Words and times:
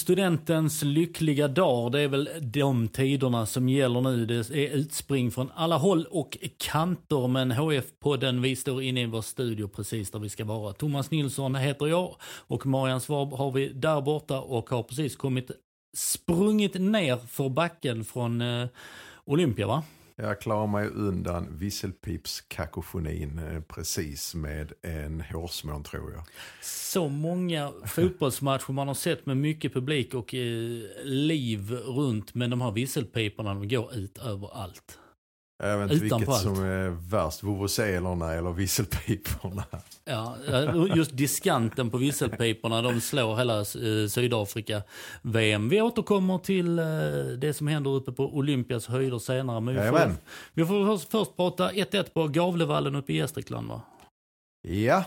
studentens 0.00 0.82
lyckliga 0.82 1.48
dag. 1.48 1.92
Det 1.92 2.00
är 2.00 2.08
väl 2.08 2.28
de 2.40 2.88
tiderna 2.88 3.46
som 3.46 3.68
gäller 3.68 4.00
nu. 4.00 4.26
Det 4.26 4.34
är 4.34 4.70
utspring 4.70 5.30
från 5.30 5.50
alla 5.54 5.76
håll 5.76 6.06
och 6.10 6.38
kanter. 6.58 7.28
Men 7.28 7.52
HF-podden, 7.52 8.42
vi 8.42 8.56
står 8.56 8.82
inne 8.82 9.02
i 9.02 9.06
vår 9.06 9.22
studio 9.22 9.68
precis 9.68 10.10
där 10.10 10.18
vi 10.18 10.28
ska 10.28 10.44
vara. 10.44 10.72
Thomas 10.72 11.10
Nilsson 11.10 11.54
heter 11.54 11.86
jag 11.86 12.16
och 12.22 12.66
Marian 12.66 13.00
Svab 13.00 13.32
har 13.32 13.50
vi 13.50 13.68
där 13.68 14.00
borta 14.00 14.40
och 14.40 14.70
har 14.70 14.82
precis 14.82 15.16
kommit 15.16 15.50
sprungit 15.96 16.74
ner 16.74 17.16
för 17.16 17.48
backen 17.48 18.04
från 18.04 18.40
eh, 18.40 18.68
Olympia 19.24 19.66
va? 19.66 19.82
Jag 20.22 20.40
klarar 20.40 20.66
mig 20.66 20.88
undan 20.88 21.58
visselpipskakofonin 21.58 23.38
eh, 23.38 23.60
precis 23.60 24.34
med 24.34 24.72
en 24.82 25.20
hårsmån 25.20 25.84
tror 25.84 26.12
jag. 26.12 26.24
Så 26.62 27.08
många 27.08 27.72
fotbollsmatcher 27.86 28.72
man 28.72 28.88
har 28.88 28.94
sett 28.94 29.26
med 29.26 29.36
mycket 29.36 29.74
publik 29.74 30.14
och 30.14 30.34
eh, 30.34 30.80
liv 31.04 31.70
runt. 31.72 32.34
Men 32.34 32.50
de 32.50 32.60
här 32.60 32.70
visselpiporna 32.70 33.54
de 33.54 33.68
går 33.68 33.94
ut 33.94 34.18
överallt. 34.18 34.98
Jag 35.62 35.78
vet 35.78 35.92
inte 35.92 36.04
vilket 36.04 36.28
allt. 36.28 36.42
som 36.42 36.64
är 36.64 37.10
värst, 37.10 37.42
vuvuzelerna 37.42 38.32
eller 38.32 38.52
visselpiporna. 38.52 39.64
Ja, 40.04 40.36
just 40.96 41.16
diskanten 41.16 41.90
på 41.90 41.98
visselpiporna, 41.98 42.82
de 42.82 43.00
slår 43.00 43.36
hela 43.36 43.58
eh, 43.58 44.08
Sydafrika-VM. 44.08 45.68
Vi 45.68 45.80
återkommer 45.80 46.38
till 46.38 46.78
eh, 46.78 46.84
det 47.38 47.54
som 47.54 47.66
händer 47.66 47.90
uppe 47.90 48.12
på 48.12 48.36
Olympias 48.36 48.86
höjder 48.86 49.18
senare. 49.18 49.60
Men 49.60 49.74
vi 49.74 49.80
får, 49.90 50.12
vi 50.52 50.66
får 50.66 50.86
först, 50.86 51.10
först 51.10 51.36
prata 51.36 51.70
1-1 51.70 52.10
på 52.14 52.28
Gavlevallen 52.28 52.94
uppe 52.94 53.12
i 53.12 53.16
Gästrikland 53.16 53.68
va? 53.68 53.82
Ja, 54.62 55.04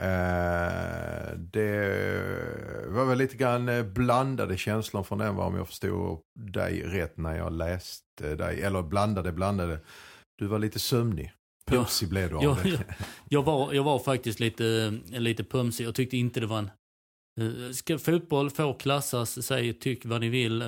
eh, 0.00 1.38
det 1.38 2.86
var 2.88 3.04
väl 3.04 3.18
lite 3.18 3.36
grann 3.36 3.68
eh, 3.68 3.82
blandade 3.84 4.56
känslor 4.56 5.02
från 5.02 5.18
den 5.18 5.36
va, 5.36 5.44
om 5.44 5.56
jag 5.56 5.68
förstod 5.68 6.20
dig 6.38 6.82
rätt 6.82 7.16
när 7.16 7.36
jag 7.36 7.52
läste 7.52 8.34
dig. 8.34 8.62
Eller 8.62 8.82
blandade, 8.82 9.32
blandade. 9.32 9.80
Du 10.38 10.46
var 10.46 10.58
lite 10.58 10.78
sömnig. 10.78 11.32
Pumsig 11.66 12.08
blev 12.08 12.30
du 12.30 12.36
av 12.36 12.42
Jag, 12.42 12.56
det. 12.62 12.68
jag, 12.68 12.78
jag, 13.28 13.42
var, 13.42 13.72
jag 13.72 13.84
var 13.84 13.98
faktiskt 13.98 14.40
lite, 14.40 14.98
lite 15.10 15.44
pumsig. 15.44 15.84
Jag 15.86 15.94
tyckte 15.94 16.16
inte 16.16 16.40
det 16.40 16.46
var 16.46 16.58
en... 16.58 16.70
eh, 17.40 17.70
Ska 17.72 17.98
fotboll 17.98 18.50
få 18.50 18.74
klassas, 18.74 19.46
säg 19.46 19.72
tyck 19.74 20.04
vad 20.04 20.20
ni 20.20 20.28
vill, 20.28 20.64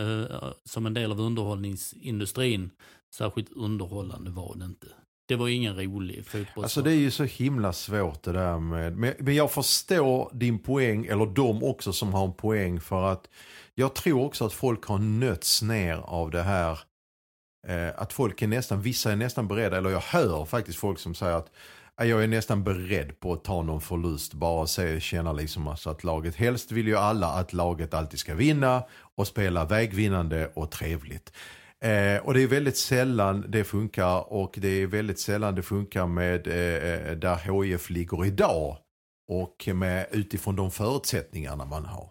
som 0.64 0.86
en 0.86 0.94
del 0.94 1.12
av 1.12 1.20
underhållningsindustrin. 1.20 2.70
Särskilt 3.14 3.52
underhållande 3.52 4.30
var 4.30 4.54
det 4.56 4.64
inte. 4.64 4.86
Det 5.26 5.36
var 5.36 5.48
ingen 5.48 5.76
rolig 5.76 6.26
fotboll. 6.26 6.64
Alltså 6.64 6.82
det 6.82 6.90
är 6.90 6.96
ju 6.96 7.10
så 7.10 7.24
himla 7.24 7.72
svårt 7.72 8.22
det 8.22 8.32
där 8.32 8.58
med, 8.58 8.96
men, 8.96 9.14
men 9.18 9.34
jag 9.34 9.50
förstår 9.50 10.30
din 10.32 10.58
poäng, 10.58 11.06
eller 11.06 11.26
de 11.26 11.62
också 11.62 11.92
som 11.92 12.14
har 12.14 12.24
en 12.24 12.32
poäng 12.32 12.80
för 12.80 13.12
att 13.12 13.28
jag 13.74 13.94
tror 13.94 14.24
också 14.24 14.46
att 14.46 14.52
folk 14.52 14.84
har 14.84 14.98
nötts 14.98 15.62
ner 15.62 15.96
av 15.96 16.30
det 16.30 16.42
här. 16.42 16.78
Eh, 17.66 17.88
att 17.96 18.12
folk 18.12 18.42
är 18.42 18.46
nästan, 18.46 18.82
vissa 18.82 19.12
är 19.12 19.16
nästan 19.16 19.48
beredda, 19.48 19.76
eller 19.76 19.90
jag 19.90 20.00
hör 20.00 20.44
faktiskt 20.44 20.78
folk 20.78 20.98
som 20.98 21.14
säger 21.14 21.36
att 21.36 21.50
jag 21.96 22.22
är 22.22 22.26
nästan 22.26 22.64
beredd 22.64 23.20
på 23.20 23.32
att 23.32 23.44
ta 23.44 23.62
någon 23.62 23.80
förlust, 23.80 24.34
bara 24.34 24.66
se, 24.66 25.00
känna 25.00 25.32
liksom 25.32 25.68
alltså 25.68 25.90
att 25.90 26.04
laget, 26.04 26.36
helst 26.36 26.72
vill 26.72 26.86
ju 26.86 26.96
alla 26.96 27.26
att 27.26 27.52
laget 27.52 27.94
alltid 27.94 28.18
ska 28.18 28.34
vinna 28.34 28.84
och 29.16 29.26
spela 29.26 29.64
vägvinnande 29.64 30.50
och 30.54 30.70
trevligt. 30.70 31.32
Eh, 31.84 32.26
och 32.26 32.34
det 32.34 32.42
är 32.42 32.46
väldigt 32.46 32.76
sällan 32.76 33.44
det 33.48 33.64
funkar 33.64 34.32
och 34.32 34.54
det 34.58 34.68
är 34.68 34.86
väldigt 34.86 35.18
sällan 35.18 35.54
det 35.54 35.62
funkar 35.62 36.06
med 36.06 36.46
eh, 36.46 37.16
där 37.16 37.62
HIF 37.62 37.90
ligger 37.90 38.24
idag. 38.24 38.76
Och 39.28 39.68
med, 39.74 40.06
utifrån 40.10 40.56
de 40.56 40.70
förutsättningarna 40.70 41.64
man 41.64 41.84
har. 41.84 42.10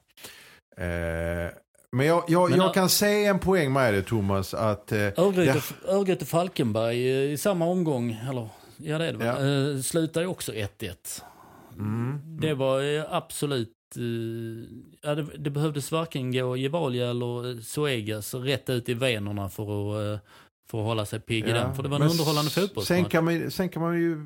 Eh, 0.77 1.51
men 1.91 2.05
jag, 2.05 2.23
jag, 2.27 2.49
Men, 2.49 2.59
jag 2.59 2.73
kan 2.73 2.89
se 2.89 3.25
en 3.25 3.39
poäng 3.39 3.73
med 3.73 3.93
det 3.93 4.01
Thomas. 4.01 4.53
Att, 4.53 4.91
eh, 4.91 4.99
Örgryte, 5.87 6.25
Falkenberg 6.25 7.09
eh, 7.09 7.31
i 7.33 7.37
samma 7.37 7.65
omgång, 7.65 8.19
eller 8.29 8.49
ja 8.77 8.97
det 8.97 9.05
är 9.05 9.13
det? 9.13 9.25
Ja. 9.25 9.73
Eh, 9.75 9.81
slutar 9.81 10.21
ju 10.21 10.27
också 10.27 10.51
1-1. 10.51 11.21
Mm. 11.77 12.21
Det 12.41 12.53
var 12.53 12.97
eh, 12.97 13.05
absolut... 13.09 13.71
eh, 13.97 14.03
Ja, 15.01 15.15
det, 15.15 15.23
det 15.37 15.49
behövdes 15.49 15.91
varken 15.91 16.31
gå 16.31 16.57
Gevalia 16.57 17.09
eller 17.09 17.51
eh, 17.51 17.59
Suegas 17.59 18.33
rätt 18.33 18.69
ut 18.69 18.89
i 18.89 18.93
venerna 18.93 19.49
för 19.49 19.63
att, 19.63 20.21
eh, 20.21 20.27
för 20.69 20.79
att 20.79 20.85
hålla 20.85 21.05
sig 21.05 21.19
pigg 21.19 21.45
i 21.45 21.49
Ja, 21.49 21.55
den. 21.55 21.75
För 21.75 21.83
det 21.83 21.89
var 21.89 21.99
en 21.99 22.09
underhållande 22.11 22.51
fotbollsmatch. 22.51 22.87
Sen 22.87 23.05
kan 23.05 23.25
man, 23.25 23.51
sen 23.51 23.69
kan 23.69 23.81
man 23.81 24.01
ju, 24.01 24.17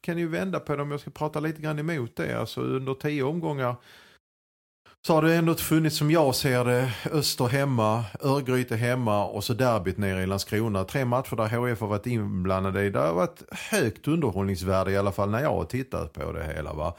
kan 0.00 0.18
ju 0.18 0.28
vända 0.28 0.60
på 0.60 0.76
det 0.76 0.82
om 0.82 0.90
jag 0.90 1.00
ska 1.00 1.10
prata 1.10 1.40
lite 1.40 1.62
grann 1.62 1.78
emot 1.78 2.16
det. 2.16 2.40
Alltså 2.40 2.60
under 2.60 2.94
tio 2.94 3.22
omgångar 3.22 3.76
så 5.06 5.14
har 5.14 5.22
det 5.22 5.34
ändå 5.34 5.54
funnits 5.54 5.96
som 5.96 6.10
jag 6.10 6.34
ser 6.34 6.64
det 6.64 6.92
Öster 7.12 7.44
hemma, 7.44 8.04
Örgryte 8.20 8.76
hemma 8.76 9.24
och 9.24 9.44
så 9.44 9.54
derbyt 9.54 9.98
nere 9.98 10.22
i 10.22 10.26
Landskrona. 10.26 10.84
Tre 10.84 11.04
matcher 11.04 11.36
där 11.36 11.48
HF 11.48 11.80
har 11.80 11.88
varit 11.88 12.06
inblandade 12.06 12.84
i. 12.84 12.90
Det 12.90 12.98
har 12.98 13.14
varit 13.14 13.42
högt 13.50 14.08
underhållningsvärde 14.08 14.92
i 14.92 14.96
alla 14.96 15.12
fall 15.12 15.30
när 15.30 15.40
jag 15.42 15.54
har 15.54 15.64
tittat 15.64 16.12
på 16.12 16.32
det 16.32 16.44
hela. 16.56 16.72
Va? 16.72 16.94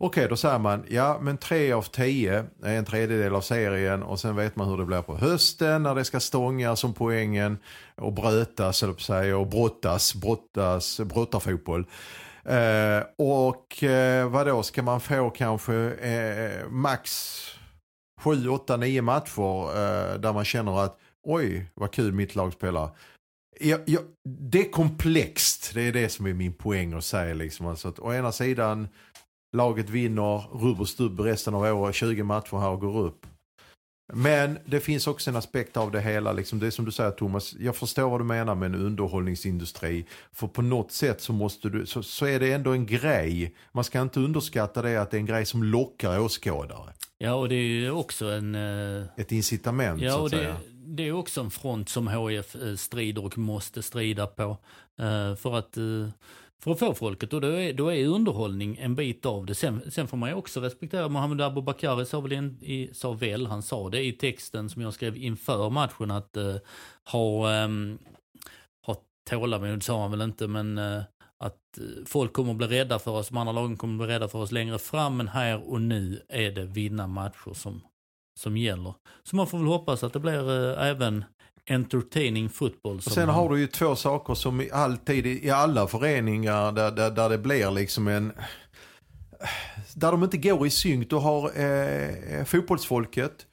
Okej, 0.00 0.28
då 0.28 0.36
säger 0.36 0.58
man, 0.58 0.84
ja 0.88 1.18
men 1.22 1.38
tre 1.38 1.72
av 1.72 1.82
tio 1.82 2.46
är 2.62 2.78
en 2.78 2.84
tredjedel 2.84 3.34
av 3.34 3.40
serien 3.40 4.02
och 4.02 4.20
sen 4.20 4.36
vet 4.36 4.56
man 4.56 4.68
hur 4.68 4.76
det 4.76 4.84
blir 4.84 5.02
på 5.02 5.16
hösten 5.16 5.82
när 5.82 5.94
det 5.94 6.04
ska 6.04 6.20
stångas 6.20 6.80
som 6.80 6.94
poängen 6.94 7.58
och 7.96 8.12
brötas, 8.12 8.82
eller 8.82 8.92
på 8.92 8.96
att 8.96 9.02
säga, 9.02 9.38
och 9.38 9.46
brottas, 9.46 10.14
brottas, 10.14 11.00
brottarfotboll. 11.00 11.86
Eh, 12.44 13.02
och 13.18 13.82
eh, 13.82 14.28
vad 14.30 14.46
då 14.46 14.62
ska 14.62 14.82
man 14.82 15.00
få 15.00 15.30
kanske 15.30 15.74
eh, 15.90 16.68
max 16.68 17.36
7, 18.20 18.48
8, 18.48 18.76
9 18.76 19.02
matcher 19.02 19.68
eh, 19.68 20.20
där 20.20 20.32
man 20.32 20.44
känner 20.44 20.84
att 20.84 20.98
oj 21.22 21.70
vad 21.74 21.92
kul 21.92 22.12
mitt 22.12 22.34
lag 22.34 22.52
spelar. 22.52 22.90
Ja, 23.60 23.78
ja, 23.86 24.00
det 24.28 24.60
är 24.60 24.70
komplext, 24.70 25.70
det 25.74 25.82
är 25.82 25.92
det 25.92 26.08
som 26.08 26.26
är 26.26 26.34
min 26.34 26.52
poäng 26.52 26.92
att 26.92 27.04
säga. 27.04 27.34
Liksom. 27.34 27.66
Alltså 27.66 27.88
att 27.88 27.98
å 27.98 28.12
ena 28.12 28.32
sidan 28.32 28.88
laget 29.56 29.90
vinner 29.90 30.38
rubb 30.58 30.80
och 30.80 30.88
stubb 30.88 31.20
resten 31.20 31.54
av 31.54 31.62
året, 31.62 31.94
20 31.94 32.22
matcher 32.22 32.56
här 32.60 32.68
och 32.70 32.80
går 32.80 33.00
upp. 33.00 33.26
Men 34.12 34.58
det 34.66 34.80
finns 34.80 35.06
också 35.06 35.30
en 35.30 35.36
aspekt 35.36 35.76
av 35.76 35.90
det 35.90 36.00
hela, 36.00 36.32
liksom 36.32 36.58
det 36.58 36.70
som 36.70 36.84
du 36.84 36.90
säger 36.92 37.10
Thomas, 37.10 37.54
jag 37.58 37.76
förstår 37.76 38.10
vad 38.10 38.20
du 38.20 38.24
menar 38.24 38.54
med 38.54 38.66
en 38.74 38.74
underhållningsindustri. 38.82 40.06
För 40.32 40.46
på 40.46 40.62
något 40.62 40.92
sätt 40.92 41.20
så, 41.20 41.32
måste 41.32 41.68
du, 41.68 41.86
så, 41.86 42.02
så 42.02 42.26
är 42.26 42.40
det 42.40 42.52
ändå 42.52 42.70
en 42.72 42.86
grej. 42.86 43.54
Man 43.72 43.84
ska 43.84 44.02
inte 44.02 44.20
underskatta 44.20 44.82
det 44.82 44.96
att 45.02 45.10
det 45.10 45.16
är 45.16 45.18
en 45.18 45.26
grej 45.26 45.46
som 45.46 45.62
lockar 45.62 46.20
åskådare. 46.20 46.92
Ja, 47.18 47.34
och 47.34 47.48
det 47.48 47.54
är 47.54 47.62
ju 47.66 47.90
också 47.90 48.26
en... 48.30 48.54
eh, 48.54 49.04
Ett 49.16 49.32
incitament 49.32 50.02
Ja, 50.02 50.12
så 50.12 50.24
att 50.24 50.30
det, 50.30 50.36
säga. 50.36 50.56
det 50.70 51.08
är 51.08 51.12
också 51.12 51.40
en 51.40 51.50
front 51.50 51.88
som 51.88 52.08
HF 52.08 52.54
eh, 52.56 52.74
strider 52.74 53.24
och 53.24 53.38
måste 53.38 53.82
strida 53.82 54.26
på. 54.26 54.42
eh, 54.98 55.34
För 55.36 55.54
att, 55.58 55.76
för 56.62 56.70
att 56.70 56.78
få 56.78 56.94
folket. 56.94 57.32
Och 57.32 57.40
då 57.40 57.48
är, 57.48 57.72
då 57.72 57.92
är 57.92 58.06
underhållning 58.06 58.76
en 58.80 58.94
bit 58.94 59.26
av 59.26 59.46
det. 59.46 59.54
Sen, 59.54 59.90
sen 59.90 60.08
får 60.08 60.16
man 60.16 60.28
ju 60.28 60.34
också 60.34 60.60
respektera, 60.60 61.08
Mohamed 61.08 61.40
Abubakari 61.40 62.06
sa 62.06 62.20
väl, 62.20 62.32
in, 62.32 62.58
i, 62.62 62.90
sa 62.92 63.12
väl, 63.12 63.46
han 63.46 63.62
sa 63.62 63.90
det 63.90 64.04
i 64.04 64.12
texten 64.12 64.70
som 64.70 64.82
jag 64.82 64.94
skrev 64.94 65.16
inför 65.16 65.70
matchen 65.70 66.10
att 66.10 66.36
uh, 66.36 66.56
ha, 67.12 67.64
um, 67.64 67.98
ha 68.86 68.96
tålamod, 69.30 69.82
sa 69.82 70.02
han 70.02 70.10
väl 70.10 70.22
inte, 70.22 70.46
men 70.46 70.78
uh, 70.78 71.02
att 71.38 71.78
eh, 71.78 72.04
folk 72.06 72.32
kommer 72.32 72.50
att 72.50 72.56
bli 72.56 72.66
rädda 72.66 72.98
för 72.98 73.10
oss, 73.10 73.28
de 73.28 73.36
andra 73.36 73.52
lagen 73.52 73.76
kommer 73.76 73.94
att 73.94 74.08
bli 74.08 74.14
rädda 74.14 74.28
för 74.28 74.38
oss 74.38 74.52
längre 74.52 74.78
fram, 74.78 75.16
men 75.16 75.28
här 75.28 75.70
och 75.70 75.80
nu 75.80 76.22
är 76.28 76.50
det 76.50 76.64
vinna 76.64 77.06
matcher 77.06 77.54
som, 77.54 77.80
som 78.40 78.56
gäller. 78.56 78.94
Så 79.22 79.36
man 79.36 79.46
får 79.46 79.58
väl 79.58 79.66
hoppas 79.66 80.04
att 80.04 80.12
det 80.12 80.20
blir 80.20 80.70
eh, 80.70 80.86
även 80.86 81.24
entertaining 81.70 82.48
fotboll. 82.48 82.96
Och 82.96 83.12
sen 83.12 83.28
har 83.28 83.48
du 83.48 83.60
ju 83.60 83.66
två 83.66 83.96
saker 83.96 84.34
som 84.34 84.68
alltid 84.72 85.26
i 85.26 85.50
alla 85.50 85.86
föreningar 85.86 86.72
där, 86.72 86.90
där, 86.90 87.10
där 87.10 87.28
det 87.28 87.38
blir 87.38 87.70
liksom 87.70 88.08
en... 88.08 88.32
Där 89.94 90.10
de 90.10 90.24
inte 90.24 90.36
går 90.36 90.66
i 90.66 90.70
synk. 90.70 91.10
Du 91.10 91.16
har 91.16 91.60
eh, 91.60 92.44
fotbollsfolket 92.44 93.46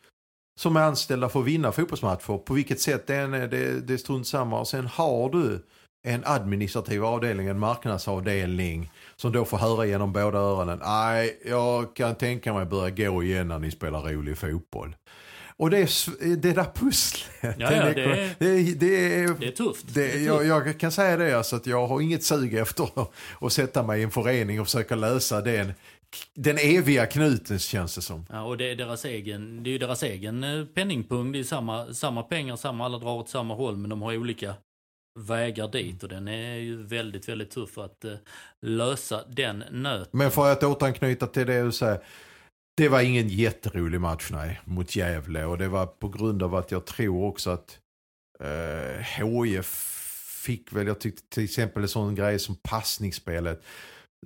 som 0.59 0.75
är 0.75 0.81
anställda 0.81 1.29
för 1.29 1.39
att 1.39 1.45
vinna 1.45 1.71
fotbollsmatcher. 1.71 2.37
På 2.37 2.53
vilket 2.53 2.81
sätt 2.81 3.07
det 3.07 3.15
är, 3.15 3.27
det, 3.27 3.81
det 3.87 3.93
är 3.93 3.97
strunt 3.97 4.27
samma. 4.27 4.59
Och 4.59 4.67
sen 4.67 4.87
har 4.87 5.29
du 5.29 5.65
en 6.07 6.21
administrativ 6.25 7.05
avdelning, 7.05 7.47
en 7.47 7.59
marknadsavdelning 7.59 8.91
som 9.15 9.31
då 9.31 9.45
får 9.45 9.57
höra 9.57 9.85
genom 9.85 10.13
båda 10.13 10.37
öronen. 10.37 10.79
Nej, 10.83 11.39
jag 11.45 11.95
kan 11.95 12.15
tänka 12.15 12.53
mig 12.53 12.65
börja 12.65 12.89
gå 12.89 13.23
igen 13.23 13.47
när 13.47 13.59
ni 13.59 13.71
spelar 13.71 14.01
rolig 14.01 14.37
fotboll. 14.37 14.95
Och 15.57 15.69
det, 15.69 15.77
är, 15.77 16.35
det 16.35 16.53
där 16.53 16.71
pusslet. 16.75 17.31
Ja, 17.41 17.51
ja, 17.59 17.69
det, 17.69 18.03
är, 18.03 18.35
det, 18.39 18.73
det, 18.79 19.13
är, 19.15 19.39
det 19.39 19.47
är 19.47 19.51
tufft. 19.51 19.85
Det, 19.93 20.11
är 20.11 20.25
jag, 20.25 20.45
jag, 20.45 20.79
kan 20.79 20.91
säga 20.91 21.17
det, 21.17 21.37
alltså 21.37 21.55
att 21.55 21.67
jag 21.67 21.87
har 21.87 22.01
inget 22.01 22.23
sug 22.23 22.53
efter 22.53 22.89
att, 23.41 23.53
sätta 23.53 23.83
mig 23.83 23.99
i 23.99 24.03
en 24.03 24.11
förening 24.11 24.61
och 24.61 24.67
försöka 24.67 24.95
lösa 24.95 25.41
den 25.41 25.73
den 26.33 26.57
eviga 26.57 27.05
knuten 27.05 27.59
känns 27.59 27.95
det 27.95 28.01
som. 28.01 28.25
Ja, 28.29 28.43
och 28.43 28.57
det 28.57 28.71
är 28.71 28.75
deras 28.75 29.05
egen, 29.05 29.63
det 29.63 29.69
är 29.69 29.71
ju 29.71 29.77
deras 29.77 30.03
egen 30.03 30.43
eh, 30.43 30.65
penningpung. 30.65 31.31
Det 31.31 31.39
är 31.39 31.43
samma, 31.43 31.93
samma 31.93 32.23
pengar, 32.23 32.55
samma, 32.55 32.85
alla 32.85 32.97
drar 32.97 33.11
åt 33.11 33.29
samma 33.29 33.53
håll 33.53 33.77
men 33.77 33.89
de 33.89 34.01
har 34.01 34.17
olika 34.17 34.55
vägar 35.19 35.67
dit 35.67 36.03
och 36.03 36.09
den 36.09 36.27
är 36.27 36.55
ju 36.55 36.83
väldigt, 36.83 37.29
väldigt 37.29 37.51
tuff 37.51 37.77
att 37.77 38.05
uh, 38.05 38.15
lösa 38.61 39.23
den 39.27 39.63
nöten. 39.71 40.09
Men 40.11 40.31
för 40.31 40.51
att 40.51 40.63
återanknyta 40.63 41.27
till 41.27 41.47
det 41.47 41.63
du 41.63 41.71
säger. 41.71 41.99
Det 42.77 42.89
var 42.89 43.01
ingen 43.01 43.29
jätterolig 43.29 44.01
match 44.01 44.29
nej, 44.31 44.61
mot 44.65 44.95
Gävle 44.95 45.45
och 45.45 45.57
det 45.57 45.67
var 45.67 45.85
på 45.85 46.09
grund 46.09 46.43
av 46.43 46.55
att 46.55 46.71
jag 46.71 46.85
tror 46.85 47.23
också 47.23 47.49
att 47.49 47.79
uh, 48.43 49.01
HIF 49.01 49.65
fick 50.45 50.73
väl, 50.73 50.87
jag 50.87 50.99
tyckte 50.99 51.35
till 51.35 51.43
exempel 51.43 51.83
en 51.83 51.89
sån 51.89 52.15
grej 52.15 52.39
som 52.39 52.55
passningsspelet 52.55 53.63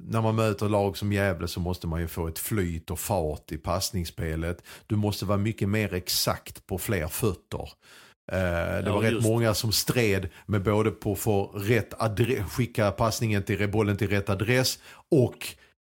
när 0.02 0.22
man 0.22 0.36
möter 0.36 0.70
lag 0.70 0.98
som 0.98 1.14
Gävle 1.14 1.48
så 1.48 1.60
måste 1.60 1.88
man 1.88 2.02
ju 2.02 2.08
få 2.08 2.28
ett 2.28 2.40
flyt 2.40 2.92
och 2.92 3.00
fart 3.00 3.52
i 3.52 3.58
passningsspelet. 3.58 4.64
Du 4.88 4.96
måste 4.96 5.26
vara 5.26 5.38
mycket 5.38 5.70
mer 5.70 5.94
exakt 5.94 6.66
på 6.66 6.78
fler 6.78 7.08
fötter. 7.08 7.70
Eh, 8.32 8.38
det 8.38 8.84
ja, 8.86 8.94
var 8.94 9.02
rätt 9.02 9.24
många 9.24 9.54
som 9.54 9.72
stred 9.72 10.30
med 10.46 10.64
både 10.64 10.92
på 10.92 11.12
att 11.12 11.20
få 11.20 11.46
rätt 11.46 11.94
skicka 12.50 12.92
passningen 12.92 13.44
till 13.44 13.70
bollen 13.70 13.98
till 13.98 14.10
rätt 14.10 14.30
adress 14.30 14.80
och 15.12 15.48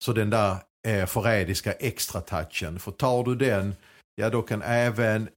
så 0.04 0.14
den 0.14 0.30
där 0.30 0.58
eh, 0.88 1.06
förrädiska 1.06 1.72
extra 1.72 2.22
touchen. 2.22 2.80
För 2.80 2.92
tar 2.92 3.24
du 3.24 3.36
den, 3.36 3.76
ja 4.16 4.30
då 4.30 4.42
kan 4.42 4.62
även 4.62 5.30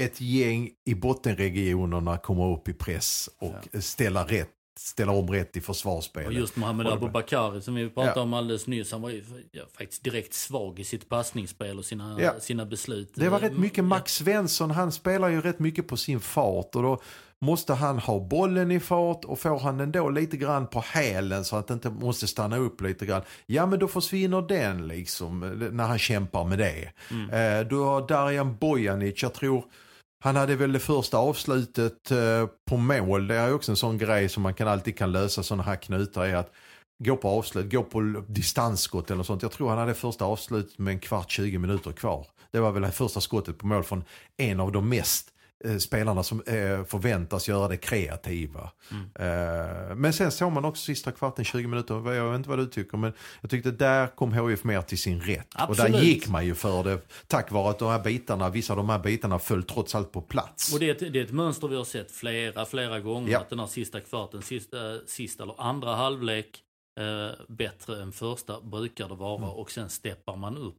ett 0.00 0.20
gäng 0.20 0.70
i 0.84 0.94
bottenregionerna 0.94 2.18
komma 2.18 2.54
upp 2.54 2.68
i 2.68 2.72
press 2.72 3.30
och 3.38 3.54
ja. 3.72 3.80
ställa 3.80 4.24
rätt 4.24 4.50
ställa 4.80 5.12
om 5.12 5.30
rätt 5.30 5.56
i 5.56 5.60
försvarsspelet. 5.60 6.28
Och 6.28 6.34
just 6.34 6.56
Mohamed 6.56 6.86
Abubakari 6.86 7.60
som 7.62 7.74
vi 7.74 7.88
pratade 7.88 8.12
ja. 8.16 8.22
om 8.22 8.34
alldeles 8.34 8.66
nyss. 8.66 8.92
Han 8.92 9.02
var 9.02 9.10
ju 9.10 9.24
faktiskt 9.78 10.04
direkt 10.04 10.34
svag 10.34 10.78
i 10.78 10.84
sitt 10.84 11.08
passningsspel 11.08 11.78
och 11.78 11.84
sina, 11.84 12.20
ja. 12.20 12.40
sina 12.40 12.66
beslut. 12.66 13.12
Det 13.14 13.28
var 13.28 13.40
rätt 13.40 13.58
mycket 13.58 13.84
Max 13.84 14.14
Svensson. 14.14 14.70
Han 14.70 14.92
spelar 14.92 15.28
ju 15.28 15.40
rätt 15.40 15.58
mycket 15.58 15.88
på 15.88 15.96
sin 15.96 16.20
fart. 16.20 16.74
Och 16.74 16.82
då 16.82 17.00
måste 17.40 17.74
han 17.74 17.98
ha 17.98 18.20
bollen 18.20 18.70
i 18.70 18.80
fart 18.80 19.24
och 19.24 19.38
får 19.38 19.58
han 19.58 19.78
den 19.78 19.92
då 19.92 20.10
lite 20.10 20.36
grann 20.36 20.66
på 20.66 20.80
hälen 20.80 21.44
så 21.44 21.56
att 21.56 21.66
det 21.66 21.74
inte 21.74 21.90
måste 21.90 22.26
stanna 22.26 22.56
upp 22.56 22.80
lite 22.80 23.06
grann. 23.06 23.22
Ja 23.46 23.66
men 23.66 23.78
då 23.78 23.88
försvinner 23.88 24.42
den 24.42 24.88
liksom 24.88 25.40
när 25.72 25.84
han 25.84 25.98
kämpar 25.98 26.44
med 26.44 26.58
det. 26.58 26.90
Mm. 27.10 27.30
Eh, 27.30 27.68
du 27.68 27.76
har 27.76 28.08
Darijan 28.08 28.56
Bojanic, 28.56 29.22
jag 29.22 29.34
tror 29.34 29.64
han 30.24 30.36
hade 30.36 30.56
väl 30.56 30.72
det 30.72 30.80
första 30.80 31.18
avslutet 31.18 32.10
eh, 32.10 32.46
på 32.70 32.76
mål. 32.76 33.26
Det 33.26 33.34
är 33.34 33.54
också 33.54 33.72
en 33.72 33.76
sån 33.76 33.98
grej 33.98 34.28
som 34.28 34.42
man 34.42 34.54
kan 34.54 34.68
alltid 34.68 34.98
kan 34.98 35.12
lösa 35.12 35.42
sådana 35.42 35.62
här 35.62 35.76
knutar. 35.76 36.24
Är 36.24 36.34
att 36.34 36.52
gå 37.04 37.16
på 37.16 37.28
avslut, 37.28 37.72
gå 37.72 37.82
på 37.82 38.22
distansskott 38.28 39.10
eller 39.10 39.22
sånt. 39.22 39.42
Jag 39.42 39.52
tror 39.52 39.68
han 39.68 39.78
hade 39.78 39.94
första 39.94 40.24
avslutet 40.24 40.78
med 40.78 40.92
en 40.92 41.00
kvart, 41.00 41.30
20 41.30 41.58
minuter 41.58 41.92
kvar. 41.92 42.26
Det 42.50 42.60
var 42.60 42.72
väl 42.72 42.82
det 42.82 42.90
första 42.90 43.20
skottet 43.20 43.58
på 43.58 43.66
mål 43.66 43.84
från 43.84 44.04
en 44.36 44.60
av 44.60 44.72
de 44.72 44.88
mest 44.88 45.30
Eh, 45.30 45.39
spelarna 45.78 46.22
som 46.22 46.40
eh, 46.40 46.84
förväntas 46.84 47.48
göra 47.48 47.68
det 47.68 47.76
kreativa. 47.76 48.70
Mm. 48.90 49.04
Eh, 49.14 49.94
men 49.94 50.12
sen 50.12 50.32
såg 50.32 50.52
man 50.52 50.64
också 50.64 50.82
sista 50.82 51.12
kvarten, 51.12 51.44
20 51.44 51.66
minuter, 51.66 52.14
jag 52.14 52.30
vet 52.30 52.36
inte 52.36 52.48
vad 52.48 52.58
du 52.58 52.66
tycker, 52.66 52.96
men 52.96 53.12
jag 53.40 53.50
tyckte 53.50 53.70
där 53.70 54.06
kom 54.06 54.32
HIF 54.32 54.64
mer 54.64 54.82
till 54.82 54.98
sin 54.98 55.20
rätt. 55.20 55.46
Absolut. 55.54 55.92
Och 55.94 55.98
där 55.98 56.04
gick 56.04 56.28
man 56.28 56.46
ju 56.46 56.54
för 56.54 56.84
det, 56.84 57.00
tack 57.26 57.50
vare 57.50 57.70
att 57.70 57.78
de 57.78 57.88
här 57.88 58.02
bitarna, 58.02 58.50
vissa 58.50 58.72
av 58.72 58.76
de 58.76 58.88
här 58.88 58.98
bitarna 58.98 59.38
föll 59.38 59.62
trots 59.62 59.94
allt 59.94 60.12
på 60.12 60.20
plats. 60.20 60.72
Och 60.74 60.80
det 60.80 60.86
är 60.88 60.94
ett, 60.94 61.12
det 61.12 61.20
är 61.20 61.24
ett 61.24 61.32
mönster 61.32 61.68
vi 61.68 61.76
har 61.76 61.84
sett 61.84 62.10
flera, 62.10 62.66
flera 62.66 63.00
gånger, 63.00 63.32
ja. 63.32 63.40
att 63.40 63.50
den 63.50 63.58
här 63.58 63.66
sista 63.66 64.00
kvarten, 64.00 64.42
sista, 64.42 64.76
sista 65.06 65.42
eller 65.42 65.60
andra 65.60 65.94
halvlek, 65.94 66.62
eh, 67.00 67.44
bättre 67.48 68.02
än 68.02 68.12
första 68.12 68.60
brukar 68.60 69.08
det 69.08 69.14
vara 69.14 69.38
mm. 69.38 69.50
och 69.50 69.70
sen 69.70 69.90
steppar 69.90 70.36
man 70.36 70.56
upp. 70.56 70.76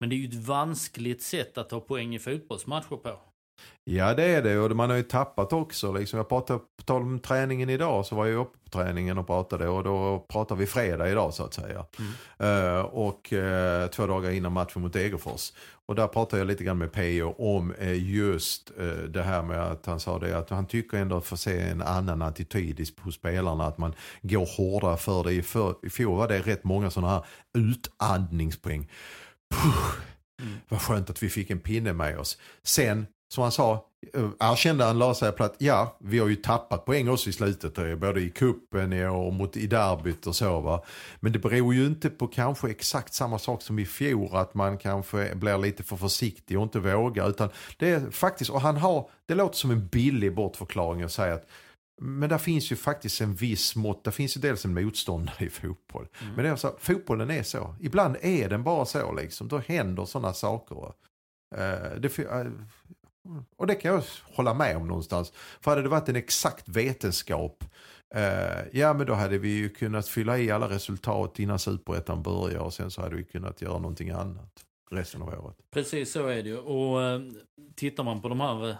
Men 0.00 0.10
det 0.10 0.16
är 0.16 0.18
ju 0.18 0.28
ett 0.28 0.46
vanskligt 0.46 1.22
sätt 1.22 1.58
att 1.58 1.68
ta 1.68 1.80
poäng 1.80 2.14
i 2.14 2.18
fotbollsmatcher 2.18 2.96
på. 2.96 3.20
Ja 3.84 4.14
det 4.14 4.24
är 4.24 4.42
det 4.42 4.58
och 4.58 4.76
man 4.76 4.90
har 4.90 4.96
ju 4.96 5.02
tappat 5.02 5.52
också. 5.52 5.92
Liksom. 5.92 6.16
Jag 6.16 6.28
pratade 6.28 6.58
på 6.58 6.82
tal 6.84 7.02
om 7.02 7.18
träningen 7.18 7.70
idag 7.70 8.06
så 8.06 8.14
var 8.14 8.26
jag 8.26 8.40
uppe 8.40 8.58
på 8.64 8.70
träningen 8.70 9.18
och 9.18 9.26
pratade 9.26 9.68
och 9.68 9.84
då 9.84 10.26
pratar 10.28 10.56
vi 10.56 10.66
fredag 10.66 11.10
idag 11.10 11.34
så 11.34 11.44
att 11.44 11.54
säga. 11.54 11.86
Mm. 11.98 12.76
Uh, 12.76 12.80
och 12.80 13.32
uh, 13.32 13.86
två 13.86 14.06
dagar 14.06 14.30
innan 14.30 14.52
matchen 14.52 14.82
mot 14.82 14.92
Degerfors. 14.92 15.52
Och 15.86 15.94
där 15.94 16.06
pratade 16.06 16.40
jag 16.40 16.46
lite 16.46 16.64
grann 16.64 16.78
med 16.78 16.92
Pejo 16.92 17.34
om 17.38 17.74
uh, 17.82 18.10
just 18.10 18.70
det 19.08 19.22
här 19.22 19.42
med 19.42 19.62
att 19.62 19.86
han 19.86 20.00
sa 20.00 20.18
det 20.18 20.38
att 20.38 20.50
han 20.50 20.66
tycker 20.66 20.96
ändå 20.96 21.16
att 21.16 21.26
få 21.26 21.36
se 21.36 21.60
en 21.60 21.82
annan 21.82 22.22
attityd 22.22 22.88
hos 23.00 23.14
spelarna. 23.14 23.66
Att 23.66 23.78
man 23.78 23.94
går 24.22 24.46
hårdare 24.56 24.96
för 24.96 25.24
det. 25.24 25.32
I, 25.32 25.42
för, 25.42 25.74
i 25.82 25.90
fjol 25.90 26.16
var 26.16 26.28
det 26.28 26.38
rätt 26.38 26.64
många 26.64 26.90
sådana 26.90 27.12
här 27.12 27.24
utandningspoäng. 27.58 28.90
Puh. 29.54 30.08
Mm. 30.42 30.54
Vad 30.68 30.80
skönt 30.80 31.10
att 31.10 31.22
vi 31.22 31.28
fick 31.28 31.50
en 31.50 31.60
pinne 31.60 31.92
med 31.92 32.18
oss. 32.18 32.38
Sen 32.62 33.06
som 33.28 33.42
han 33.42 33.52
sa, 33.52 33.84
eh, 34.14 34.30
erkände 34.40 34.84
han 34.84 34.98
la 34.98 35.14
sig 35.14 35.32
platt, 35.32 35.54
ja 35.58 35.96
vi 36.00 36.18
har 36.18 36.28
ju 36.28 36.36
tappat 36.36 36.84
poäng 36.84 37.08
också 37.08 37.30
i 37.30 37.32
slutet, 37.32 37.78
eh, 37.78 37.94
både 37.94 38.20
i 38.20 38.30
kuppen 38.30 39.08
och 39.08 39.32
mot, 39.32 39.56
i 39.56 39.66
derbyt 39.66 40.26
och 40.26 40.36
så 40.36 40.60
va. 40.60 40.84
Men 41.20 41.32
det 41.32 41.38
beror 41.38 41.74
ju 41.74 41.86
inte 41.86 42.10
på 42.10 42.26
kanske 42.26 42.70
exakt 42.70 43.14
samma 43.14 43.38
sak 43.38 43.62
som 43.62 43.78
i 43.78 43.86
fjol, 43.86 44.36
att 44.36 44.54
man 44.54 44.78
kanske 44.78 45.34
blir 45.34 45.58
lite 45.58 45.82
för 45.82 45.96
försiktig 45.96 46.58
och 46.58 46.62
inte 46.62 46.78
vågar. 46.78 47.28
Utan 47.28 47.48
det 47.76 47.90
är 47.90 48.10
faktiskt, 48.10 48.50
och 48.50 48.60
han 48.60 48.76
har, 48.76 49.10
det 49.26 49.34
låter 49.34 49.56
som 49.56 49.70
en 49.70 49.86
billig 49.86 50.34
bortförklaring 50.34 51.02
att 51.02 51.12
säga 51.12 51.34
att 51.34 51.46
men 52.00 52.28
där 52.28 52.38
finns 52.38 52.72
ju 52.72 52.76
faktiskt 52.76 53.20
en 53.20 53.34
viss 53.34 53.76
mått, 53.76 54.04
där 54.04 54.10
finns 54.10 54.36
ju 54.36 54.40
dels 54.40 54.64
en 54.64 54.74
motståndare 54.74 55.44
i 55.44 55.50
fotboll. 55.50 56.06
Mm. 56.22 56.34
Men 56.34 56.44
det 56.44 56.50
är 56.50 56.56
så, 56.56 56.74
fotbollen 56.78 57.30
är 57.30 57.42
så. 57.42 57.74
Ibland 57.80 58.16
är 58.22 58.48
den 58.48 58.62
bara 58.62 58.84
så 58.84 59.12
liksom. 59.12 59.48
Då 59.48 59.58
händer 59.58 60.04
sådana 60.04 60.34
saker. 60.34 60.76
Uh, 60.76 62.00
det, 62.00 62.18
uh, 62.18 62.52
och 63.56 63.66
det 63.66 63.74
kan 63.74 63.94
jag 63.94 64.02
hålla 64.34 64.54
med 64.54 64.76
om 64.76 64.88
någonstans. 64.88 65.32
För 65.60 65.70
hade 65.70 65.82
det 65.82 65.88
varit 65.88 66.08
en 66.08 66.16
exakt 66.16 66.68
vetenskap, 66.68 67.64
eh, 68.14 68.66
ja 68.72 68.94
men 68.94 69.06
då 69.06 69.14
hade 69.14 69.38
vi 69.38 69.48
ju 69.48 69.68
kunnat 69.68 70.08
fylla 70.08 70.38
i 70.38 70.50
alla 70.50 70.68
resultat 70.68 71.38
innan 71.38 71.58
superettan 71.58 72.22
börjar 72.22 72.60
och 72.60 72.74
sen 72.74 72.90
så 72.90 73.02
hade 73.02 73.16
vi 73.16 73.24
kunnat 73.24 73.62
göra 73.62 73.78
någonting 73.78 74.10
annat 74.10 74.64
resten 74.90 75.22
av 75.22 75.28
året. 75.28 75.56
Precis 75.70 76.12
så 76.12 76.26
är 76.26 76.42
det 76.42 76.48
ju. 76.48 76.58
Och 76.58 77.02
eh, 77.02 77.20
tittar 77.74 78.04
man 78.04 78.22
på 78.22 78.28
de 78.28 78.40
här 78.40 78.68
eh, 78.68 78.76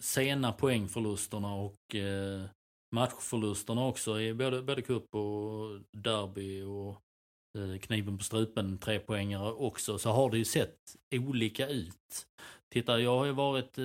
sena 0.00 0.52
poängförlusterna 0.52 1.54
och 1.54 1.94
eh, 1.94 2.44
matchförlusterna 2.94 3.86
också 3.86 4.20
i 4.20 4.34
både, 4.34 4.62
både 4.62 4.82
cup 4.82 5.14
och 5.14 5.80
derby 5.92 6.62
och 6.62 7.00
eh, 7.58 7.78
kniven 7.78 8.18
på 8.18 8.24
strupen 8.24 8.78
trepoängare 8.78 9.52
också 9.52 9.98
så 9.98 10.10
har 10.10 10.30
det 10.30 10.38
ju 10.38 10.44
sett 10.44 10.76
olika 11.14 11.68
ut. 11.68 12.26
Titta, 12.74 13.00
jag 13.00 13.18
har 13.18 13.24
ju 13.24 13.32
varit, 13.32 13.78
eh, 13.78 13.84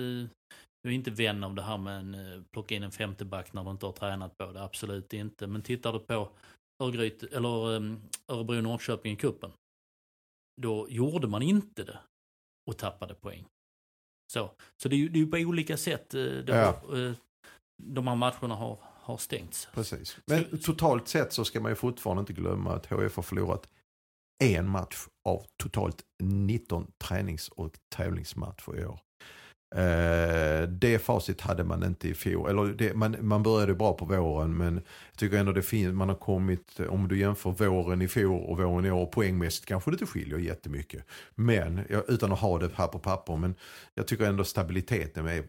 jag 0.82 0.90
är 0.90 0.90
inte 0.90 1.10
vän 1.10 1.44
av 1.44 1.54
det 1.54 1.62
här 1.62 1.78
med 1.78 1.98
en 1.98 2.14
eh, 2.14 2.42
plocka 2.52 2.74
in 2.74 2.82
en 2.82 2.92
femte 2.92 3.24
back 3.24 3.52
när 3.52 3.64
du 3.64 3.70
inte 3.70 3.86
har 3.86 3.92
tränat 3.92 4.38
på 4.38 4.52
det, 4.52 4.62
absolut 4.62 5.12
inte. 5.12 5.46
Men 5.46 5.62
tittar 5.62 5.92
du 5.92 5.98
på 5.98 6.28
Örgryte, 6.82 7.26
eller 7.26 7.68
um, 7.68 8.02
Örebro-Norrköping 8.28 9.12
i 9.12 9.16
kuppen 9.16 9.52
då 10.62 10.86
gjorde 10.90 11.26
man 11.26 11.42
inte 11.42 11.84
det 11.84 11.98
och 12.70 12.78
tappade 12.78 13.14
poäng. 13.14 13.44
Så, 14.32 14.50
så 14.82 14.88
det 14.88 14.96
är 14.96 14.98
ju 14.98 15.08
det 15.08 15.20
är 15.20 15.26
på 15.26 15.48
olika 15.48 15.76
sätt 15.76 16.14
eh, 16.14 16.22
det 16.22 16.44
ja. 16.46 16.64
har, 16.64 17.14
de 17.82 18.06
här 18.06 18.14
matcherna 18.14 18.54
har, 18.54 18.78
har 18.82 19.16
stängts. 19.16 19.68
Precis. 19.74 20.16
Men 20.26 20.50
så, 20.50 20.56
totalt 20.56 21.08
sett 21.08 21.32
så 21.32 21.44
ska 21.44 21.60
man 21.60 21.72
ju 21.72 21.76
fortfarande 21.76 22.20
inte 22.20 22.32
glömma 22.32 22.72
att 22.72 22.86
HF 22.86 23.16
har 23.16 23.22
förlorat 23.22 23.68
en 24.38 24.68
match 24.68 24.96
av 25.28 25.42
totalt 25.62 26.02
19 26.22 26.86
tränings 27.04 27.48
och 27.48 27.78
tävlingsmatcher 27.96 28.80
i 28.80 28.84
år. 28.84 29.00
Eh, 29.74 30.68
det 30.68 30.98
facit 30.98 31.40
hade 31.40 31.64
man 31.64 31.84
inte 31.84 32.08
i 32.08 32.14
fjol. 32.14 32.50
Eller 32.50 32.64
det, 32.64 32.94
man, 32.94 33.16
man 33.20 33.42
började 33.42 33.74
bra 33.74 33.92
på 33.92 34.04
våren 34.04 34.56
men 34.56 34.74
jag 35.10 35.16
tycker 35.16 35.36
ändå 35.36 35.52
det 35.52 35.62
finns, 35.62 35.94
man 35.94 36.08
har 36.08 36.16
kommit, 36.16 36.80
om 36.88 37.08
du 37.08 37.18
jämför 37.18 37.50
våren 37.50 38.02
i 38.02 38.08
fjol 38.08 38.44
och 38.44 38.58
våren 38.58 38.84
i 38.84 38.90
år 38.90 39.06
poängmässigt 39.06 39.66
kanske 39.66 39.90
det 39.90 39.94
inte 39.94 40.06
skiljer 40.06 40.38
jättemycket. 40.38 41.04
Men, 41.34 41.78
utan 42.08 42.32
att 42.32 42.40
ha 42.40 42.58
det 42.58 42.70
här 42.74 42.86
på 42.86 42.98
papper, 42.98 43.36
men 43.36 43.54
jag 43.94 44.06
tycker 44.06 44.24
ändå 44.24 44.44
stabiliteten 44.44 45.26
är 45.26 45.44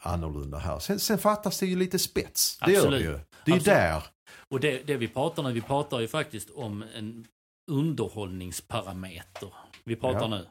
annorlunda 0.00 0.58
här. 0.58 0.78
Sen, 0.78 0.98
sen 0.98 1.18
fattas 1.18 1.58
det 1.58 1.66
ju 1.66 1.76
lite 1.76 1.98
spets. 1.98 2.58
Det 2.58 2.76
Absolut. 2.76 3.00
gör 3.00 3.12
det 3.12 3.18
ju. 3.18 3.24
Det 3.44 3.52
är 3.52 3.56
Absolut. 3.56 3.64
där. 3.64 4.02
Och 4.48 4.60
det, 4.60 4.86
det 4.86 4.96
vi 4.96 5.08
pratar 5.08 5.42
nu, 5.42 5.52
vi 5.52 5.60
pratar 5.60 6.00
ju 6.00 6.08
faktiskt 6.08 6.50
om 6.50 6.84
en 6.94 7.26
underhållningsparameter. 7.70 9.52
Vi 9.84 9.96
pratar 9.96 10.20
ja. 10.20 10.28
nu. 10.28 10.46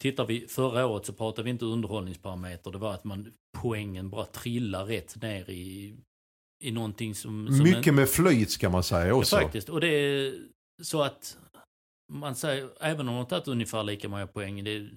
Tittar 0.00 0.26
vi 0.26 0.46
förra 0.48 0.86
året 0.86 1.06
så 1.06 1.12
pratade 1.12 1.42
vi 1.44 1.50
inte 1.50 1.64
underhållningsparameter. 1.64 2.70
Det 2.70 2.78
var 2.78 2.94
att 2.94 3.04
man 3.04 3.32
poängen 3.58 4.10
bara 4.10 4.24
trillar 4.24 4.84
rätt 4.84 5.22
ner 5.22 5.50
i, 5.50 5.96
i 6.64 6.70
någonting 6.70 7.14
som... 7.14 7.46
som 7.46 7.62
Mycket 7.62 7.86
en, 7.86 7.94
med 7.94 8.08
flyt 8.08 8.50
ska 8.50 8.68
man 8.68 8.82
säga 8.82 9.14
också. 9.14 9.36
Ja, 9.36 9.42
faktiskt. 9.42 9.68
Och 9.68 9.80
det 9.80 9.88
är 9.88 10.34
så 10.82 11.02
att 11.02 11.36
man 12.12 12.34
säger, 12.34 12.68
även 12.80 13.08
om 13.08 13.14
man 13.14 13.26
tagit 13.26 13.48
ungefär 13.48 13.82
lika 13.82 14.08
många 14.08 14.26
poäng. 14.26 14.64
Det, 14.64 14.88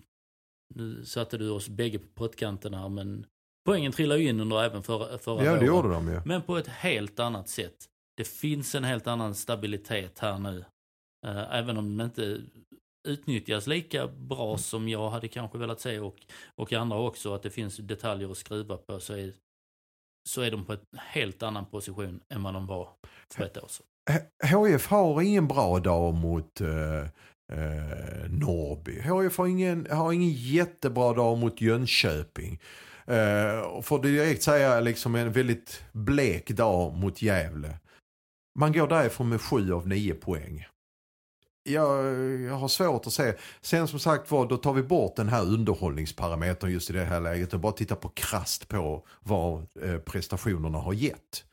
nu 0.75 1.05
satte 1.05 1.37
du 1.37 1.49
oss 1.49 1.69
bägge 1.69 1.99
på 1.99 2.07
pottkanten 2.13 2.73
här 2.73 2.89
men 2.89 3.25
poängen 3.65 3.91
trillar 3.91 4.15
ju 4.15 4.29
in 4.29 4.39
under 4.39 4.63
även 4.63 4.83
förra, 4.83 5.17
förra 5.17 5.45
Ja 5.45 5.55
det 5.55 5.65
gjorde 5.65 5.89
de 5.89 6.07
ju. 6.07 6.21
Men 6.25 6.41
på 6.41 6.57
ett 6.57 6.67
helt 6.67 7.19
annat 7.19 7.49
sätt. 7.49 7.89
Det 8.17 8.27
finns 8.27 8.75
en 8.75 8.83
helt 8.83 9.07
annan 9.07 9.35
stabilitet 9.35 10.19
här 10.19 10.39
nu. 10.39 10.65
Uh, 11.25 11.55
även 11.55 11.77
om 11.77 11.97
den 11.97 12.05
inte 12.05 12.41
utnyttjas 13.07 13.67
lika 13.67 14.07
bra 14.07 14.47
mm. 14.47 14.57
som 14.57 14.89
jag 14.89 15.09
hade 15.09 15.27
kanske 15.27 15.57
velat 15.57 15.79
se 15.79 15.99
och, 15.99 16.15
och 16.55 16.73
andra 16.73 16.97
också, 16.97 17.33
att 17.35 17.43
det 17.43 17.49
finns 17.49 17.77
detaljer 17.77 18.31
att 18.31 18.37
skruva 18.37 18.77
på 18.77 18.99
så 18.99 19.13
är, 19.13 19.33
så 20.29 20.41
är 20.41 20.51
de 20.51 20.65
på 20.65 20.73
en 20.73 20.79
helt 20.93 21.43
annan 21.43 21.65
position 21.65 22.19
än 22.29 22.43
vad 22.43 22.53
de 22.53 22.67
var 22.67 22.89
för 23.33 23.43
ett 23.43 23.63
år 23.63 23.67
sedan. 23.67 23.85
HF 24.51 24.87
har 24.87 25.21
ingen 25.21 25.47
bra 25.47 25.79
dag 25.79 26.13
mot 26.13 26.61
uh, 26.61 26.67
uh, 26.69 28.29
Norrby. 28.29 29.01
HF 29.01 29.37
har 29.37 29.47
ingen, 29.47 29.87
har 29.91 30.13
ingen 30.13 30.31
jättebra 30.31 31.13
dag 31.13 31.37
mot 31.37 31.61
Jönköping. 31.61 32.59
Uh, 33.09 33.81
får 33.81 34.03
direkt 34.03 34.43
säga 34.43 34.79
liksom 34.79 35.15
en 35.15 35.31
väldigt 35.31 35.83
blek 35.91 36.49
dag 36.49 36.93
mot 36.93 37.21
Gävle. 37.21 37.77
Man 38.59 38.73
går 38.73 38.87
därifrån 38.87 39.29
med 39.29 39.41
sju 39.41 39.73
av 39.73 39.87
nio 39.87 40.13
poäng 40.13 40.67
jag, 41.63 42.05
jag 42.41 42.53
har 42.53 42.67
svårt 42.67 43.07
att 43.07 43.13
se. 43.13 43.33
Sen 43.61 43.87
som 43.87 43.99
sagt 43.99 44.31
var, 44.31 44.47
då 44.47 44.57
tar 44.57 44.73
vi 44.73 44.83
bort 44.83 45.15
den 45.15 45.29
här 45.29 45.41
underhållningsparametern 45.41 46.71
just 46.71 46.89
i 46.89 46.93
det 46.93 47.05
här 47.05 47.21
läget 47.21 47.53
och 47.53 47.59
bara 47.59 47.71
tittar 47.71 47.95
på 47.95 48.09
krast 48.09 48.67
på 48.67 49.07
vad 49.19 49.67
eh, 49.81 49.97
prestationerna 49.97 50.77
har 50.77 50.93
gett 50.93 51.43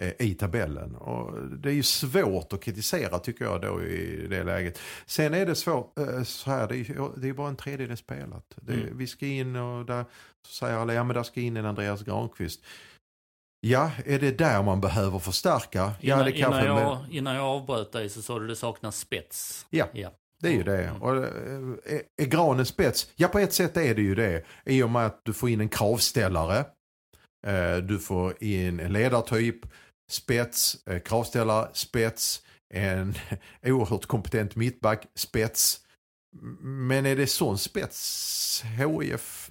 eh, 0.00 0.12
i 0.18 0.34
tabellen. 0.34 0.94
Och 0.94 1.48
det 1.58 1.68
är 1.68 1.74
ju 1.74 1.82
svårt 1.82 2.52
att 2.52 2.62
kritisera 2.62 3.18
tycker 3.18 3.44
jag 3.44 3.60
då 3.60 3.82
i 3.82 4.26
det 4.30 4.44
läget. 4.44 4.78
Sen 5.06 5.34
är 5.34 5.46
det 5.46 5.54
svårt, 5.54 5.98
eh, 5.98 6.22
så 6.22 6.50
här, 6.50 6.68
det 6.68 6.76
är, 6.76 7.20
det 7.20 7.28
är 7.28 7.32
bara 7.32 7.48
en 7.48 7.56
tredjedel 7.56 7.96
spelat. 7.96 8.54
Det, 8.56 8.74
mm. 8.74 8.98
Vi 8.98 9.06
ska 9.06 9.26
in 9.26 9.56
och 9.56 9.86
där 9.86 10.04
så 10.46 10.52
säger 10.52 10.76
alla, 10.76 10.94
ja 10.94 11.04
men 11.04 11.14
där 11.14 11.22
ska 11.22 11.40
in 11.40 11.56
en 11.56 11.66
Andreas 11.66 12.02
Granqvist. 12.02 12.64
Ja, 13.66 13.90
är 14.04 14.18
det 14.18 14.38
där 14.38 14.62
man 14.62 14.80
behöver 14.80 15.18
förstärka? 15.18 15.92
Innan, 16.00 16.18
ja, 16.18 16.24
det 16.24 16.32
kanske 16.32 16.64
innan, 16.64 16.78
jag, 16.78 17.00
med... 17.00 17.14
innan 17.14 17.34
jag 17.34 17.44
avbröt 17.44 17.92
dig 17.92 18.08
så 18.08 18.22
sa 18.22 18.38
du 18.38 18.46
det 18.46 18.56
saknas 18.56 18.98
spets. 18.98 19.66
Ja, 19.70 19.86
ja. 19.92 20.10
det 20.40 20.48
är 20.48 20.52
ju 20.52 20.62
det. 20.62 20.84
Mm. 20.84 21.02
Och, 21.02 21.16
är, 21.16 22.02
är 22.16 22.26
granen 22.26 22.66
spets? 22.66 23.10
Ja, 23.16 23.28
på 23.28 23.38
ett 23.38 23.52
sätt 23.52 23.76
är 23.76 23.94
det 23.94 24.02
ju 24.02 24.14
det. 24.14 24.44
I 24.64 24.82
och 24.82 24.90
med 24.90 25.06
att 25.06 25.20
du 25.24 25.32
får 25.32 25.48
in 25.48 25.60
en 25.60 25.68
kravställare. 25.68 26.64
Eh, 27.46 27.76
du 27.76 27.98
får 27.98 28.42
in 28.42 28.80
en 28.80 28.92
ledartyp, 28.92 29.60
spets, 30.10 30.86
eh, 30.86 30.98
kravställare, 30.98 31.68
spets, 31.72 32.42
en 32.74 33.14
oerhört 33.66 34.06
kompetent 34.06 34.56
mittback, 34.56 35.06
spets. 35.14 35.80
Men 36.60 37.06
är 37.06 37.16
det 37.16 37.26
sån 37.26 37.58
spets 37.58 38.62
HIF 38.64 39.48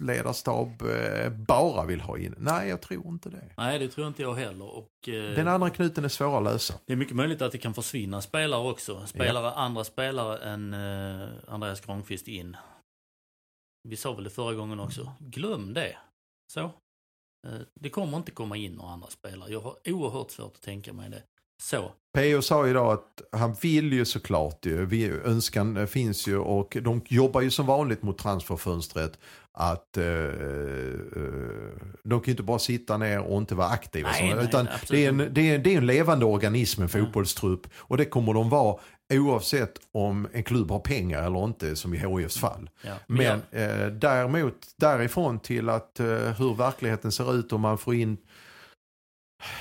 ledarstab 0.00 0.82
eh, 0.82 1.30
bara 1.30 1.84
vill 1.84 2.00
ha 2.00 2.18
in? 2.18 2.34
Nej, 2.38 2.68
jag 2.68 2.82
tror 2.82 3.08
inte 3.08 3.30
det. 3.30 3.50
Nej, 3.56 3.78
det 3.78 3.88
tror 3.88 4.08
inte 4.08 4.22
jag 4.22 4.34
heller. 4.34 4.64
Och, 4.64 5.08
eh, 5.08 5.34
Den 5.34 5.48
andra 5.48 5.70
knuten 5.70 6.04
är 6.04 6.08
svår 6.08 6.38
att 6.38 6.44
lösa. 6.44 6.74
Det 6.86 6.92
är 6.92 6.96
mycket 6.96 7.16
möjligt 7.16 7.42
att 7.42 7.52
det 7.52 7.58
kan 7.58 7.74
försvinna 7.74 8.22
spelare 8.22 8.70
också. 8.70 9.06
Spelare, 9.06 9.44
ja. 9.44 9.52
Andra 9.52 9.84
spelare 9.84 10.38
än 10.38 10.74
eh, 10.74 11.28
Andreas 11.48 11.80
Granqvist 11.80 12.28
in. 12.28 12.56
Vi 13.88 13.96
sa 13.96 14.12
väl 14.12 14.24
det 14.24 14.30
förra 14.30 14.54
gången 14.54 14.80
också. 14.80 15.12
Glöm 15.18 15.74
det. 15.74 15.96
Så. 16.52 16.70
Det 17.80 17.90
kommer 17.90 18.16
inte 18.16 18.30
komma 18.30 18.56
in 18.56 18.72
några 18.72 18.90
andra 18.90 19.08
spelare. 19.08 19.52
Jag 19.52 19.60
har 19.60 19.76
oerhört 19.84 20.30
svårt 20.30 20.54
att 20.54 20.62
tänka 20.62 20.92
mig 20.92 21.10
det. 21.10 21.22
Så. 21.62 21.92
P.O. 22.14 22.42
sa 22.42 22.68
idag 22.68 22.92
att 22.92 23.40
han 23.40 23.54
vill 23.62 23.92
ju 23.92 24.04
såklart 24.04 24.66
ju, 24.66 25.22
önskan 25.24 25.86
finns 25.86 26.26
ju 26.26 26.38
och 26.38 26.76
de 26.82 27.02
jobbar 27.08 27.40
ju 27.40 27.50
som 27.50 27.66
vanligt 27.66 28.02
mot 28.02 28.18
transferfönstret 28.18 29.18
att 29.52 29.96
eh, 29.96 30.04
eh 30.04 30.94
de 32.04 32.20
kan 32.20 32.24
ju 32.24 32.30
inte 32.30 32.42
bara 32.42 32.58
sitta 32.58 32.96
ner 32.96 33.20
och 33.20 33.38
inte 33.38 33.54
vara 33.54 33.68
aktiva. 33.68 34.10
Nej, 34.10 34.34
nej, 34.34 34.44
utan 34.44 34.68
det 34.88 35.04
är, 35.04 35.08
en, 35.08 35.18
det, 35.18 35.50
är, 35.50 35.58
det 35.58 35.74
är 35.74 35.78
en 35.78 35.86
levande 35.86 36.24
organism, 36.24 36.82
en 36.82 36.88
fotbollstrupp. 36.88 37.66
Och 37.76 37.96
det 37.96 38.04
kommer 38.04 38.34
de 38.34 38.48
vara 38.48 38.76
oavsett 39.12 39.80
om 39.92 40.28
en 40.32 40.42
klubb 40.42 40.70
har 40.70 40.78
pengar 40.78 41.22
eller 41.22 41.44
inte 41.44 41.76
som 41.76 41.94
i 41.94 41.98
HIFs 41.98 42.38
fall. 42.38 42.70
Ja, 42.82 42.92
men 43.06 43.40
men 43.50 43.62
eh, 43.62 43.86
däremot 43.86 44.54
därifrån 44.76 45.38
till 45.38 45.68
att 45.68 46.00
eh, 46.00 46.06
hur 46.06 46.54
verkligheten 46.54 47.12
ser 47.12 47.34
ut 47.34 47.52
och 47.52 47.60
man 47.60 47.78
får 47.78 47.94
in 47.94 48.16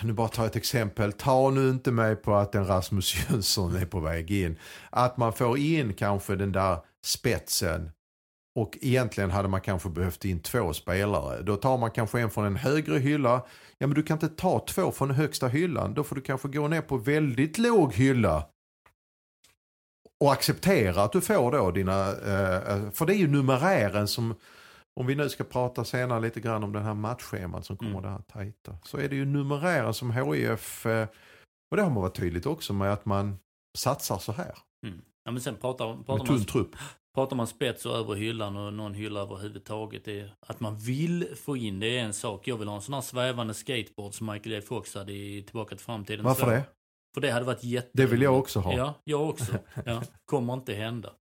nu 0.03 0.13
bara 0.13 0.27
ta 0.27 0.45
ett 0.45 0.55
exempel. 0.55 1.13
Ta 1.13 1.49
nu 1.49 1.69
inte 1.69 1.91
mig 1.91 2.15
på 2.15 2.35
att 2.35 2.55
en 2.55 2.67
Rasmus 2.67 3.15
Jönsson 3.29 3.75
är 3.75 3.85
på 3.85 3.99
väg 3.99 4.31
in. 4.31 4.59
Att 4.89 5.17
man 5.17 5.33
får 5.33 5.57
in 5.57 5.93
kanske 5.93 6.35
den 6.35 6.51
där 6.51 6.77
spetsen 7.05 7.91
och 8.55 8.77
egentligen 8.81 9.31
hade 9.31 9.47
man 9.47 9.61
kanske 9.61 9.89
behövt 9.89 10.25
in 10.25 10.39
två 10.39 10.73
spelare. 10.73 11.41
Då 11.41 11.55
tar 11.55 11.77
man 11.77 11.91
kanske 11.91 12.19
en 12.19 12.29
från 12.31 12.45
en 12.45 12.55
högre 12.55 12.99
hylla. 12.99 13.45
Ja 13.77 13.87
men 13.87 13.93
du 13.95 14.03
kan 14.03 14.15
inte 14.15 14.29
ta 14.29 14.65
två 14.67 14.91
från 14.91 15.07
den 15.07 15.17
högsta 15.17 15.47
hyllan. 15.47 15.93
Då 15.93 16.03
får 16.03 16.15
du 16.15 16.21
kanske 16.21 16.47
gå 16.47 16.67
ner 16.67 16.81
på 16.81 16.97
väldigt 16.97 17.57
låg 17.57 17.93
hylla. 17.93 18.47
Och 20.19 20.31
acceptera 20.31 21.03
att 21.03 21.11
du 21.11 21.21
får 21.21 21.51
då 21.51 21.71
dina, 21.71 22.11
eh, 22.11 22.55
eh, 22.55 22.91
för 22.91 23.05
det 23.05 23.13
är 23.13 23.17
ju 23.17 23.27
numerären 23.27 24.07
som 24.07 24.35
om 24.99 25.07
vi 25.07 25.15
nu 25.15 25.29
ska 25.29 25.43
prata 25.43 25.85
senare 25.85 26.21
lite 26.21 26.39
grann 26.39 26.63
om 26.63 26.73
den 26.73 26.83
här 26.83 26.93
matchschemat 26.93 27.65
som 27.65 27.77
kommer 27.77 27.91
mm. 27.91 28.03
det 28.03 28.09
här 28.09 28.21
tajta. 28.21 28.77
Så 28.83 28.97
är 28.97 29.09
det 29.09 29.15
ju 29.15 29.25
numerären 29.25 29.93
som 29.93 30.11
HIF, 30.11 30.85
eh, 30.85 31.07
och 31.71 31.77
det 31.77 31.83
har 31.83 31.89
man 31.89 32.01
varit 32.03 32.15
tydligt 32.15 32.45
också 32.45 32.73
med 32.73 32.93
att 32.93 33.05
man 33.05 33.37
satsar 33.77 34.17
så 34.17 34.31
här. 34.31 34.57
Mm. 34.85 35.01
Ja 35.25 35.31
men 35.31 35.41
sen 35.41 35.55
pratar, 35.55 36.03
pratar 36.03 36.25
tunn 36.25 36.35
man, 36.35 36.45
trupp. 36.45 36.75
Pratar 37.15 37.35
man 37.35 37.47
spets 37.47 37.85
och 37.85 37.95
över 37.95 38.15
hyllan 38.15 38.57
och 38.57 38.73
någon 38.73 38.93
hylla 38.93 39.19
överhuvudtaget. 39.19 40.05
Det 40.05 40.19
är, 40.19 40.35
att 40.47 40.59
man 40.59 40.77
vill 40.77 41.27
få 41.35 41.57
in 41.57 41.79
det 41.79 41.97
är 41.97 42.03
en 42.03 42.13
sak. 42.13 42.47
Jag 42.47 42.57
vill 42.57 42.67
ha 42.67 42.75
en 42.75 42.81
sån 42.81 42.93
här 42.93 43.01
svävande 43.01 43.53
skateboard 43.53 44.13
som 44.13 44.27
Michael 44.27 44.51
J 44.51 44.61
Fox 44.61 44.95
hade 44.95 45.13
i 45.13 45.43
Tillbaka 45.43 45.75
till 45.75 45.85
framtiden. 45.85 46.25
Varför 46.25 46.43
så, 46.43 46.49
det? 46.49 46.63
För 47.13 47.21
det 47.21 47.31
hade 47.31 47.45
varit 47.45 47.63
jätte... 47.63 47.89
Det 47.93 48.05
vill 48.05 48.21
jag 48.21 48.39
också 48.39 48.59
ha. 48.59 48.73
Ja, 48.73 48.93
jag 49.03 49.29
också. 49.29 49.53
Ja, 49.85 50.03
kommer 50.25 50.53
inte 50.53 50.73
hända. 50.73 51.13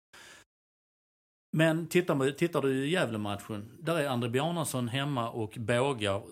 Men 1.56 1.86
tittar, 1.86 2.30
tittar 2.30 2.62
du 2.62 2.84
i 2.84 2.90
Gävle-matchen, 2.90 3.70
där 3.80 3.96
är 3.96 4.08
André 4.08 4.30
Bjarnason 4.30 4.88
hemma 4.88 5.30
och 5.30 5.54
bågar 5.58 6.22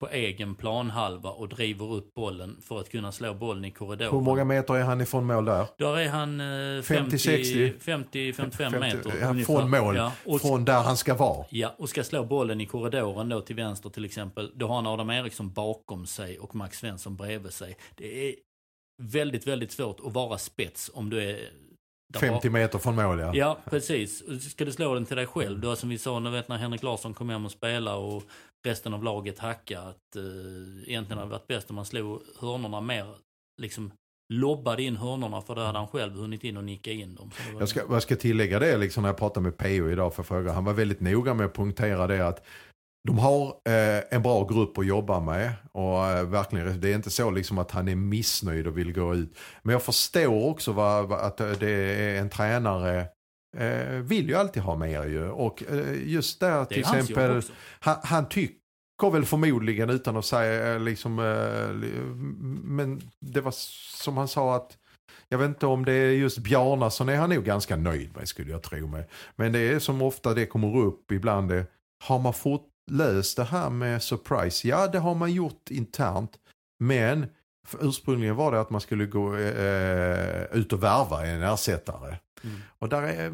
på 0.00 0.08
egen 0.08 0.54
planhalva 0.54 1.30
och 1.30 1.48
driver 1.48 1.92
upp 1.92 2.14
bollen 2.14 2.56
för 2.62 2.80
att 2.80 2.90
kunna 2.90 3.12
slå 3.12 3.34
bollen 3.34 3.64
i 3.64 3.70
korridoren. 3.70 4.12
Hur 4.12 4.20
många 4.20 4.44
meter 4.44 4.74
är 4.74 4.82
han 4.82 5.00
ifrån 5.00 5.26
mål 5.26 5.44
där? 5.44 5.66
Där 5.78 5.98
är 5.98 6.08
han 6.08 6.40
50-60? 6.40 7.78
50-55 7.78 8.80
meter. 8.80 9.12
Ja, 9.20 9.44
från 9.44 9.70
mål, 9.70 9.96
ja, 9.96 10.12
och, 10.24 10.40
från 10.40 10.64
där 10.64 10.82
han 10.82 10.96
ska 10.96 11.14
vara. 11.14 11.46
Ja, 11.50 11.74
och 11.78 11.88
ska 11.88 12.04
slå 12.04 12.24
bollen 12.24 12.60
i 12.60 12.66
korridoren 12.66 13.28
då 13.28 13.40
till 13.40 13.56
vänster 13.56 13.90
till 13.90 14.04
exempel. 14.04 14.52
Då 14.54 14.66
har 14.66 14.74
han 14.74 14.86
Adam 14.86 15.10
Eriksson 15.10 15.52
bakom 15.52 16.06
sig 16.06 16.38
och 16.38 16.54
Max 16.54 16.78
Svensson 16.78 17.16
bredvid 17.16 17.52
sig. 17.52 17.76
Det 17.96 18.28
är 18.28 18.34
väldigt, 19.02 19.46
väldigt 19.46 19.72
svårt 19.72 20.00
att 20.06 20.12
vara 20.12 20.38
spets 20.38 20.90
om 20.94 21.10
du 21.10 21.22
är 21.22 21.38
50 22.16 22.50
meter 22.50 22.78
från 22.78 22.96
mål 22.96 23.18
ja. 23.18 23.34
Ja, 23.34 23.58
precis. 23.70 24.42
Ska 24.50 24.64
du 24.64 24.72
slå 24.72 24.94
den 24.94 25.06
till 25.06 25.16
dig 25.16 25.26
själv, 25.26 25.60
då 25.60 25.76
som 25.76 25.88
vi 25.88 25.98
sa 25.98 26.18
nu 26.18 26.30
vet 26.30 26.48
när 26.48 26.56
Henrik 26.56 26.82
Larsson 26.82 27.14
kom 27.14 27.28
hem 27.28 27.44
och 27.44 27.50
spelade 27.50 27.96
och 27.96 28.22
resten 28.66 28.94
av 28.94 29.04
laget 29.04 29.38
hackade, 29.38 29.88
att 29.88 30.16
uh, 30.16 30.88
egentligen 30.88 31.18
hade 31.18 31.30
det 31.30 31.38
varit 31.38 31.46
bäst 31.46 31.70
om 31.70 31.76
man 31.76 31.84
slog 31.84 32.22
hörnorna 32.40 32.80
mer, 32.80 33.14
liksom 33.60 33.92
lobbade 34.32 34.82
in 34.82 34.96
hörnorna 34.96 35.40
för 35.40 35.54
då 35.54 35.60
hade 35.60 35.78
han 35.78 35.88
själv 35.88 36.14
hunnit 36.14 36.44
in 36.44 36.56
och 36.56 36.64
nicka 36.64 36.92
in 36.92 37.14
dem. 37.14 37.30
Jag 37.58 37.68
ska, 37.68 37.80
jag 37.90 38.02
ska 38.02 38.16
tillägga 38.16 38.58
det 38.58 38.76
liksom 38.76 39.02
när 39.02 39.08
jag 39.08 39.16
pratade 39.16 39.44
med 39.44 39.56
PO 39.56 39.90
idag 39.90 40.14
för 40.14 40.22
fråga. 40.22 40.52
Han 40.52 40.64
var 40.64 40.72
väldigt 40.72 41.00
noga 41.00 41.34
med 41.34 41.46
att 41.46 41.54
punktera 41.54 42.06
det 42.06 42.26
att 42.26 42.46
de 43.08 43.18
har 43.18 43.46
eh, 43.46 44.02
en 44.10 44.22
bra 44.22 44.44
grupp 44.44 44.78
att 44.78 44.86
jobba 44.86 45.20
med 45.20 45.52
och 45.72 46.06
eh, 46.06 46.24
verkligen, 46.24 46.80
det 46.80 46.90
är 46.90 46.94
inte 46.94 47.10
så 47.10 47.30
liksom 47.30 47.58
att 47.58 47.70
han 47.70 47.88
är 47.88 47.94
missnöjd 47.96 48.66
och 48.66 48.78
vill 48.78 48.92
gå 48.92 49.14
ut. 49.14 49.38
Men 49.62 49.72
jag 49.72 49.82
förstår 49.82 50.44
också 50.50 50.72
vad, 50.72 51.12
att 51.12 51.36
det 51.36 51.70
är 51.70 52.20
en 52.20 52.30
tränare 52.30 53.06
eh, 53.56 53.88
vill 53.88 54.28
ju 54.28 54.34
alltid 54.34 54.62
ha 54.62 54.76
mer 54.76 55.04
ju. 55.06 55.28
Och 55.30 55.62
eh, 55.70 56.08
just 56.08 56.40
där 56.40 56.64
till 56.64 56.80
exempel, 56.80 57.42
han, 57.80 57.96
han 58.02 58.28
tycker 58.28 59.10
väl 59.12 59.24
förmodligen 59.24 59.90
utan 59.90 60.16
att 60.16 60.24
säga 60.24 60.74
eh, 60.74 60.80
liksom, 60.80 61.18
eh, 61.18 61.74
li- 61.74 62.00
men 62.64 63.00
det 63.20 63.40
var 63.40 63.54
som 64.04 64.16
han 64.16 64.28
sa 64.28 64.56
att 64.56 64.76
jag 65.28 65.38
vet 65.38 65.48
inte 65.48 65.66
om 65.66 65.84
det 65.84 65.92
är 65.92 66.12
just 66.12 66.38
Bjarnason 66.38 67.08
är 67.08 67.16
han 67.16 67.30
nog 67.30 67.44
ganska 67.44 67.76
nöjd 67.76 68.16
med 68.16 68.28
skulle 68.28 68.50
jag 68.50 68.62
tro 68.62 68.86
mig. 68.86 69.08
Men 69.36 69.52
det 69.52 69.58
är 69.58 69.78
som 69.78 70.02
ofta 70.02 70.34
det 70.34 70.46
kommer 70.46 70.76
upp 70.76 71.12
ibland 71.12 71.48
det, 71.48 71.66
har 72.04 72.18
man 72.18 72.32
fått 72.32 72.67
löst 72.90 73.36
det 73.36 73.44
här 73.44 73.70
med 73.70 74.02
surprise? 74.02 74.68
Ja 74.68 74.86
det 74.86 74.98
har 74.98 75.14
man 75.14 75.32
gjort 75.32 75.70
internt. 75.70 76.32
Men 76.78 77.26
ursprungligen 77.80 78.36
var 78.36 78.52
det 78.52 78.60
att 78.60 78.70
man 78.70 78.80
skulle 78.80 79.06
gå 79.06 79.36
eh, 79.36 80.42
ut 80.52 80.72
och 80.72 80.82
värva 80.82 81.26
en 81.26 81.42
ersättare. 81.42 82.16
Mm. 82.44 82.56
Och 82.78 82.88
där 82.88 83.02
är, 83.02 83.30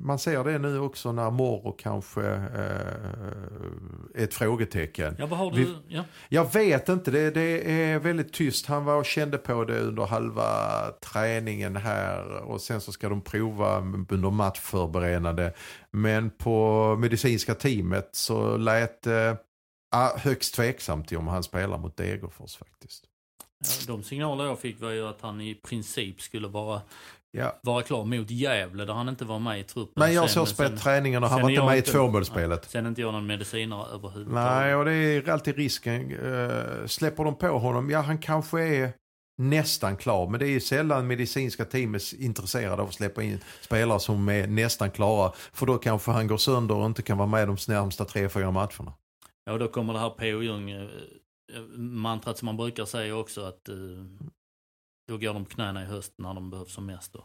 man 0.00 0.18
ser 0.18 0.44
det 0.44 0.58
nu 0.58 0.78
också 0.78 1.12
när 1.12 1.30
Moro 1.30 1.72
kanske 1.72 2.26
eh, 2.30 2.70
är 4.14 4.24
ett 4.24 4.34
frågetecken. 4.34 5.16
Ja, 5.18 5.26
vad 5.26 5.38
har 5.38 5.50
du? 5.50 5.76
Ja. 5.88 6.04
Jag 6.28 6.52
vet 6.52 6.88
inte, 6.88 7.10
det, 7.10 7.30
det 7.30 7.82
är 7.82 7.98
väldigt 7.98 8.32
tyst. 8.32 8.66
Han 8.66 8.84
var 8.84 8.96
och 8.96 9.04
kände 9.04 9.38
på 9.38 9.64
det 9.64 9.80
under 9.80 10.06
halva 10.06 10.50
träningen 11.00 11.76
här 11.76 12.42
och 12.42 12.60
sen 12.60 12.80
så 12.80 12.92
ska 12.92 13.08
de 13.08 13.20
prova 13.20 13.78
under 14.08 14.30
matchförberedande. 14.30 15.52
Men 15.90 16.30
på 16.30 16.96
medicinska 16.98 17.54
teamet 17.54 18.08
så 18.12 18.56
lät 18.56 19.02
det 19.02 19.36
ah, 19.90 20.18
högst 20.18 20.54
tveksamt 20.54 21.08
till 21.08 21.18
om 21.18 21.28
han 21.28 21.42
spelar 21.42 21.78
mot 21.78 21.96
Degerfors 21.96 22.56
faktiskt. 22.56 23.09
De 23.86 24.02
signaler 24.02 24.44
jag 24.44 24.58
fick 24.58 24.80
var 24.80 24.90
ju 24.90 25.08
att 25.08 25.20
han 25.22 25.40
i 25.40 25.54
princip 25.54 26.20
skulle 26.22 26.48
vara, 26.48 26.80
Ja. 27.32 27.58
vara 27.62 27.82
klar 27.82 28.04
mot 28.04 28.30
Gävle 28.30 28.84
där 28.84 28.94
han 28.94 29.08
inte 29.08 29.24
var 29.24 29.38
med 29.38 29.60
i 29.60 29.64
truppen. 29.64 29.92
Men 29.96 30.14
jag 30.14 30.30
såg 30.30 30.48
sen- 30.48 30.76
träningen 30.78 31.24
och 31.24 31.30
han 31.30 31.42
var 31.42 31.50
inte 31.50 31.64
med 31.64 31.78
i 31.78 31.82
tvåmålsspelet. 31.82 32.70
Sen 32.70 32.86
inte 32.86 33.00
jag 33.00 33.12
någon 33.12 33.26
medicinare 33.26 33.86
överhuvudtaget. 33.94 34.34
Nej, 34.52 34.74
och 34.74 34.84
det 34.84 34.92
är 34.92 35.28
alltid 35.30 35.56
risken. 35.56 36.10
Eh, 36.12 36.86
släpper 36.86 37.24
de 37.24 37.38
på 37.38 37.48
honom, 37.58 37.90
ja 37.90 38.00
han 38.00 38.18
kanske 38.18 38.60
är 38.60 38.92
nästan 39.38 39.96
klar. 39.96 40.28
Men 40.28 40.40
det 40.40 40.46
är 40.46 40.50
ju 40.50 40.60
sällan 40.60 41.06
medicinska 41.06 41.64
team 41.64 41.94
är 41.94 42.20
intresserade 42.22 42.82
av 42.82 42.88
att 42.88 42.94
släppa 42.94 43.22
in 43.22 43.38
spelare 43.60 44.00
som 44.00 44.28
är 44.28 44.46
nästan 44.46 44.90
klara. 44.90 45.32
För 45.52 45.66
då 45.66 45.78
kanske 45.78 46.10
han 46.10 46.26
går 46.26 46.36
sönder 46.36 46.74
och 46.74 46.86
inte 46.86 47.02
kan 47.02 47.18
vara 47.18 47.28
med 47.28 47.48
de 47.48 47.56
närmsta 47.68 48.04
tre, 48.04 48.28
fyra 48.28 48.50
matcherna. 48.50 48.92
Ja, 49.44 49.52
och 49.52 49.58
då 49.58 49.68
kommer 49.68 49.92
det 49.92 49.98
här 49.98 50.10
P.O. 50.10 50.42
Jung, 50.42 50.70
eh, 50.70 50.82
eh, 50.82 50.88
mantrat 51.76 52.38
som 52.38 52.46
man 52.46 52.56
brukar 52.56 52.84
säga 52.84 53.16
också 53.16 53.40
att 53.40 53.68
eh, 53.68 53.76
då 55.08 55.18
går 55.18 55.34
de 55.34 55.44
på 55.44 55.50
knäna 55.50 55.82
i 55.82 55.86
höst 55.86 56.12
när 56.18 56.34
de 56.34 56.50
behövs 56.50 56.72
som 56.72 56.86
mest. 56.86 57.12
Då. 57.12 57.18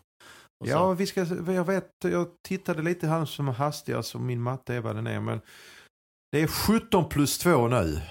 Och 0.60 0.67
Ja, 0.67 0.77
så, 0.77 0.94
vi 0.94 1.08
ska, 1.08 1.25
jag 1.48 1.65
vet, 1.65 1.91
jag 2.01 2.27
tittade 2.48 2.82
lite 2.82 3.08
här 3.08 3.25
som 3.25 3.48
hastigast 3.48 4.10
så 4.10 4.20
min 4.20 4.41
matte 4.41 4.74
är 4.74 4.82
vad 4.82 4.96
den 4.96 5.08
är. 5.08 5.20
Men 5.20 5.41
det 6.32 6.41
är 6.41 6.48
17 6.48 7.10
plus 7.10 7.38
2 7.38 7.67
nu. 7.67 8.01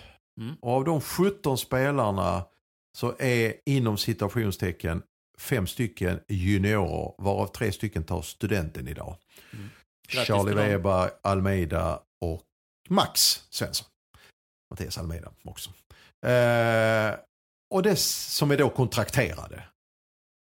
Mm. 0.41 0.57
Och 0.61 0.73
av 0.73 0.85
de 0.85 1.01
17 1.01 1.59
spelarna 1.59 2.45
så 2.99 3.15
är 3.19 3.55
inom 3.67 3.99
citationstecken 3.99 5.03
fem 5.39 5.67
stycken 5.67 6.21
juniorer 6.29 7.15
varav 7.19 7.47
tre 7.47 7.73
stycken 7.73 8.05
tar 8.05 8.23
studenten 8.23 8.89
idag. 8.89 9.17
Mm. 9.53 9.69
Grattis 10.09 10.29
Charlie. 10.29 10.55
Weber, 10.55 11.11
Almeida 11.23 12.03
och 12.21 12.43
Max 12.89 13.21
Svensson. 13.51 13.89
Mattias 14.71 14.99
Almeida 14.99 15.33
också. 15.45 15.71
Eh, 16.25 17.15
och 17.71 17.83
det 17.83 17.97
som 17.99 18.51
är 18.51 18.57
då 18.57 18.71
kontrakterade. 18.71 19.63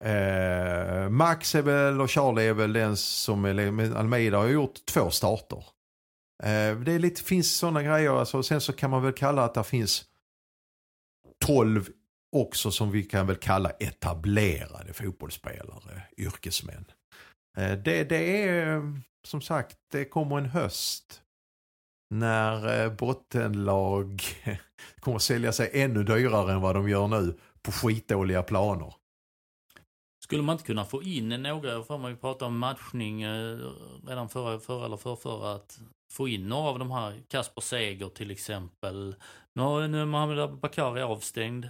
Eh, 0.03 1.09
Max 1.09 1.55
är 1.55 1.61
väl 1.61 2.01
och 2.01 2.11
Charlie 2.11 2.47
är 2.47 2.53
väl 2.53 2.73
den 2.73 2.97
som 2.97 3.45
är, 3.45 3.95
Almeida 3.95 4.37
har 4.37 4.47
gjort 4.47 4.85
två 4.85 5.09
starter. 5.09 5.63
Eh, 6.43 6.77
det 6.77 6.91
är 6.91 6.99
lite, 6.99 7.23
finns 7.23 7.55
sådana 7.55 7.83
grejer, 7.83 8.19
alltså, 8.19 8.43
sen 8.43 8.61
så 8.61 8.73
kan 8.73 8.89
man 8.89 9.03
väl 9.03 9.13
kalla 9.13 9.43
att 9.43 9.53
det 9.53 9.63
finns 9.63 10.05
12 11.45 11.89
också 12.31 12.71
som 12.71 12.91
vi 12.91 13.03
kan 13.03 13.27
väl 13.27 13.35
kalla 13.35 13.69
etablerade 13.69 14.93
fotbollsspelare, 14.93 16.01
yrkesmän. 16.17 16.85
Eh, 17.57 17.71
det, 17.71 18.03
det 18.03 18.43
är 18.43 18.75
eh, 18.75 18.83
som 19.23 19.41
sagt, 19.41 19.77
det 19.91 20.05
kommer 20.05 20.37
en 20.37 20.45
höst 20.45 21.21
när 22.09 22.83
eh, 22.83 22.93
bottenlag 22.93 24.21
kommer 24.99 25.15
att 25.15 25.23
sälja 25.23 25.51
sig 25.51 25.69
ännu 25.73 26.03
dyrare 26.03 26.53
än 26.53 26.61
vad 26.61 26.75
de 26.75 26.89
gör 26.89 27.07
nu 27.07 27.37
på 27.61 27.71
skitdåliga 27.71 28.43
planer. 28.43 28.93
Skulle 30.23 30.43
man 30.43 30.53
inte 30.53 30.65
kunna 30.65 30.85
få 30.85 31.03
in 31.03 31.29
några, 31.29 31.83
för 31.83 31.97
man 31.97 32.11
vi 32.11 32.17
pratade 32.17 32.45
om 32.45 32.59
matchning 32.59 33.21
eh, 33.21 33.59
redan 34.07 34.29
förra, 34.29 34.59
förra 34.59 34.85
eller 34.85 34.97
förra, 35.15 35.55
att 35.55 35.79
få 36.13 36.27
in 36.27 36.49
några 36.49 36.69
av 36.69 36.79
de 36.79 36.91
här, 36.91 37.23
Kasper 37.27 37.61
Seger 37.61 38.09
till 38.09 38.31
exempel. 38.31 39.15
Nu, 39.53 39.61
är 39.63 40.05
Mohamed 40.05 40.39
Abubakari 40.39 41.01
avstängd. 41.01 41.65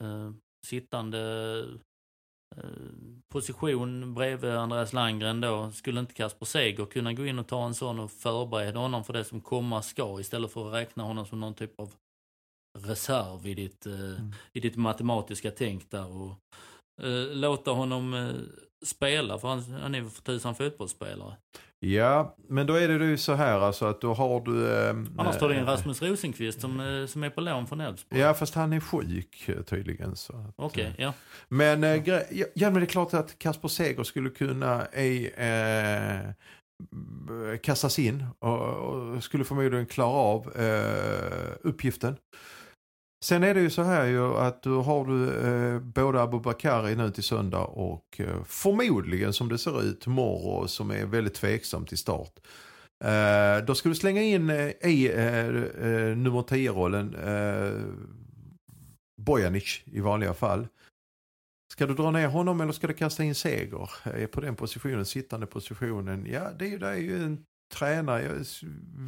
Eh, 0.00 0.30
sittande 0.66 1.18
position 3.28 4.14
bredvid 4.14 4.50
Andreas 4.50 4.92
Landgren 4.92 5.40
då. 5.40 5.72
Skulle 5.72 6.00
inte 6.00 6.14
Kasper 6.14 6.46
Seger 6.46 6.86
kunna 6.86 7.12
gå 7.12 7.26
in 7.26 7.38
och 7.38 7.46
ta 7.46 7.66
en 7.66 7.74
sån 7.74 7.98
och 7.98 8.10
förbereda 8.10 8.78
honom 8.78 9.04
för 9.04 9.12
det 9.12 9.24
som 9.24 9.40
komma 9.40 9.82
ska 9.82 10.20
istället 10.20 10.52
för 10.52 10.68
att 10.68 10.74
räkna 10.74 11.02
honom 11.02 11.26
som 11.26 11.40
någon 11.40 11.54
typ 11.54 11.80
av 11.80 11.94
reserv 12.78 13.46
i 13.46 13.54
ditt, 13.54 13.86
eh, 13.86 14.24
i 14.52 14.60
ditt 14.60 14.76
matematiska 14.76 15.50
tänk 15.50 15.90
där 15.90 16.16
och 16.16 16.34
eh, 17.02 17.34
låta 17.34 17.70
honom 17.70 18.14
eh, 18.14 18.34
spela 18.84 19.38
för 19.38 19.48
han, 19.48 19.62
han 19.82 19.94
är 19.94 20.02
för 20.02 20.22
tusan 20.22 20.54
fotbollsspelare. 20.54 21.36
Ja, 21.82 22.36
men 22.48 22.66
då 22.66 22.74
är 22.74 22.88
det 22.88 23.04
ju 23.04 23.18
så 23.18 23.34
här 23.34 23.60
alltså 23.60 23.86
att 23.86 24.00
då 24.00 24.14
har 24.14 24.40
du... 24.40 24.72
Eh, 24.72 24.94
Annars 25.18 25.38
tar 25.38 25.48
du 25.48 25.54
in 25.54 25.60
eh, 25.60 25.66
Rasmus 25.66 26.02
Rosenqvist 26.02 26.60
som, 26.60 26.80
eh, 26.80 27.06
som 27.06 27.22
är 27.22 27.30
på 27.30 27.40
lån 27.40 27.66
från 27.66 27.80
Elfsborg. 27.80 28.20
Ja, 28.20 28.34
fast 28.34 28.54
han 28.54 28.72
är 28.72 28.80
sjuk 28.80 29.48
eh, 29.48 29.62
tydligen. 29.62 30.14
Okej, 30.56 30.84
eh, 30.84 31.04
ja. 31.04 31.12
Men, 31.48 31.84
eh, 31.84 32.08
ja, 32.08 32.20
ja, 32.54 32.70
men 32.70 32.74
det 32.74 32.84
är 32.84 32.86
klart 32.86 33.14
att 33.14 33.38
Kasper 33.38 33.68
Seger 33.68 34.02
skulle 34.02 34.30
kunna 34.30 34.86
i, 34.86 35.30
eh, 35.36 36.34
kastas 37.62 37.98
in 37.98 38.26
och, 38.38 38.58
och 38.60 39.24
skulle 39.24 39.44
förmodligen 39.44 39.86
klara 39.86 40.10
av 40.10 40.56
eh, 40.56 41.52
uppgiften. 41.62 42.16
Sen 43.24 43.42
är 43.42 43.54
det 43.54 43.60
ju 43.60 43.70
så 43.70 43.82
här 43.82 44.06
ju 44.06 44.36
att 44.36 44.62
du 44.62 44.70
har 44.70 45.04
du 45.04 45.40
eh, 45.40 45.80
både 45.80 46.22
Abubakari 46.22 46.96
nu 46.96 47.10
till 47.10 47.22
söndag 47.22 47.64
och 47.64 48.20
eh, 48.20 48.44
förmodligen 48.44 49.32
som 49.32 49.48
det 49.48 49.58
ser 49.58 49.82
ut 49.82 50.06
Moro 50.06 50.68
som 50.68 50.90
är 50.90 51.06
väldigt 51.06 51.34
tveksam 51.34 51.86
till 51.86 51.98
start. 51.98 52.32
Eh, 53.04 53.64
då 53.66 53.74
ska 53.74 53.88
du 53.88 53.94
slänga 53.94 54.22
in 54.22 54.50
eh, 54.50 54.68
i 54.90 55.12
eh, 55.14 55.46
eh, 55.46 56.16
nummer 56.16 56.42
10-rollen 56.42 57.14
eh, 57.14 57.72
Bojanic 59.22 59.80
i 59.84 60.00
vanliga 60.00 60.34
fall. 60.34 60.68
Ska 61.72 61.86
du 61.86 61.94
dra 61.94 62.10
ner 62.10 62.28
honom 62.28 62.60
eller 62.60 62.72
ska 62.72 62.86
du 62.86 62.94
kasta 62.94 63.24
in 63.24 63.34
Seger 63.34 63.90
Är 64.04 64.26
på 64.26 64.40
den 64.40 64.56
positionen, 64.56 65.04
sittande 65.04 65.46
positionen? 65.46 66.26
Ja, 66.26 66.50
det 66.58 66.64
är 66.64 66.68
ju, 66.68 66.78
det 66.78 66.88
är 66.88 66.96
ju 66.96 67.24
en 67.24 67.44
tränare. 67.70 68.22
Jag 68.22 68.44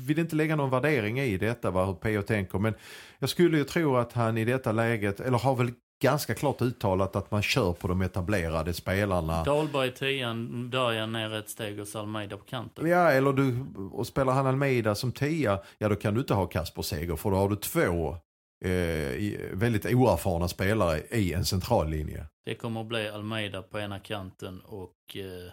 vill 0.07 0.19
inte 0.19 0.37
lägga 0.37 0.57
någon 0.57 0.71
värdering 0.71 1.21
i 1.21 1.37
detta, 1.39 1.71
vad 1.71 1.87
hur 1.87 1.95
P.O. 1.95 2.23
tänker. 2.23 2.59
Men 2.59 2.75
jag 3.19 3.29
skulle 3.29 3.59
ju 3.59 3.65
tro 3.65 3.97
att 3.97 4.13
han 4.13 4.39
i 4.39 4.45
detta 4.45 4.73
läget, 4.73 5.21
eller 5.21 5.39
har 5.39 5.55
väl 5.57 5.71
ganska 6.03 6.35
klart 6.35 6.63
uttalat 6.63 7.17
att 7.17 7.31
man 7.31 7.43
kör 7.43 7.73
på 7.73 7.89
de 7.89 8.03
etablerade 8.03 8.73
spelarna. 8.73 9.45
Dahlberg 9.45 9.95
tian, 9.95 10.71
Darjan 10.71 11.13
ner 11.13 11.35
ett 11.35 11.49
steg 11.51 11.81
och 11.81 11.89
Salmeida 11.89 12.37
på 12.37 12.45
kanten. 12.45 12.89
Ja, 12.89 13.11
eller 13.11 13.33
du, 13.33 13.65
och 13.93 14.07
spelar 14.07 14.33
han 14.33 14.47
Almeida 14.47 14.95
som 14.95 15.13
tia, 15.13 15.59
ja 15.79 15.89
då 15.89 15.97
kan 15.97 16.15
du 16.15 16.21
inte 16.21 16.35
ha 16.35 16.47
Kasper 16.47 16.83
Seger 16.83 17.17
för 17.17 17.31
då 17.31 17.37
har 17.37 17.49
du 17.49 17.57
två 17.57 18.17
eh, 18.65 18.71
i- 18.71 19.51
väldigt 19.53 19.87
oerfarna 19.87 20.49
spelare 20.49 21.01
i 21.11 21.33
en 21.33 21.45
central 21.45 21.89
linje. 21.91 22.27
Det 22.45 22.55
kommer 22.55 22.81
att 22.81 22.87
bli 22.87 23.09
Almeida 23.09 23.63
på 23.63 23.79
ena 23.81 23.99
kanten 23.99 24.61
och 24.61 24.95
eh, 25.15 25.53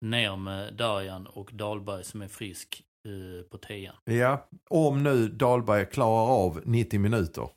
ner 0.00 0.36
med 0.36 0.74
Darjan 0.74 1.26
och 1.26 1.50
Dahlberg 1.52 2.04
som 2.04 2.22
är 2.22 2.28
frisk 2.28 2.82
eh, 3.08 3.42
på 3.50 3.58
tian. 3.58 3.94
Ja, 4.04 4.48
om 4.70 5.02
nu 5.02 5.28
Dahlberg 5.28 5.86
klarar 5.86 6.30
av 6.30 6.60
90 6.64 7.00
minuter. 7.00 7.48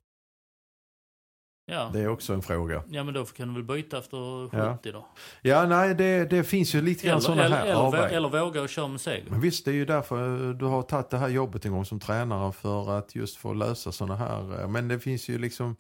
Ja. 1.71 1.89
Det 1.93 1.99
är 1.99 2.07
också 2.07 2.33
en 2.33 2.41
fråga. 2.41 2.83
ja, 2.89 3.03
men 3.03 3.13
då 3.13 3.25
kan 3.25 3.47
du 3.47 3.53
väl 3.53 3.63
byta 3.63 3.97
efter 3.97 4.49
70 4.49 4.57
Ja. 4.57 4.91
då. 4.91 5.07
Ja, 5.41 5.65
nej, 5.65 5.95
det, 5.95 6.25
det 6.29 6.43
finns 6.43 6.75
ju 6.75 6.81
lite 6.81 7.07
grann 7.07 7.21
sådana 7.21 7.41
här 7.43 7.65
eller, 7.65 7.73
avvägningar. 7.75 8.17
eller 8.17 8.29
våga 8.29 8.61
och 8.61 8.69
köra 8.69 8.87
med 8.87 9.01
seger. 9.01 9.29
Men 9.29 9.41
visst, 9.41 9.65
det 9.65 9.71
är 9.71 9.75
ju 9.75 9.85
därför 9.85 10.47
eh, 10.49 10.55
du 10.55 10.65
har 10.65 10.81
tagit 10.83 11.09
det 11.09 11.17
här 11.17 11.29
jobbet 11.29 11.65
en 11.65 11.71
gång 11.71 11.85
som 11.85 11.99
tränare 11.99 12.51
för 12.51 12.97
att 12.97 13.15
just 13.15 13.37
få 13.37 13.53
lösa 13.53 13.91
sådana 13.91 14.15
här. 14.15 14.61
eh, 14.61 14.67
Men 14.67 14.87
det 14.87 14.99
finns 14.99 15.29
ju 15.29 15.37
liksom 15.37 15.75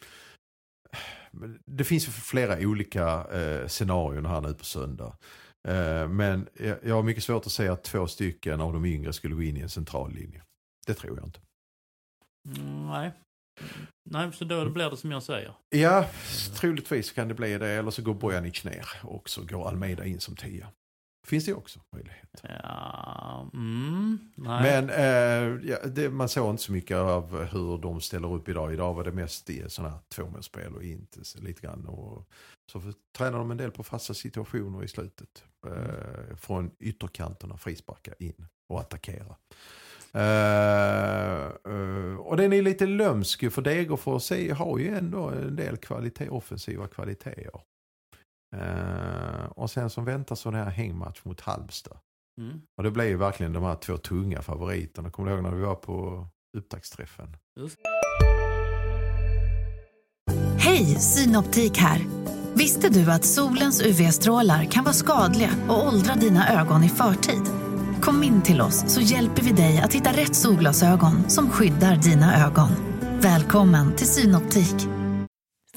det 1.65 1.83
finns 1.83 2.07
ju 2.07 2.11
flera 2.11 2.57
olika 2.67 3.07
eh, 3.31 3.67
scenarion 3.67 4.25
här 4.25 4.41
nu 4.41 4.53
på 4.53 4.65
söndag. 4.65 5.17
Eh, 5.67 6.07
men 6.07 6.47
jag, 6.83 6.95
har 6.95 7.03
mycket 7.03 7.23
svårt 7.23 7.45
att 7.45 7.51
säga 7.51 7.73
att 7.73 7.83
två 7.83 8.07
stycken 8.07 8.61
av 8.61 8.73
de 8.73 8.85
yngre 8.85 9.13
skulle 9.13 9.35
gå 9.35 9.43
in 9.43 9.57
i 9.57 9.59
en 9.59 9.69
central 9.69 10.13
linje. 10.13 10.41
Det 10.87 10.93
tror 10.93 11.17
jag 11.17 11.27
inte. 11.27 11.39
Mm, 12.57 12.87
nej. 12.87 13.11
Nej, 14.09 14.33
så 14.33 14.45
då 14.45 14.69
blir 14.69 14.89
det 14.89 14.97
som 14.97 15.11
jag 15.11 15.23
säger. 15.23 15.53
Ja, 15.69 16.09
troligtvis 16.55 17.11
kan 17.11 17.27
det 17.27 17.33
bli 17.33 17.57
det. 17.57 17.69
Eller 17.69 17.91
så 17.91 18.01
går 18.01 18.13
Bojanic 18.13 18.63
ner 18.63 18.85
och 19.01 19.29
så 19.29 19.43
går 19.43 19.67
Almeida 19.67 20.05
in 20.05 20.19
som 20.19 20.35
tia. 20.35 20.67
Finns 21.25 21.45
det 21.45 21.53
också 21.53 21.79
möjlighet. 21.91 22.41
Ja, 22.43 23.49
mm. 23.53 24.19
Men 24.35 24.89
eh, 24.89 25.69
ja, 25.69 25.77
det, 25.87 26.09
man 26.09 26.29
såg 26.29 26.49
inte 26.49 26.63
så 26.63 26.71
mycket 26.71 26.97
av 26.97 27.43
hur 27.43 27.77
de 27.77 28.01
ställer 28.01 28.33
upp 28.33 28.49
idag. 28.49 28.73
Idag 28.73 28.93
var 28.93 29.03
det 29.03 29.11
mest 29.11 29.49
i 29.49 29.63
sådana 29.67 29.93
här 29.93 30.01
tvåmålsspel 30.15 30.75
och 30.75 30.83
inte 30.83 31.25
så 31.25 31.41
lite 31.41 31.61
grann. 31.61 31.85
Och, 31.85 32.29
så 32.71 32.81
för, 32.81 32.93
tränar 33.17 33.37
de 33.37 33.51
en 33.51 33.57
del 33.57 33.71
på 33.71 33.83
fasta 33.83 34.13
situationer 34.13 34.83
i 34.83 34.87
slutet. 34.87 35.43
Eh, 35.67 36.35
från 36.35 36.71
ytterkanterna 36.79 37.57
frisparka 37.57 38.13
in 38.19 38.47
och 38.69 38.79
attackera. 38.79 39.35
Uh, 40.15 41.73
uh, 41.73 42.15
och 42.15 42.37
den 42.37 42.53
är 42.53 42.61
lite 42.61 42.85
lömsk 42.85 43.51
för 43.51 43.61
Degerfors 43.61 44.31
har 44.57 44.77
ju 44.77 44.95
ändå 44.97 45.29
en 45.29 45.55
del 45.55 45.77
kvalitet, 45.77 46.29
offensiva 46.29 46.87
kvaliteter. 46.87 47.61
Uh, 48.53 49.45
och 49.45 49.71
sen 49.71 49.89
som 49.89 50.05
väntar 50.05 50.35
så 50.35 50.51
den 50.51 50.59
här 50.59 50.69
hängmatch 50.69 51.21
mot 51.23 51.41
Halmstad. 51.41 51.97
Mm. 52.41 52.61
Och 52.77 52.83
det 52.83 52.91
blev 52.91 53.07
ju 53.07 53.17
verkligen 53.17 53.53
de 53.53 53.63
här 53.63 53.75
två 53.75 53.97
tunga 53.97 54.41
favoriterna. 54.41 55.09
Kommer 55.09 55.29
du 55.29 55.35
ihåg 55.35 55.43
när 55.43 55.51
vi 55.51 55.61
var 55.61 55.75
på 55.75 56.27
upptaktsträffen? 56.57 57.37
Hej, 60.57 60.85
Synoptik 60.85 61.77
här. 61.77 62.01
Visste 62.53 62.89
du 62.89 63.11
att 63.11 63.25
solens 63.25 63.81
UV-strålar 63.81 64.65
kan 64.65 64.83
vara 64.83 64.93
skadliga 64.93 65.49
och 65.69 65.87
åldra 65.87 66.15
dina 66.15 66.61
ögon 66.61 66.83
i 66.83 66.89
förtid? 66.89 67.41
Kom 68.01 68.23
in 68.23 68.41
till 68.41 68.61
oss 68.61 68.93
så 68.93 69.01
hjälper 69.01 69.41
vi 69.41 69.51
dig 69.51 69.81
att 69.81 69.93
hitta 69.93 70.11
rätt 70.11 70.35
solglasögon 70.35 71.29
som 71.29 71.49
skyddar 71.49 71.95
dina 71.95 72.45
ögon. 72.45 72.69
Välkommen 73.21 73.95
till 73.95 74.07
Synoptik. 74.07 75.02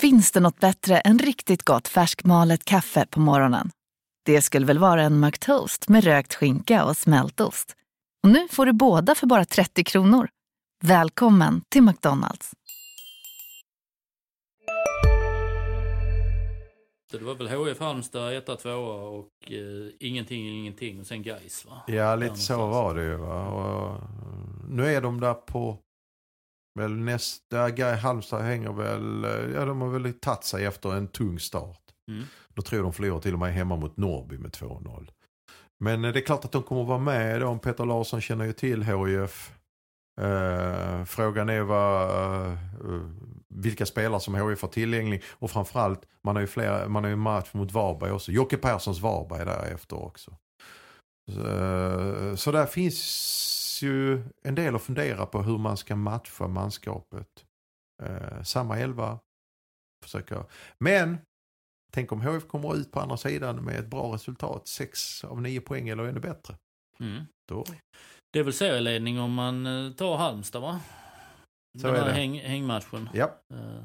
Finns 0.01 0.33
det 0.33 0.41
något 0.41 0.61
bättre 0.61 0.99
än 0.99 1.19
riktigt 1.19 1.63
gott 1.63 1.89
färskmalet 1.89 2.65
kaffe 2.65 3.07
på 3.07 3.21
morgonen? 3.21 3.71
Det 4.25 4.43
skulle 4.43 4.67
väl 4.67 4.79
vara 4.79 5.03
en 5.03 5.21
McToast 5.21 5.89
med 5.89 6.05
rökt 6.05 6.35
skinka 6.35 6.85
och 6.85 6.97
smältost. 6.97 7.77
Och 8.23 8.31
nu 8.31 8.49
får 8.51 8.67
du 8.67 8.73
båda 8.73 9.15
för 9.15 9.27
bara 9.27 9.45
30 9.45 9.85
kronor. 9.85 10.29
Välkommen 10.85 11.63
till 11.69 11.83
McDonalds. 11.83 12.53
Det 17.13 17.19
var 17.19 17.35
väl 17.35 17.49
HF 17.49 17.81
Halmstad, 17.81 18.37
etta, 18.37 18.57
tvåa 18.57 19.03
och 19.09 19.29
eh, 19.47 19.93
ingenting, 20.01 20.49
ingenting 20.49 21.01
och 21.01 21.07
sen 21.07 21.23
Gais 21.23 21.67
va? 21.67 21.83
Ja, 21.87 22.17
lite 22.17 22.37
så 22.37 22.67
var 22.67 22.95
det 22.95 23.03
ju. 23.03 23.17
Va? 23.17 23.47
Och, 23.47 24.01
nu 24.69 24.87
är 24.87 25.01
de 25.01 25.21
där 25.21 25.35
på 25.35 25.79
väl 26.77 26.97
nästa, 26.97 27.97
Halmstad 28.03 28.43
hänger 28.43 28.73
väl, 28.73 29.27
ja 29.55 29.65
de 29.65 29.81
har 29.81 29.89
väl 29.89 30.13
tagit 30.13 30.45
sig 30.45 30.65
efter 30.65 30.95
en 30.95 31.09
tung 31.09 31.39
start. 31.39 31.81
Mm. 32.11 32.25
Då 32.55 32.63
tror 32.63 32.79
jag 32.79 32.87
de 32.87 32.93
förlorar 32.93 33.21
till 33.21 33.33
och 33.33 33.39
med 33.39 33.55
hemma 33.55 33.77
mot 33.77 33.97
Norrby 33.97 34.39
med 34.39 34.51
2-0. 34.51 35.11
Men 35.81 36.03
det 36.03 36.09
är 36.09 36.21
klart 36.21 36.45
att 36.45 36.53
de 36.53 36.63
kommer 36.63 36.83
att 36.83 36.89
vara 36.89 36.99
med 36.99 37.41
då. 37.41 37.59
Peter 37.59 37.85
Larsson 37.85 38.21
känner 38.21 38.45
ju 38.45 38.53
till 38.53 38.83
HIF. 38.83 39.53
Uh, 40.21 41.05
frågan 41.05 41.49
är 41.49 41.61
vad, 41.61 42.11
uh, 42.85 43.11
vilka 43.49 43.87
spelare 43.87 44.21
som 44.21 44.35
HIF 44.35 44.63
har 44.63 44.69
tillgänglig. 44.69 45.23
Och 45.29 45.51
framförallt, 45.51 46.01
man 46.25 46.37
har 46.37 46.41
ju, 46.41 46.47
flera, 46.47 46.89
man 46.89 47.05
har 47.05 47.11
ju 47.11 47.17
match 47.17 47.49
mot 47.53 47.73
Varberg 47.73 48.11
också. 48.11 48.33
Jocke 48.33 48.57
Perssons 48.57 49.01
Varberg 49.01 49.45
därefter 49.45 49.97
också. 50.05 50.37
Så, 51.33 51.41
uh, 51.41 52.35
så 52.35 52.53
där 52.53 52.67
finns 52.67 53.56
ju 53.83 54.25
en 54.43 54.55
del 54.55 54.75
att 54.75 54.83
fundera 54.83 55.27
på 55.27 55.43
hur 55.43 55.59
man 55.59 55.77
ska 55.77 55.97
matcha 55.97 56.49
manskapet. 56.49 57.45
samma 58.45 58.79
elva. 58.79 59.19
Försöka. 60.05 60.47
Men 60.79 61.19
Tänk 61.97 62.13
om 62.13 62.21
HF 62.21 62.47
kommer 62.47 62.77
ut 62.77 62.93
på 62.93 63.01
andra 63.01 63.17
sidan 63.17 63.65
med 63.65 63.77
ett 63.79 63.87
bra 63.87 64.15
resultat, 64.15 64.69
6 64.69 65.25
av 65.25 65.43
9 65.43 65.61
poäng 65.61 65.89
eller 65.89 66.05
ännu 66.05 66.21
bättre. 66.21 66.57
Mm. 67.01 67.25
Då. 67.49 67.65
Det 68.33 68.39
är 68.39 68.45
väl 68.45 68.53
serieledning 68.53 69.21
om 69.21 69.35
man 69.35 69.67
eh, 69.67 69.93
tar 69.93 70.17
Halmstad 70.17 70.63
va? 70.63 70.81
Så 71.81 71.87
Den 71.87 71.97
här 71.97 72.11
häng, 72.11 72.39
hängmatchen. 72.41 73.09
Ja. 73.15 73.41
Eh, 73.55 73.83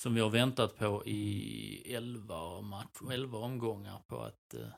som 0.00 0.14
vi 0.14 0.20
har 0.20 0.30
väntat 0.30 0.78
på 0.78 1.06
i 1.06 1.94
11, 1.94 2.60
match, 2.60 2.98
11 3.12 3.38
omgångar 3.38 4.02
på 4.06 4.20
att 4.20 4.54
eh, 4.54 4.68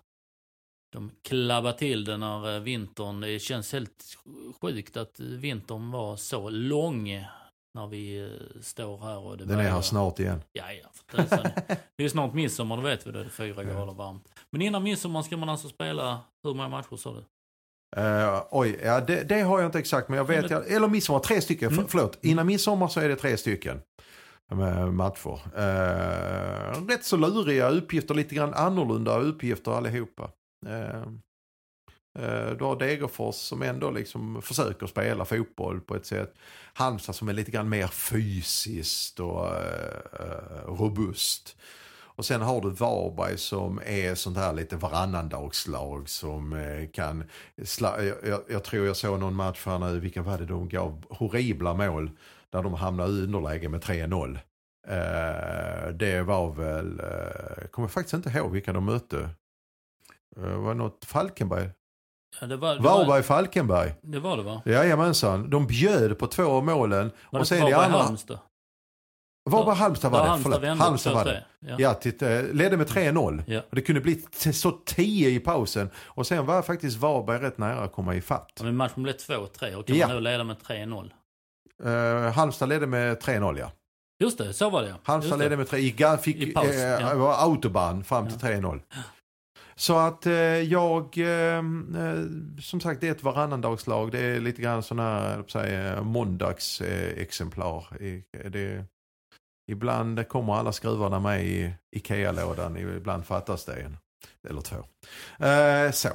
de 0.93 1.11
klabbar 1.23 1.73
till 1.73 2.05
den 2.05 2.21
när 2.21 2.61
vintern, 2.61 3.21
det 3.21 3.39
känns 3.39 3.73
helt 3.73 4.19
sjukt 4.61 4.97
att 4.97 5.21
vintern 5.21 5.91
var 5.91 6.17
så 6.17 6.51
lång 6.51 7.09
när 7.75 7.87
vi 7.87 8.23
eh, 8.23 8.61
står 8.61 8.99
här 8.99 9.19
och 9.19 9.39
det 9.39 9.45
Den 9.45 9.59
är 9.59 9.71
här 9.71 9.81
snart 9.81 10.19
igen. 10.19 10.43
Ja, 10.53 10.65
ja. 10.73 10.89
det 11.97 12.05
är 12.05 12.09
snart 12.09 12.35
midsommar, 12.35 12.77
då 12.77 12.83
vet 12.83 13.07
vi 13.07 13.13
det. 13.13 13.19
Det 13.19 13.25
är 13.25 13.29
fyra 13.29 13.63
ja. 13.63 13.63
grader 13.63 13.93
varmt. 13.93 14.29
Men 14.51 14.63
innan 14.63 14.83
midsommar 14.83 15.23
ska 15.23 15.37
man 15.37 15.49
alltså 15.49 15.69
spela, 15.69 16.21
hur 16.45 16.55
många 16.55 16.69
matcher 16.69 16.97
sa 16.97 17.13
du? 17.13 17.25
Uh, 18.01 18.43
oj, 18.51 18.81
ja, 18.85 19.01
det, 19.01 19.23
det, 19.23 19.41
har 19.41 19.59
jag 19.59 19.69
inte 19.69 19.79
exakt 19.79 20.09
men 20.09 20.17
jag 20.17 20.25
vet, 20.25 20.51
jag, 20.51 20.71
eller 20.71 20.89
midsommar, 20.89 21.21
tre 21.21 21.41
stycken, 21.41 21.73
mm. 21.73 21.85
förlåt. 21.89 22.19
Innan 22.23 22.47
midsommar 22.47 22.89
så 22.89 23.01
är 23.01 23.09
det 23.09 23.17
tre 23.17 23.37
stycken 23.37 23.81
matcher. 24.93 25.41
Uh, 25.59 26.87
rätt 26.89 27.05
så 27.05 27.17
luriga 27.17 27.69
uppgifter, 27.69 28.15
lite 28.15 28.35
grann 28.35 28.55
annorlunda 28.55 29.19
uppgifter 29.19 29.73
allihopa. 29.73 30.31
Eh, 30.67 31.03
eh, 32.19 32.51
du 32.51 32.65
har 32.65 32.79
Degerfors 32.79 33.35
som 33.35 33.63
ändå 33.63 33.91
liksom 33.91 34.43
försöker 34.43 34.87
spela 34.87 35.25
fotboll 35.25 35.81
på 35.81 35.97
ett 35.97 36.07
sätt. 36.07 36.35
Halmstad 36.75 37.15
som 37.15 37.29
är 37.29 37.33
lite 37.33 37.51
grann 37.51 37.69
mer 37.69 37.87
fysiskt 37.87 39.21
och 39.21 39.47
eh, 39.47 40.67
robust. 40.67 41.57
Och 42.15 42.25
sen 42.25 42.43
har 42.43 42.61
du 42.61 42.71
Varberg 42.71 43.39
som 43.39 43.81
är 43.87 44.15
sånt 44.15 44.37
här 44.37 44.53
lite 44.53 44.77
varannandagslag 44.77 46.09
som 46.09 46.65
kan... 46.93 47.25
Jag, 48.25 48.41
jag, 48.49 48.65
tror 48.65 48.87
jag 48.87 48.97
såg 48.97 49.21
någon 49.21 49.35
match 49.35 49.67
här 49.67 49.79
nu, 49.79 50.01
vilka 50.01 50.23
var 50.23 50.39
det 50.39 50.47
de 50.47 50.69
gav 50.69 51.05
horribla 51.11 51.75
mål 51.75 52.11
där 52.51 52.63
de 52.63 52.75
hamnade 52.75 53.13
i 53.13 53.23
underläge 53.23 53.69
med 53.69 53.83
3-0. 53.83 54.39
Det 55.93 56.23
var 56.23 56.53
väl, 56.53 57.01
uh, 57.01 57.67
kommer 57.71 57.89
faktiskt 57.89 58.15
inte 58.15 58.31
ihåg 58.31 58.53
vilka 58.53 58.73
de 58.73 58.85
mötte. 58.85 59.31
Var 60.37 60.69
det 60.69 60.75
något 60.75 61.05
Falkenberg? 61.05 61.71
Ja, 62.41 62.47
det 62.47 62.57
var, 62.57 62.75
det 62.75 62.81
Varberg 62.81 63.23
Falkenberg. 63.23 63.95
Det 64.03 64.19
var 64.19 64.37
det 64.37 64.43
va? 64.43 64.63
Jajamensan. 64.65 65.51
De 65.51 65.67
bjöd 65.67 66.19
på 66.19 66.27
två 66.27 66.45
av 66.45 66.65
målen. 66.65 67.11
Var 67.31 67.41
och 67.41 67.49
sen 67.49 67.61
Varberg 67.61 67.89
i 67.89 67.93
Halmstad? 67.93 68.39
Varberg 69.51 69.77
Halmstad 69.77 70.13
var 70.13 70.23
det. 70.23 70.29
Halmstad, 70.29 70.65
Halmstad 70.65 71.15
var 71.15 71.25
det. 71.25 71.45
Ja, 71.61 71.77
ja 71.79 71.95
till, 71.95 72.15
eh, 72.23 72.43
ledde 72.43 72.77
med 72.77 72.87
3-0. 72.87 73.43
Ja. 73.47 73.63
Det 73.71 73.81
kunde 73.81 74.01
bli 74.01 74.25
så 74.53 74.71
10 74.71 75.29
i 75.29 75.41
pausen. 75.41 75.91
Och 75.97 76.27
sen 76.27 76.47
var 76.47 76.63
faktiskt 76.63 76.97
Varberg 76.97 77.39
rätt 77.39 77.59
nära 77.59 77.81
att 77.81 77.93
komma 77.93 78.15
ifatt. 78.15 78.53
Ja, 78.59 78.65
men 78.65 78.77
matchen 78.77 79.03
blev 79.03 79.17
2-3 79.17 79.75
och 79.75 79.87
kan 79.87 79.97
ja. 79.97 80.07
man 80.07 80.17
nu 80.17 80.23
leda 80.23 80.45
med 80.45 80.57
3-0? 80.57 81.11
Uh, 81.85 81.93
eh, 81.93 82.33
Halmstad 82.33 82.69
ledde 82.69 82.87
med 82.87 83.19
3-0 83.19 83.59
ja. 83.59 83.71
Just 84.21 84.39
det, 84.39 84.53
så 84.53 84.71
var 84.71 84.83
det 84.83 84.89
ja. 84.89 84.95
Halmstad 85.03 85.39
ledde 85.39 85.57
med 85.57 85.69
3 85.69 85.79
i, 85.79 85.93
fick, 86.23 86.37
I 86.37 86.53
paus, 86.53 86.67
eh, 86.67 87.01
ja. 87.01 87.37
autobahn 87.37 88.05
fram 88.05 88.29
till 88.29 88.39
3-0. 88.39 88.81
Så 89.75 89.97
att 89.97 90.27
eh, 90.27 90.33
jag, 90.35 91.19
ehm, 91.19 91.97
eh, 91.97 92.61
som 92.63 92.81
sagt 92.81 93.01
det 93.01 93.09
är 93.09 93.13
ett 93.13 93.23
varannandagslag. 93.23 94.13
Det 94.13 94.21
är 94.21 94.41
lite 94.41 94.63
grann 94.63 94.83
sådana 94.83 95.21
här 95.21 95.45
säga, 95.49 96.03
måndagsexemplar. 96.03 97.87
Det, 98.51 98.85
ibland 99.73 100.29
kommer 100.29 100.55
alla 100.55 100.73
skruvarna 100.73 101.21
med 101.21 101.45
i 101.47 101.75
Ikea-lådan, 101.97 102.77
ibland 102.77 103.27
fattas 103.27 103.65
det 103.65 103.75
en. 103.75 103.97
Eller 104.49 104.61
två. 104.61 104.77
Eh, 105.47 105.91
så. 105.91 106.09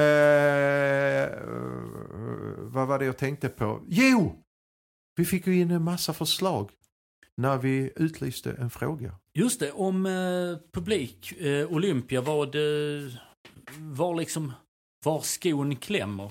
Eh, 0.00 1.30
vad 2.58 2.88
var 2.88 2.98
det 2.98 3.04
jag 3.04 3.16
tänkte 3.16 3.48
på? 3.48 3.82
Jo! 3.88 4.42
Vi 5.16 5.24
fick 5.24 5.46
ju 5.46 5.60
in 5.60 5.70
en 5.70 5.82
massa 5.82 6.12
förslag 6.12 6.70
när 7.36 7.58
vi 7.58 7.92
utlyste 7.96 8.52
en 8.52 8.70
fråga. 8.70 9.14
Just 9.34 9.60
det, 9.60 9.72
om 9.72 10.06
eh, 10.06 10.56
publik, 10.72 11.32
eh, 11.32 11.72
Olympia, 11.72 12.20
vad, 12.20 12.54
eh, 12.54 13.12
var 13.78 14.14
liksom, 14.14 14.52
var 15.04 15.20
skon 15.20 15.76
klämmer. 15.76 16.30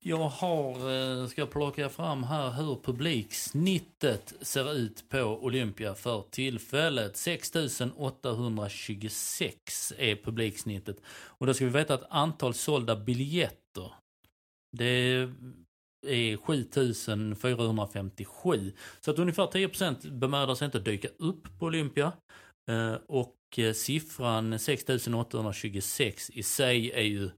Jag 0.00 0.28
har, 0.28 0.92
eh, 0.92 1.26
ska 1.26 1.46
plocka 1.46 1.88
fram 1.88 2.24
här 2.24 2.50
hur 2.50 2.78
publiksnittet 2.84 4.34
ser 4.40 4.72
ut 4.72 5.08
på 5.08 5.20
Olympia 5.20 5.94
för 5.94 6.24
tillfället. 6.30 7.16
6826 7.16 9.92
är 9.98 10.16
publiksnittet. 10.16 10.96
Och 11.10 11.46
då 11.46 11.54
ska 11.54 11.64
vi 11.64 11.70
veta 11.70 11.94
att 11.94 12.06
antal 12.10 12.54
sålda 12.54 12.96
biljetter, 12.96 13.92
det 14.76 15.30
är 16.08 16.36
7457. 16.36 18.72
Så 19.00 19.10
att 19.10 19.18
ungefär 19.18 19.46
10% 19.46 20.18
bemödar 20.18 20.54
sig 20.54 20.64
inte 20.64 20.78
att 20.78 20.84
dyka 20.84 21.08
upp 21.18 21.58
på 21.58 21.66
Olympia. 21.66 22.12
Eh, 22.70 22.94
och 23.06 23.36
eh, 23.56 23.72
siffran 23.72 24.58
6826 24.58 26.30
i 26.30 26.42
sig 26.42 26.90
är 26.90 27.02
ju 27.02 27.30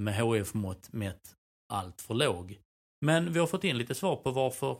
med 0.00 0.16
HF-mått 0.16 0.92
mätt 0.92 1.34
allt 1.72 2.00
för 2.00 2.14
låg. 2.14 2.58
Men 3.06 3.32
vi 3.32 3.38
har 3.38 3.46
fått 3.46 3.64
in 3.64 3.78
lite 3.78 3.94
svar 3.94 4.16
på 4.16 4.30
varför 4.30 4.76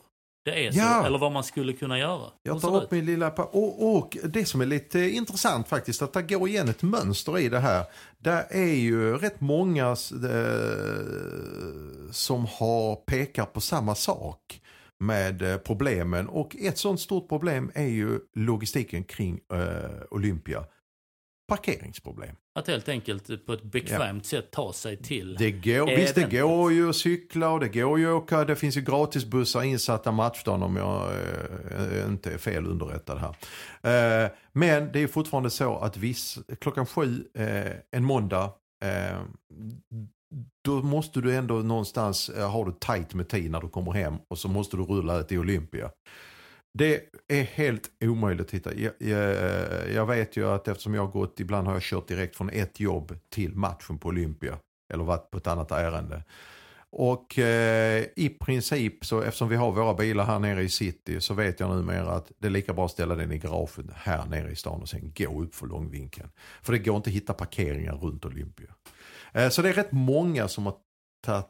det 0.46 0.66
är 0.66 0.72
så, 0.72 0.78
Ja. 0.78 1.06
eller 1.06 1.18
vad 1.18 1.32
man 1.32 1.44
skulle 1.44 1.72
kunna 1.72 1.98
göra. 1.98 2.30
Jag 2.42 2.60
tar 2.60 2.82
upp 2.82 2.90
min 2.90 3.04
lilla... 3.06 3.30
Och, 3.32 3.96
och 3.96 4.16
det 4.24 4.44
som 4.44 4.60
är 4.60 4.66
lite 4.66 5.00
intressant 5.00 5.68
faktiskt, 5.68 6.02
att 6.02 6.12
det 6.12 6.22
går 6.22 6.48
igen 6.48 6.68
ett 6.68 6.82
mönster 6.82 7.38
i 7.38 7.48
det 7.48 7.58
här. 7.58 7.84
Det 8.18 8.46
är 8.50 8.74
ju 8.74 9.18
rätt 9.18 9.40
många 9.40 9.86
eh, 9.86 9.96
som 12.10 12.46
har 12.46 12.96
pekat 12.96 13.52
på 13.52 13.60
samma 13.60 13.94
sak 13.94 14.60
med 14.98 15.42
eh, 15.42 15.56
problemen. 15.56 16.28
Och 16.28 16.56
ett 16.56 16.78
sånt 16.78 17.00
stort 17.00 17.28
problem 17.28 17.70
är 17.74 17.86
ju 17.88 18.18
logistiken 18.34 19.04
kring 19.04 19.40
eh, 19.52 19.90
Olympia. 20.10 20.64
Parkeringsproblem. 21.48 22.36
Att 22.54 22.68
helt 22.68 22.88
enkelt 22.88 23.46
på 23.46 23.52
ett 23.52 23.62
bekvämt 23.62 24.26
sätt 24.26 24.50
ta 24.50 24.72
sig 24.72 24.96
till. 24.96 25.34
Det 25.34 25.50
går, 25.50 25.96
visst 25.96 26.14
det 26.14 26.38
går 26.40 26.72
ju 26.72 26.88
att 26.88 26.96
cykla 26.96 27.50
och 27.50 27.60
det 27.60 27.68
går 27.68 27.98
ju 27.98 28.06
att 28.06 28.22
åka. 28.22 28.44
Det 28.44 28.56
finns 28.56 28.76
ju 28.76 28.80
gratisbussar 28.80 29.62
insatta 29.62 30.12
matchdagen 30.12 30.62
om 30.62 30.76
jag 30.76 31.12
eh, 31.12 32.06
inte 32.06 32.32
är 32.32 32.38
fel 32.38 32.66
underrättad 32.66 33.18
här. 33.18 34.24
Eh, 34.24 34.30
men 34.52 34.92
det 34.92 35.02
är 35.02 35.06
fortfarande 35.06 35.50
så 35.50 35.76
att 35.76 35.96
viss, 35.96 36.38
klockan 36.60 36.86
sju 36.86 37.24
eh, 37.34 37.72
en 37.90 38.04
måndag 38.04 38.52
eh, 38.84 39.18
då 40.64 40.82
måste 40.82 41.20
du 41.20 41.36
ändå 41.36 41.54
någonstans 41.54 42.28
eh, 42.28 42.50
ha 42.50 42.64
det 42.64 42.80
tajt 42.80 43.14
med 43.14 43.28
tid 43.28 43.50
när 43.50 43.60
du 43.60 43.68
kommer 43.68 43.92
hem 43.92 44.14
och 44.30 44.38
så 44.38 44.48
måste 44.48 44.76
du 44.76 44.82
rulla 44.82 45.18
ut 45.18 45.32
i 45.32 45.38
Olympia. 45.38 45.90
Det 46.78 47.00
är 47.28 47.42
helt 47.42 47.90
omöjligt 48.00 48.46
att 48.46 48.54
hitta. 48.54 48.74
Jag, 48.74 48.92
jag, 48.98 49.92
jag 49.92 50.06
vet 50.06 50.36
ju 50.36 50.46
att 50.46 50.68
eftersom 50.68 50.94
jag 50.94 51.02
har 51.02 51.12
gått, 51.12 51.40
ibland 51.40 51.66
har 51.66 51.74
jag 51.74 51.82
kört 51.82 52.08
direkt 52.08 52.36
från 52.36 52.50
ett 52.50 52.80
jobb 52.80 53.18
till 53.30 53.54
matchen 53.54 53.98
på 53.98 54.08
Olympia. 54.08 54.58
Eller 54.92 55.04
varit 55.04 55.30
på 55.30 55.38
ett 55.38 55.46
annat 55.46 55.70
ärende. 55.70 56.22
Och 56.90 57.38
eh, 57.38 58.04
i 58.16 58.28
princip 58.28 59.04
så 59.04 59.20
eftersom 59.20 59.48
vi 59.48 59.56
har 59.56 59.72
våra 59.72 59.94
bilar 59.94 60.24
här 60.24 60.38
nere 60.38 60.62
i 60.62 60.68
city 60.68 61.20
så 61.20 61.34
vet 61.34 61.60
jag 61.60 61.76
numera 61.76 62.12
att 62.12 62.32
det 62.38 62.46
är 62.46 62.50
lika 62.50 62.72
bra 62.72 62.84
att 62.84 62.90
ställa 62.90 63.14
den 63.14 63.32
i 63.32 63.38
garaget 63.38 63.86
här 63.94 64.26
nere 64.26 64.50
i 64.50 64.56
stan 64.56 64.82
och 64.82 64.88
sen 64.88 65.12
gå 65.16 65.42
upp 65.42 65.54
för 65.54 65.66
långvinkeln. 65.66 66.30
För 66.62 66.72
det 66.72 66.78
går 66.78 66.96
inte 66.96 67.10
att 67.10 67.16
hitta 67.16 67.32
parkeringar 67.32 67.94
runt 67.94 68.24
Olympia. 68.24 68.74
Eh, 69.32 69.48
så 69.48 69.62
det 69.62 69.68
är 69.68 69.72
rätt 69.72 69.92
många 69.92 70.48
som 70.48 70.66
har 70.66 70.74
tagit 71.26 71.46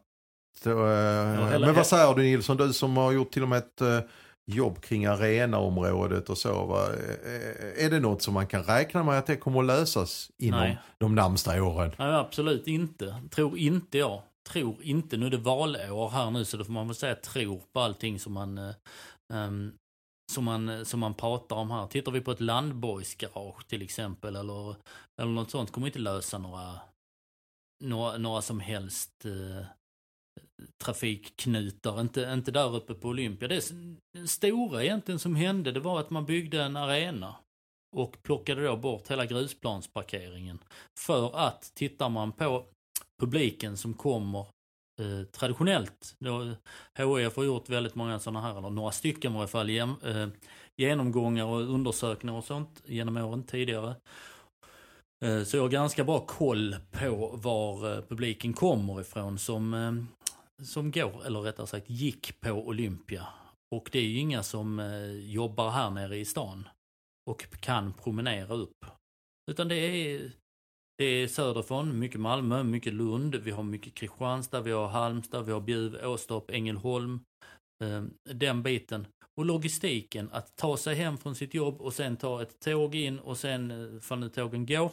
eh, 0.66 1.60
men 1.60 1.74
vad 1.74 1.86
säger 1.86 2.14
du 2.14 2.22
Nilsson, 2.22 2.56
du 2.56 2.72
som 2.72 2.96
har 2.96 3.12
gjort 3.12 3.32
till 3.32 3.42
och 3.42 3.48
med 3.48 3.58
ett 3.58 3.80
eh, 3.80 4.00
jobb 4.46 4.80
kring 4.80 5.06
arenaområdet 5.06 6.30
och 6.30 6.38
så. 6.38 6.66
Va? 6.66 6.86
Eh, 6.86 7.84
Är 7.84 7.90
det 7.90 8.00
något 8.00 8.22
som 8.22 8.34
man 8.34 8.46
kan 8.46 8.62
räkna 8.62 9.02
med 9.04 9.18
att 9.18 9.26
det 9.26 9.36
kommer 9.36 9.60
att 9.60 9.66
lösas 9.66 10.30
inom 10.38 10.60
Nej. 10.60 10.78
de 10.98 11.14
närmsta 11.14 11.62
åren? 11.62 11.92
Nej, 11.98 12.14
absolut 12.14 12.66
inte. 12.66 13.22
Tror 13.30 13.58
inte 13.58 13.98
jag. 13.98 14.22
Tror 14.48 14.82
inte. 14.82 15.16
Nu 15.16 15.26
är 15.26 15.30
det 15.30 15.36
valår 15.36 16.08
här 16.08 16.30
nu 16.30 16.44
så 16.44 16.56
då 16.56 16.64
får 16.64 16.72
man 16.72 16.86
väl 16.86 16.96
säga 16.96 17.14
tror 17.14 17.62
på 17.72 17.80
allting 17.80 18.18
som 18.18 18.32
man, 18.32 18.58
ehm, 19.32 19.72
som 20.32 20.44
man, 20.44 20.84
som 20.86 21.00
man 21.00 21.14
pratar 21.14 21.56
om 21.56 21.70
här. 21.70 21.86
Tittar 21.86 22.12
vi 22.12 22.20
på 22.20 22.30
ett 22.30 22.40
landborgsgarage 22.40 23.66
till 23.68 23.82
exempel 23.82 24.36
eller, 24.36 24.76
eller 25.20 25.30
något 25.32 25.50
sånt 25.50 25.72
kommer 25.72 25.86
inte 25.86 25.98
lösa 25.98 26.38
några, 26.38 26.80
några, 27.84 28.18
några 28.18 28.42
som 28.42 28.60
helst 28.60 29.24
eh, 29.24 29.66
trafikknutar. 30.84 32.00
Inte, 32.00 32.20
inte 32.32 32.50
där 32.50 32.76
uppe 32.76 32.94
på 32.94 33.08
Olympia. 33.08 33.48
Det 33.48 33.62
stora 34.26 34.84
egentligen 34.84 35.18
som 35.18 35.36
hände 35.36 35.72
det 35.72 35.80
var 35.80 36.00
att 36.00 36.10
man 36.10 36.26
byggde 36.26 36.62
en 36.62 36.76
arena 36.76 37.36
och 37.96 38.22
plockade 38.22 38.66
då 38.66 38.76
bort 38.76 39.10
hela 39.10 39.26
grusplansparkeringen. 39.26 40.58
För 40.98 41.36
att 41.38 41.72
tittar 41.74 42.08
man 42.08 42.32
på 42.32 42.64
publiken 43.20 43.76
som 43.76 43.94
kommer 43.94 44.40
eh, 45.00 45.26
traditionellt, 45.32 46.16
då 46.18 46.44
HIF 46.98 47.36
har 47.36 47.44
gjort 47.44 47.68
väldigt 47.68 47.94
många 47.94 48.18
sådana 48.18 48.40
här, 48.40 48.58
eller 48.58 48.70
några 48.70 48.92
stycken 48.92 49.34
i 49.34 49.38
alla 49.38 49.46
fall, 49.46 49.70
gen, 49.70 49.94
eh, 50.04 50.28
genomgångar 50.76 51.44
och 51.44 51.60
undersökningar 51.60 52.38
och 52.38 52.44
sånt 52.44 52.82
genom 52.86 53.16
åren 53.16 53.42
tidigare. 53.42 53.94
Eh, 55.24 55.42
så 55.42 55.56
jag 55.56 55.62
har 55.62 55.68
ganska 55.68 56.04
bra 56.04 56.20
koll 56.26 56.76
på 56.90 57.30
var 57.42 57.96
eh, 57.96 58.02
publiken 58.02 58.52
kommer 58.52 59.00
ifrån 59.00 59.38
som, 59.38 59.74
eh, 59.74 59.92
som 60.62 60.90
går, 60.90 61.26
eller 61.26 61.40
rättare 61.40 61.66
sagt 61.66 61.90
gick 61.90 62.40
på 62.40 62.50
Olympia. 62.50 63.26
Och 63.74 63.88
det 63.92 63.98
är 63.98 64.04
ju 64.04 64.18
inga 64.18 64.42
som 64.42 64.78
eh, 64.78 65.10
jobbar 65.10 65.70
här 65.70 65.90
nere 65.90 66.16
i 66.16 66.24
stan 66.24 66.68
och 67.30 67.60
kan 67.60 67.92
promenera 67.92 68.54
upp. 68.54 68.86
Utan 69.50 69.68
det 69.68 69.76
är, 69.76 70.32
det 70.98 71.04
är 71.04 71.28
söderifrån, 71.28 71.98
mycket 71.98 72.20
Malmö, 72.20 72.62
mycket 72.62 72.94
Lund, 72.94 73.34
vi 73.34 73.50
har 73.50 73.62
mycket 73.62 73.94
Kristianstad, 73.94 74.60
vi 74.60 74.72
har 74.72 74.88
Halmstad, 74.88 75.46
vi 75.46 75.52
har 75.52 75.60
Bjuv, 75.60 76.06
Åstorp, 76.06 76.50
Ängelholm. 76.50 77.20
Eh, 77.84 78.04
den 78.34 78.62
biten. 78.62 79.06
Och 79.34 79.44
logistiken, 79.44 80.30
att 80.32 80.56
ta 80.56 80.76
sig 80.76 80.94
hem 80.94 81.18
från 81.18 81.34
sitt 81.34 81.54
jobb 81.54 81.80
och 81.80 81.94
sen 81.94 82.16
ta 82.16 82.42
ett 82.42 82.60
tåg 82.60 82.94
in 82.94 83.18
och 83.18 83.38
sen, 83.38 83.70
ifall 83.70 84.00
för 84.00 84.16
nu 84.16 84.28
tågen 84.28 84.66
går, 84.66 84.92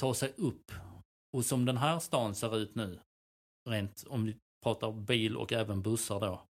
ta 0.00 0.14
sig 0.14 0.32
upp. 0.36 0.72
Och 1.36 1.44
som 1.44 1.64
den 1.64 1.76
här 1.76 1.98
stan 1.98 2.34
ser 2.34 2.56
ut 2.56 2.74
nu, 2.74 2.98
rent 3.70 4.04
om 4.08 4.24
vi 4.24 4.36
pratar 4.62 4.92
bil 4.92 5.36
och 5.36 5.52
även 5.52 5.82
bussar 5.82 6.20
då, 6.20 6.42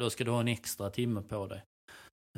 då 0.00 0.10
ska 0.10 0.24
du 0.24 0.30
ha 0.30 0.40
en 0.40 0.48
extra 0.48 0.90
timme 0.90 1.22
på 1.22 1.46
dig. 1.46 1.64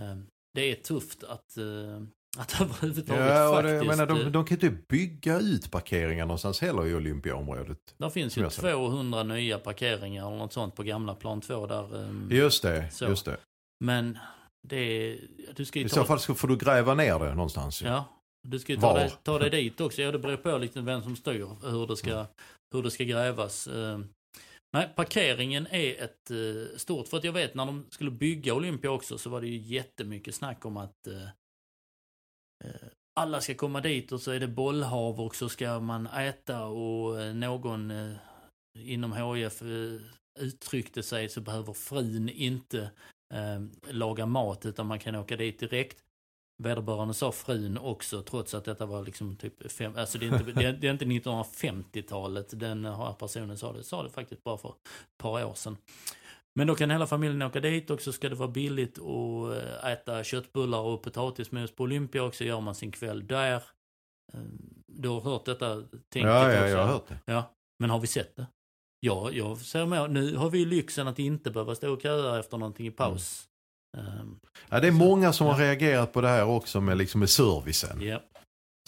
Eh, 0.01 0.17
Det 0.55 0.71
är 0.71 0.75
tufft 0.75 1.25
att, 1.25 1.57
eh, 1.57 2.03
att 2.39 2.61
överhuvudtaget 2.61 3.27
Ja, 3.27 3.53
faktiskt... 3.55 3.75
jag 3.75 3.87
menar, 3.87 4.07
de, 4.07 4.21
eh, 4.21 4.27
de 4.27 4.45
kan 4.45 4.55
inte 4.57 4.71
bygga 4.89 5.39
ut 5.39 5.71
parkeringar 5.71 6.27
någonstans 6.27 6.61
heller 6.61 6.87
i 6.87 6.95
Olympiaområdet. 6.95 7.79
Där 7.99 8.11
finns 8.11 8.39
ju 8.39 8.43
jag 8.43 8.53
ser 8.53 8.63
det. 8.63 8.73
200 8.73 9.23
nya 9.23 9.59
parkeringar 9.59 10.27
eller 10.27 10.37
något 10.39 10.53
sånt 10.53 10.75
på 10.77 10.83
gamla 10.83 11.15
plan 11.15 11.41
2 11.41 11.67
där. 11.67 12.05
ehm, 12.05 12.29
Just 12.33 12.63
det, 12.63 12.91
Så. 12.91 13.05
just 13.05 13.25
det. 13.25 13.37
Men 13.85 14.19
det 14.69 14.77
är, 14.77 15.19
du 15.57 15.65
ska 15.65 15.79
ju 15.79 15.85
I 15.85 15.89
så 15.89 16.05
fall 16.05 16.21
så 16.21 16.35
får 16.35 16.49
du 16.49 16.57
gräva 16.57 16.95
ner 16.95 17.19
det 17.19 17.35
någonstans. 17.35 17.83
ju. 17.83 17.87
ja, 17.87 18.05
du 18.49 18.59
ska 18.59 18.73
ju 18.73 18.79
ta 18.81 18.93
Var? 18.93 18.99
dig, 18.99 19.13
ta 19.23 19.39
dig 19.39 19.51
dit 19.51 19.81
också. 19.81 20.03
Ja, 20.03 20.13
det 20.13 20.19
beror 20.19 20.37
på 20.37 20.59
liksom 20.59 20.85
vem 20.85 21.03
som 21.03 21.17
styr 21.17 21.47
hur 21.71 21.87
det 21.87 21.97
ska, 21.97 22.27
hur 22.75 22.83
det 22.83 22.91
ska 22.91 23.05
grävas. 23.05 23.69
Nej, 24.73 24.93
parkeringen 24.97 25.67
är 25.67 26.03
ett 26.03 26.31
eh, 26.31 26.77
stort, 26.77 27.09
för 27.09 27.17
att 27.17 27.25
jag 27.25 27.33
vet 27.33 27.55
när 27.55 27.67
de 27.67 27.87
skulle 27.91 28.11
bygga 28.11 28.55
Olympia 28.55 28.91
också 28.91 29.19
så 29.19 29.31
var 29.31 29.41
det 29.41 29.49
ju 29.49 29.57
jättemycket 29.57 30.35
snack 30.35 30.65
om 30.65 30.77
att 30.77 31.07
eh, 31.07 31.23
eh 32.65 32.89
alla 33.15 33.41
ska 33.41 33.55
komma 33.55 33.81
dit 33.81 34.13
och 34.13 34.21
så 34.21 34.31
är 34.31 34.41
det 34.41 34.49
bollhav 34.49 35.21
och 35.21 35.37
så 35.37 35.49
ska 35.49 35.81
man 35.81 36.07
äta 36.07 36.65
och 36.65 37.21
eh, 37.21 37.35
någon 37.35 37.91
eh, 37.91 38.17
inom 38.79 39.13
HIF 39.13 39.63
eh, 39.63 40.01
uttryckte 40.41 41.03
sig 41.03 41.29
så 41.29 41.41
behöver 41.41 41.73
frun 41.73 42.29
inte 42.29 42.91
eh, 43.35 43.63
laga 43.93 44.27
mat 44.27 44.67
utan 44.67 44.87
man 44.87 44.99
kan 44.99 45.15
åka 45.15 45.37
dit 45.37 45.59
direkt. 45.59 45.99
Vederbörande 46.63 47.15
sa 47.15 47.33
frun 47.33 47.79
också 47.79 48.23
trots 48.23 48.55
att 48.55 48.65
detta 48.65 48.87
var 48.87 49.03
liksom 49.03 49.37
typ 49.37 49.73
fem, 49.73 49.93
alltså 49.97 50.19
det 50.19 50.27
är 50.27 50.33
inte, 50.39 50.53
det 50.53 50.65
är, 50.65 50.73
det 50.73 50.87
är 50.89 50.93
inte 50.93 51.05
1950-talet 51.05 52.61
den 52.61 52.85
här 52.85 53.13
personen 53.13 53.59
sa 53.59 53.73
det, 53.73 53.85
sa 53.85 54.03
det 54.03 54.11
faktiskt 54.11 54.45
bara 54.45 54.59
för 54.59 54.69
ett 54.69 55.19
par 55.19 55.45
år 55.45 55.55
sedan. 55.55 55.77
Men 56.55 56.67
då 56.67 56.75
kan 56.75 56.91
hela 56.91 57.07
familjen 57.07 57.43
åka 57.43 57.61
dit 57.61 57.91
och 57.91 58.01
så 58.01 58.13
ska 58.13 58.29
det 58.29 58.35
vara 58.35 58.49
billigt 58.49 58.99
att 58.99 59.57
eh, 59.85 59.93
äta 59.93 60.25
köttbullar 60.25 60.81
och 60.81 61.03
potatismos 61.03 61.73
på 61.75 61.83
Olympia 61.83 62.23
och 62.25 62.35
så 62.35 62.45
gör 62.45 62.61
man 62.61 62.75
sin 62.75 62.93
kväll 62.93 63.27
där. 63.27 63.55
Eh, 64.33 64.41
Du 64.87 65.09
har 65.09 65.21
hört 65.21 65.45
detta 65.45 65.75
tänket 66.09 66.31
Ja, 66.31 66.53
ja, 66.53 66.69
jag 66.69 66.79
har 66.79 66.87
hört 66.93 67.09
det. 67.09 67.19
Ja, 67.25 67.55
men 67.79 67.91
har 67.91 68.01
vi 68.01 68.07
sett 68.07 68.37
det? 68.37 68.47
Ja, 69.01 69.31
jag 69.31 69.59
ser 69.59 69.87
med. 69.87 70.11
Nu 70.11 70.37
har 70.37 70.51
vi 70.51 70.65
lyxen 70.65 71.09
att 71.09 71.19
inte 71.19 71.51
behöva 71.51 71.75
stå 71.75 71.93
och 71.93 72.03
köa 72.03 72.39
efter 72.39 72.59
någonting 72.59 72.87
i 72.87 72.91
paus. 72.91 73.49
Ehm, 73.97 74.41
Ja, 74.73 74.81
det 74.81 74.89
är 74.89 74.93
många 74.93 75.33
som 75.33 75.47
har 75.47 75.55
reagerat 75.57 76.13
på 76.13 76.21
det 76.21 76.29
här 76.29 76.45
också 76.45 76.81
med, 76.81 76.99
liksom 76.99 77.21
med 77.21 77.31
servicen. 77.31 78.01
Ja, 78.01 78.21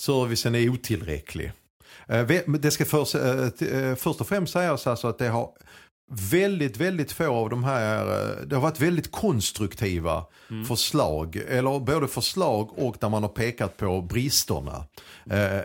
Servicen 0.00 0.54
är 0.54 0.68
otillräcklig. 0.68 1.52
Eh, 2.08 2.26
Det 2.46 2.70
ska 2.70 2.84
först, 2.84 3.14
eh, 3.14 3.68
eh, 3.68 3.94
först 3.94 4.20
och 4.20 4.28
främst 4.28 4.52
sägas 4.52 4.86
alltså 4.86 5.08
att 5.08 5.18
det 5.18 5.28
har 5.28 5.50
väldigt, 6.30 6.76
väldigt 6.76 7.12
få 7.12 7.34
av 7.34 7.50
de 7.50 7.64
här, 7.64 8.04
det 8.46 8.54
har 8.56 8.62
varit 8.62 8.80
väldigt 8.80 9.10
konstruktiva 9.12 10.24
Mm. 10.50 10.64
förslag. 10.64 11.36
Eller 11.48 11.80
både 11.80 12.08
förslag 12.08 12.78
och 12.78 12.96
där 13.00 13.08
man 13.08 13.22
har 13.22 13.30
pekat 13.30 13.76
på 13.76 14.00
bristerna. 14.02 14.84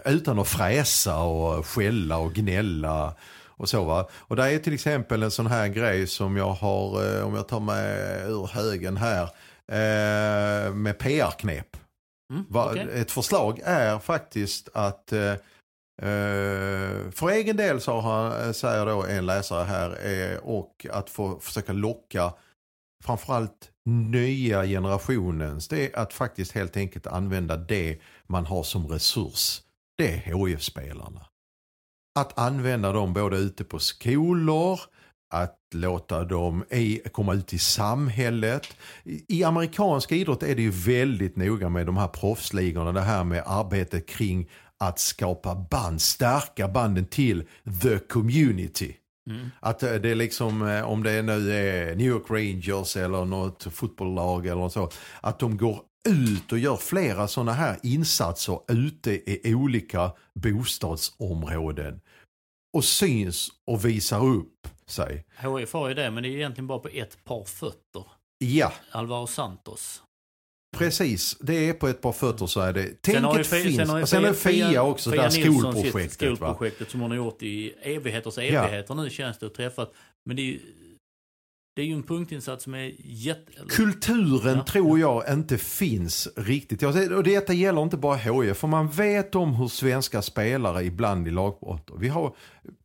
Utan 0.05 0.39
att 0.39 0.47
fräsa 0.47 1.17
och 1.19 1.65
skälla 1.67 2.17
och 2.17 2.33
gnälla. 2.33 3.15
Och 3.47 3.69
så 3.69 3.83
va. 3.83 4.09
Och 4.13 4.35
det 4.35 4.43
är 4.51 4.59
till 4.59 4.73
exempel 4.73 5.23
en 5.23 5.31
sån 5.31 5.47
här 5.47 5.67
grej 5.67 6.07
som 6.07 6.37
jag 6.37 6.51
har, 6.51 7.23
om 7.23 7.35
jag 7.35 7.47
tar 7.47 7.59
med 7.59 8.21
ur 8.29 8.47
högen 8.47 8.97
här, 8.97 9.29
eh, 9.71 10.73
med 10.73 10.97
PR-knep. 10.99 11.77
mm, 12.33 12.45
okej. 12.51 12.87
Ett 13.01 13.11
förslag 13.11 13.59
är 13.63 13.99
faktiskt 13.99 14.69
att 14.73 15.11
eh, 15.11 15.31
eh, 16.01 17.11
för 17.11 17.29
egen 17.29 17.57
del 17.57 17.81
så 17.81 17.99
har, 17.99 18.29
han- 18.29 18.53
säger 18.53 18.85
då 18.85 19.03
en 19.05 19.25
läsare 19.25 19.63
här 19.63 20.07
eh, 20.07 20.37
och 20.37 20.85
att 20.91 21.09
få 21.09 21.39
försöka 21.39 21.73
locka 21.73 22.33
framförallt 23.05 23.71
nya 23.85 24.65
generationens 24.65 25.67
det 25.67 25.93
är 25.93 25.99
att 25.99 26.13
faktiskt 26.13 26.51
helt 26.51 26.77
enkelt 26.77 27.07
använda 27.07 27.57
det 27.57 27.99
man 28.27 28.45
har 28.45 28.63
som 28.63 28.87
resurs. 28.87 29.61
Det 29.97 30.13
är 30.13 30.47
HIF-spelarna. 30.47 31.25
Att 32.19 32.39
använda 32.39 32.91
dem 32.91 33.13
både 33.13 33.37
ute 33.37 33.63
på 33.63 33.79
skolor, 33.79 34.79
att 35.29 35.57
låta 35.73 36.23
dem 36.23 36.65
i, 36.69 37.01
komma 37.11 37.33
ut 37.33 37.53
i 37.53 37.59
samhället. 37.59 38.67
I, 39.03 39.25
I 39.27 39.43
amerikansk 39.43 40.11
idrott 40.11 40.43
är 40.43 40.55
det 40.55 40.61
ju 40.61 40.71
väldigt 40.71 41.35
noga 41.35 41.69
med 41.69 41.85
de 41.85 41.97
här 41.97 42.07
proffsligorna, 42.07 42.91
det 42.91 43.01
här 43.01 43.23
med 43.23 43.43
arbetet 43.45 44.07
kring 44.07 44.49
att 44.77 44.99
skapa 44.99 45.55
band, 45.55 46.01
stärka 46.01 46.67
banden 46.67 47.05
till 47.05 47.43
the 47.81 47.99
community. 47.99 48.95
Mm. 49.29 49.49
Att 49.59 49.83
eh, 49.83 49.93
det 49.93 50.09
är 50.09 50.15
liksom, 50.15 50.67
eh, 50.67 50.89
om 50.89 51.03
det 51.03 51.21
nu 51.21 51.51
är 51.51 51.95
New 51.95 52.07
York 52.07 52.29
Rangers 52.29 52.97
eller 52.97 53.25
något 53.25 53.67
fotbollslag 53.73 54.47
eller 54.47 54.69
så, 54.69 54.89
att 55.21 55.39
de 55.39 55.57
går 55.57 55.81
ut 56.09 56.51
och 56.51 56.59
gör 56.59 56.77
flera 56.77 57.27
sådana 57.27 57.53
här 57.53 57.77
insatser 57.83 58.59
ute 58.67 59.11
i 59.49 59.55
olika 59.55 60.11
bostadsområden. 60.35 62.01
Och 62.73 62.85
syns 62.85 63.49
och 63.67 63.85
visar 63.85 64.25
upp 64.25 64.67
sig. 64.87 65.25
HIF 65.59 65.73
har 65.73 65.87
ju 65.87 65.93
det, 65.93 66.11
men 66.11 66.23
det 66.23 66.29
är 66.29 66.31
egentligen 66.31 66.67
bara 66.67 66.79
på 66.79 66.87
ett 66.87 67.23
par 67.23 67.43
fötter. 67.45 68.03
Ja, 68.37 68.73
Alvaro 68.91 69.27
Santos. 69.27 70.03
precis. 70.77 71.37
Det 71.39 71.69
är 71.69 71.73
på 71.73 71.87
ett 71.87 72.01
par 72.01 72.11
fötter 72.11 72.45
så 72.45 72.59
är 72.61 72.73
det. 72.73 73.05
Sen 73.05 73.23
har 73.23 73.37
ju 73.37 73.43
Tänket 73.43 73.63
Fi- 73.63 73.77
finns. 73.77 73.89
har 73.89 73.99
ju 73.99 74.05
sen 74.05 74.21
Fia- 74.23 74.33
Fia 74.33 74.83
också, 74.83 75.09
det 75.09 75.15
Fia 75.15 75.21
här 75.23 75.31
Nilsson 75.31 75.73
sitt 75.73 75.81
skolprojektet. 75.81 76.29
Va? 76.29 76.35
Skolprojektet 76.47 76.89
som 76.91 76.99
hon 77.01 77.11
har 77.11 77.17
gjort 77.17 77.43
i 77.43 77.73
evigheters 77.81 78.37
evigheter 78.37 78.95
nu 78.95 79.09
känns 79.09 79.37
det 79.37 79.45
och 79.45 79.53
träffat. 79.53 79.93
Men 80.25 80.35
det 80.35 80.41
är 80.41 80.45
ju, 80.45 80.59
det 81.79 81.83
är 81.83 81.87
ju 81.87 81.93
en 81.93 82.03
punktinsats 82.03 82.63
som 82.63 82.73
är 82.73 82.91
jätte... 83.03 83.51
Kulturen 83.69 84.57
Ja. 84.57 84.63
tror 84.65 84.99
jag 84.99 85.23
inte 85.33 85.57
finns 85.57 86.27
riktigt. 86.35 86.83
Och 86.83 87.23
detta 87.23 87.53
gäller 87.53 87.81
inte 87.83 87.97
bara 87.97 88.15
HIF, 88.15 88.57
för 88.57 88.67
man 88.67 88.87
vet 88.89 89.35
om 89.35 89.55
hur 89.55 89.67
svenska 89.67 90.21
spelare 90.21 90.83
ibland 90.83 91.27
i 91.27 91.31
lagbrott. 91.31 91.89
Vi 91.99 92.07
har, 92.07 92.33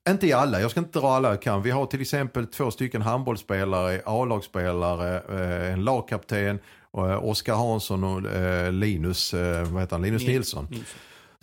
inte 0.08 0.26
i 0.26 0.32
alla, 0.32 0.60
jag 0.60 0.70
ska 0.70 0.80
inte 0.80 0.98
dra 0.98 1.08
alla 1.08 1.28
jag 1.28 1.42
kan. 1.42 1.62
Vi 1.62 1.70
har 1.70 1.86
till 1.86 2.00
exempel 2.00 2.46
två 2.46 2.70
stycken 2.70 3.02
handbollsspelare, 3.02 4.02
A-lagsspelare, 4.06 5.22
eh, 5.66 5.72
en 5.72 5.84
lagkapten, 5.84 6.58
eh, 6.96 7.24
Oskar 7.24 7.54
Hansson 7.54 8.04
och 8.04 8.30
eh, 8.32 8.72
Linus, 8.72 9.32
vad 9.70 9.80
heter 9.80 9.90
han, 9.96 10.02
Linus 10.02 10.22
Nils- 10.22 10.26
Nilsson. 10.28 10.66
Nilsson. 10.70 10.86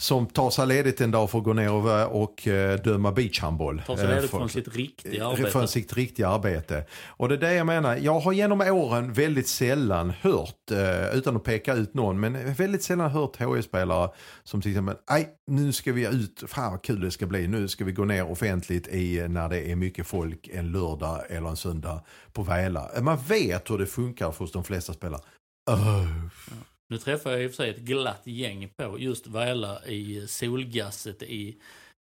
Som 0.01 0.25
tar 0.25 0.49
sig 0.49 0.67
ledigt 0.67 1.01
en 1.01 1.11
dag 1.11 1.29
för 1.31 1.37
att 1.37 1.43
gå 1.43 1.53
ner 1.53 1.71
och, 1.71 2.21
och 2.23 2.47
eh, 2.47 2.79
döma 2.81 3.11
beachhandboll. 3.11 3.81
Tar 3.87 3.95
sig 3.95 4.05
Eh, 4.05 4.09
ledigt 4.15 4.31
för- 4.31 4.37
från 4.37 4.49
sitt 4.49 4.75
riktiga 4.75 5.21
Eh, 5.21 5.27
arbete. 5.29 5.51
Från 5.51 5.67
sitt 5.67 5.93
riktiga 5.93 6.27
arbete. 6.29 6.85
Och 7.07 7.29
det 7.29 7.35
är 7.35 7.39
det 7.39 7.53
jag 7.53 7.67
menar. 7.67 7.97
Jag 7.97 8.19
har 8.19 8.31
genom 8.33 8.61
åren 8.61 9.13
väldigt 9.13 9.47
sällan 9.47 10.09
hört, 10.21 10.71
eh, 10.71 11.17
utan 11.17 11.35
att 11.35 11.43
peka 11.43 11.73
ut 11.73 11.93
någon, 11.93 12.19
men 12.19 12.53
väldigt 12.53 12.83
sällan 12.83 13.11
hört 13.11 13.35
HI-spelare 13.39 14.09
som 14.43 14.61
till 14.61 14.71
exempel, 14.71 14.95
nej 15.09 15.29
nu 15.47 15.71
ska 15.73 15.93
vi 15.93 16.07
ut, 16.07 16.43
fan 16.47 16.71
vad 16.71 16.81
kul 16.83 16.99
det 17.01 17.11
ska 17.11 17.25
bli, 17.25 17.47
nu 17.47 17.67
ska 17.67 17.85
vi 17.85 17.91
gå 17.91 18.05
ner 18.05 18.31
offentligt 18.31 18.87
i 18.87 19.27
när 19.29 19.49
det 19.49 19.71
är 19.71 19.75
mycket 19.75 20.07
folk 20.07 20.47
en 20.53 20.71
lördag 20.71 21.21
eller 21.29 21.49
en 21.49 21.55
söndag 21.57 22.01
på 22.33 22.43
Väla. 22.43 22.89
Man 23.01 23.17
vet 23.27 23.69
hur 23.69 23.77
det 23.77 23.85
funkar 23.85 24.33
hos 24.37 24.51
de 24.51 24.63
flesta 24.63 24.93
spelare. 24.93 25.21
Öh. 25.71 26.05
Nu 26.91 26.97
träffade 26.97 27.35
jag 27.35 27.43
i 27.43 27.47
och 27.47 27.51
för 27.51 27.55
sig 27.55 27.69
ett 27.69 27.77
glatt 27.77 28.21
gäng 28.23 28.69
på 28.77 28.99
just 28.99 29.27
Väla 29.27 29.85
i 29.85 30.27
solgasset 30.27 31.21
i 31.23 31.57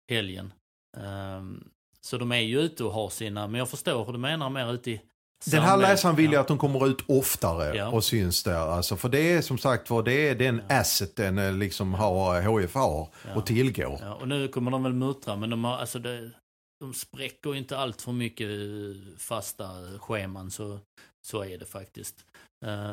helgen. 0.09 0.53
Ehm, 0.97 1.63
så 2.01 2.17
de 2.17 2.31
är 2.31 2.39
ju 2.39 2.59
ute 2.59 2.83
och 2.83 2.91
har 2.93 3.09
sina, 3.09 3.47
men 3.47 3.59
jag 3.59 3.69
förstår 3.69 4.05
hur 4.05 4.13
du 4.13 4.19
menar 4.19 4.49
mer 4.49 4.73
ute 4.73 4.91
i 4.91 5.01
Den 5.45 5.61
här 5.63 5.77
läsaren 5.77 6.15
vill 6.15 6.25
ju 6.29 6.33
Ja. 6.33 6.41
att 6.41 6.47
de 6.47 6.57
kommer 6.57 6.87
ut 6.87 6.97
oftare 7.07 7.75
Ja. 7.77 7.87
och 7.89 8.03
syns 8.03 8.43
där. 8.43 8.55
Alltså, 8.67 8.95
för 8.95 9.09
det 9.09 9.31
är 9.33 9.41
som 9.41 9.57
sagt 9.57 9.89
var, 9.89 10.03
det 10.03 10.29
är 10.29 10.35
den 10.35 10.61
asseten 10.69 11.37
eh, 11.37 11.53
liksom 11.53 11.93
har, 11.93 12.41
HF 12.41 12.73
har 12.73 13.09
Ja. 13.27 13.35
och 13.35 13.45
tillgår. 13.45 13.99
Ja, 14.01 14.13
och 14.13 14.27
nu 14.27 14.47
kommer 14.47 14.71
de 14.71 14.83
väl 14.83 14.93
muttra, 14.93 15.35
men 15.35 15.49
de, 15.49 15.63
har, 15.63 15.77
alltså 15.77 15.99
det, 15.99 16.31
de 16.79 16.93
spräcker 16.93 17.55
inte 17.55 17.77
allt 17.77 18.01
för 18.01 18.11
mycket 18.11 18.49
eh, 18.49 19.17
fasta 19.17 19.99
scheman, 19.99 20.51
så, 20.51 20.79
så 21.27 21.43
är 21.43 21.57
det 21.57 21.65
faktiskt. 21.65 22.25
Eh, 22.65 22.91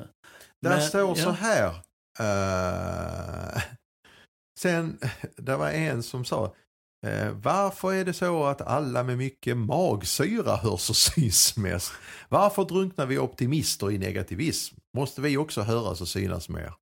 Där 0.63 0.71
men- 0.71 0.83
står 0.83 1.19
ja. 1.19 1.25
så 1.25 1.31
här. 1.31 1.67
eh, 2.21 3.63
sen, 4.61 4.99
det 5.37 5.57
var 5.57 5.71
en 5.71 6.03
som 6.03 6.25
sa. 6.25 6.55
eh, 7.07 7.31
varför 7.31 7.95
är 7.95 8.05
det 8.05 8.13
så 8.13 8.45
att 8.45 8.61
alla 8.61 9.03
med 9.03 9.19
mycket 9.19 9.57
magsyra 9.57 10.57
hörs 10.57 10.91
och 10.91 10.97
syns 11.15 11.57
mest? 11.57 11.93
Varför 12.29 12.65
drunknar 12.65 13.07
vi 13.07 13.19
optimister 13.19 13.91
i 13.91 13.99
negativism? 13.99 14.77
Måste 14.97 15.21
vi 15.21 15.37
också 15.37 15.61
höras 15.63 16.01
och 16.01 16.09
synas 16.09 16.49
mer? 16.49 16.73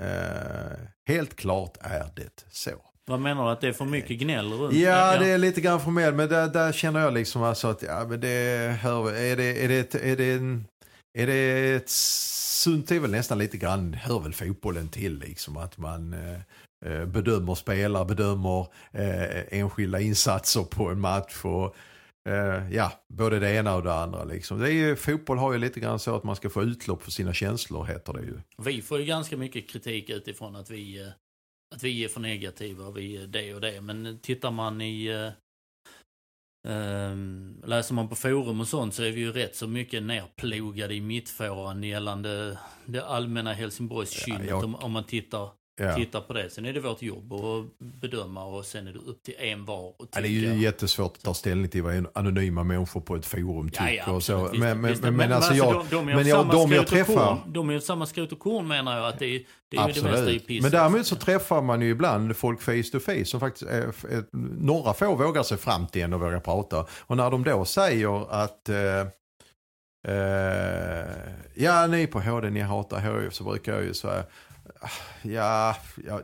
Eh, 0.00 0.78
helt 1.08 1.36
klart 1.36 1.76
är 1.80 2.10
det 2.16 2.44
så. 2.50 2.70
Vad 3.06 3.20
menar 3.20 3.44
du, 3.44 3.50
att 3.50 3.60
det 3.60 3.68
är 3.68 3.72
för 3.72 3.84
mycket 3.84 4.18
gnäll 4.18 4.52
runt? 4.52 4.74
Ja, 4.74 5.18
det 5.18 5.30
är 5.30 5.38
lite 5.38 5.60
grann 5.60 5.80
formellt, 5.80 6.16
men 6.16 6.28
där, 6.28 6.48
där 6.48 6.72
känner 6.72 7.00
jag 7.00 7.12
liksom 7.14 7.42
alltså 7.42 7.68
att, 7.68 7.82
ja 7.82 8.06
men 8.08 8.20
det 8.20 8.76
hör, 8.82 9.12
är 9.12 9.36
det, 9.36 9.64
är 9.64 9.68
det, 9.68 9.94
är 9.94 10.16
det 10.16 10.32
en, 10.32 10.66
är 11.12 11.26
det 11.26 11.74
ett 11.74 11.90
sunt, 11.90 12.88
det 12.88 12.96
är 12.96 13.00
väl 13.00 13.10
nästan 13.10 13.38
lite 13.38 13.56
grann, 13.56 13.94
hör 13.94 14.20
väl 14.20 14.32
fotbollen 14.32 14.88
till 14.88 15.18
liksom, 15.18 15.56
att 15.56 15.78
man 15.78 16.12
eh, 16.12 16.40
eh, 16.86 17.06
bedömer 17.06 17.54
spelare, 17.54 18.04
bedömer 18.04 18.66
eh, 18.92 19.58
enskilda 19.60 20.00
insatser 20.00 20.62
på 20.62 20.88
en 20.88 21.00
match 21.00 21.44
och 21.44 21.76
eh, 22.28 22.72
ja, 22.72 22.92
både 23.08 23.38
det 23.38 23.50
ena 23.50 23.76
och 23.76 23.82
det 23.82 23.94
andra 23.94 24.24
liksom. 24.24 24.58
Det 24.58 24.68
är 24.68 24.72
ju, 24.72 24.96
fotboll 24.96 25.38
har 25.38 25.52
ju 25.52 25.58
lite 25.58 25.80
grann 25.80 25.98
så 25.98 26.16
att 26.16 26.24
man 26.24 26.36
ska 26.36 26.50
få 26.50 26.62
utlopp 26.62 27.02
för 27.02 27.10
sina 27.10 27.34
känslor, 27.34 27.84
heter 27.84 28.12
det 28.12 28.22
ju. 28.22 28.40
Vi 28.58 28.82
får 28.82 28.98
ju 28.98 29.04
ganska 29.04 29.36
mycket 29.36 29.68
kritik 29.68 30.10
utifrån 30.10 30.56
att 30.56 30.70
vi, 30.70 31.00
eh, 31.00 31.08
att 31.74 31.82
vi 31.82 32.04
är 32.04 32.08
för 32.08 32.20
negativa 32.20 32.90
vi 32.90 33.16
är 33.16 33.26
det 33.26 33.54
och 33.54 33.60
det. 33.60 33.80
Men 33.80 34.18
tittar 34.22 34.50
man 34.50 34.80
i... 34.80 35.06
Eh, 35.06 35.30
ehm, 36.68 37.62
läser 37.66 37.94
man 37.94 38.08
på 38.08 38.14
forum 38.14 38.60
och 38.60 38.68
sånt 38.68 38.94
så 38.94 39.02
är 39.02 39.10
vi 39.10 39.20
ju 39.20 39.32
rätt 39.32 39.56
så 39.56 39.66
mycket 39.66 40.02
nerplogade 40.02 40.94
i 40.94 41.00
mittfåran 41.00 41.82
gällande 41.82 42.58
det 42.86 43.04
allmänna 43.04 43.52
Helsingborgskynnet 43.52 44.40
Ja, 44.44 44.46
jag- 44.48 44.64
om, 44.64 44.74
om 44.74 44.92
man 44.92 45.04
tittar, 45.04 45.48
Ja. 45.80 45.94
tittar 45.94 46.20
på 46.20 46.32
det. 46.32 46.50
Sen 46.50 46.66
är 46.66 46.72
det 46.72 46.80
vårt 46.80 47.02
jobb 47.02 47.32
att 47.32 47.78
bedöma 47.78 48.44
och 48.44 48.64
sen 48.64 48.86
är 48.88 48.92
det 48.92 48.98
upp 48.98 49.22
till 49.22 49.34
en 49.38 49.64
var 49.64 49.78
och 50.00 50.08
Ja, 50.14 50.20
det 50.20 50.28
är 50.28 50.30
ju 50.30 50.54
jättesvårt 50.62 51.16
att 51.16 51.22
ta 51.22 51.34
ställning 51.34 51.68
till 51.68 51.82
vad 51.82 52.06
anonyma 52.14 52.64
människor 52.64 53.00
på 53.00 53.16
ett 53.16 53.26
forum 53.26 53.70
tycker 53.70 53.84
Ja, 53.88 54.02
ja, 54.06 54.12
och 54.12 54.22
så. 54.22 54.32
absolut. 54.32 54.52
Visst, 54.52 54.60
Men, 54.60 54.80
men, 54.80 54.90
visst. 54.90 55.02
men, 55.02 55.16
men 55.16 55.32
alltså 55.32 55.54
jag, 55.54 55.74
de, 55.74 55.96
de 55.96 56.06
men 56.06 56.26
jag, 56.26 56.50
de 56.50 56.72
jag 56.72 56.86
träffar, 56.86 57.14
korn. 57.14 57.52
De 57.52 57.68
är 57.68 57.72
ju 57.74 57.80
samma 57.80 58.06
skrot 58.06 58.32
och 58.32 58.38
korn 58.38 58.68
menar 58.68 58.96
jag 58.96 59.06
att 59.08 59.18
det 59.18 59.26
är, 59.26 59.42
det 59.70 59.76
är 59.76 59.88
ju 59.88 59.92
det 59.92 60.02
mesta 60.02 60.30
i 60.30 60.36
absolut. 60.36 60.62
Men 60.62 60.70
däremot 60.70 61.06
så 61.06 61.16
träffar 61.16 61.62
man 61.62 61.80
ju 61.80 61.90
ibland 61.90 62.36
folk 62.36 62.60
face 62.60 62.82
to 62.92 62.98
face 63.00 63.24
som 63.24 63.40
faktiskt, 63.40 63.70
är, 63.70 63.92
några 64.60 64.94
få 64.94 65.14
vågar 65.14 65.42
sig 65.42 65.58
fram 65.58 65.86
till 65.86 66.02
en 66.02 66.12
och 66.12 66.20
vågar 66.20 66.40
prata. 66.40 66.86
Och 67.00 67.16
när 67.16 67.30
de 67.30 67.44
då 67.44 67.64
säger 67.64 68.32
att 68.32 68.68
eh, 68.68 69.00
eh, 70.08 71.06
ja 71.54 71.86
ni 71.86 72.06
på 72.06 72.20
HD 72.20 72.50
ni 72.50 72.60
hatar 72.60 73.22
HIF 73.22 73.34
så 73.34 73.44
brukar 73.44 73.72
jag 73.74 73.82
ju 73.82 73.94
säga 73.94 74.24
Ja, 75.22 75.76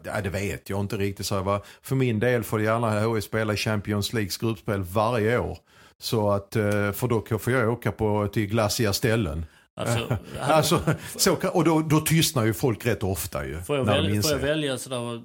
ja, 0.04 0.20
det 0.22 0.28
vet 0.28 0.70
jag 0.70 0.80
inte 0.80 0.96
riktigt. 0.96 1.26
Så 1.26 1.34
jag 1.34 1.44
bara, 1.44 1.60
för 1.82 1.96
min 1.96 2.20
del 2.20 2.44
får 2.44 2.62
gärna 2.62 3.14
HIF 3.14 3.24
spela 3.24 3.52
i 3.52 3.56
Champions 3.56 4.12
Leagues 4.12 4.36
gruppspel 4.36 4.82
varje 4.82 5.38
år. 5.38 5.58
Så 5.98 6.30
att, 6.30 6.56
eh, 6.56 6.92
för 6.92 7.08
då 7.08 7.38
får 7.38 7.52
jag 7.52 7.72
åka 7.72 7.92
på, 7.92 8.28
till 8.32 8.46
glassiga 8.46 8.92
ställen. 8.92 9.46
Alltså, 9.80 10.18
Alltså, 10.40 10.80
så, 11.16 11.36
och 11.52 11.64
då, 11.64 11.80
då 11.80 12.00
tystnar 12.00 12.44
ju 12.44 12.54
folk 12.54 12.86
rätt 12.86 13.02
ofta 13.02 13.46
ju. 13.46 13.62
Får 13.62 13.76
jag, 13.76 13.86
när 13.86 14.02
de 14.02 14.08
väl, 14.12 14.22
får 14.22 14.32
jag 14.32 14.38
välja 14.38 14.78
sådär... 14.78 15.22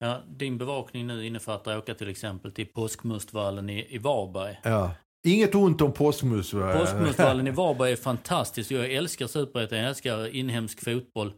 Ja, 0.00 0.22
din 0.28 0.58
bevakning 0.58 1.06
nu 1.06 1.26
innefattar 1.26 1.72
att 1.72 1.82
åka 1.82 1.94
till 1.94 2.08
exempel 2.08 2.52
till 2.52 2.66
Påskmustvallen 2.66 3.70
i, 3.70 3.94
i 3.94 3.98
Varberg. 3.98 4.60
Ja. 4.62 4.90
Inget 5.26 5.54
ont 5.54 5.80
om 5.80 5.92
påskmus. 5.92 6.52
va? 6.52 6.78
Påskmustvallen 6.78 7.46
i 7.46 7.50
Varberg 7.50 7.92
är 7.92 7.96
fantastisk. 7.96 8.70
Jag 8.70 8.92
älskar 8.92 9.26
superettan, 9.26 9.78
jag 9.78 9.88
älskar 9.88 10.34
inhemsk 10.36 10.84
fotboll. 10.84 11.32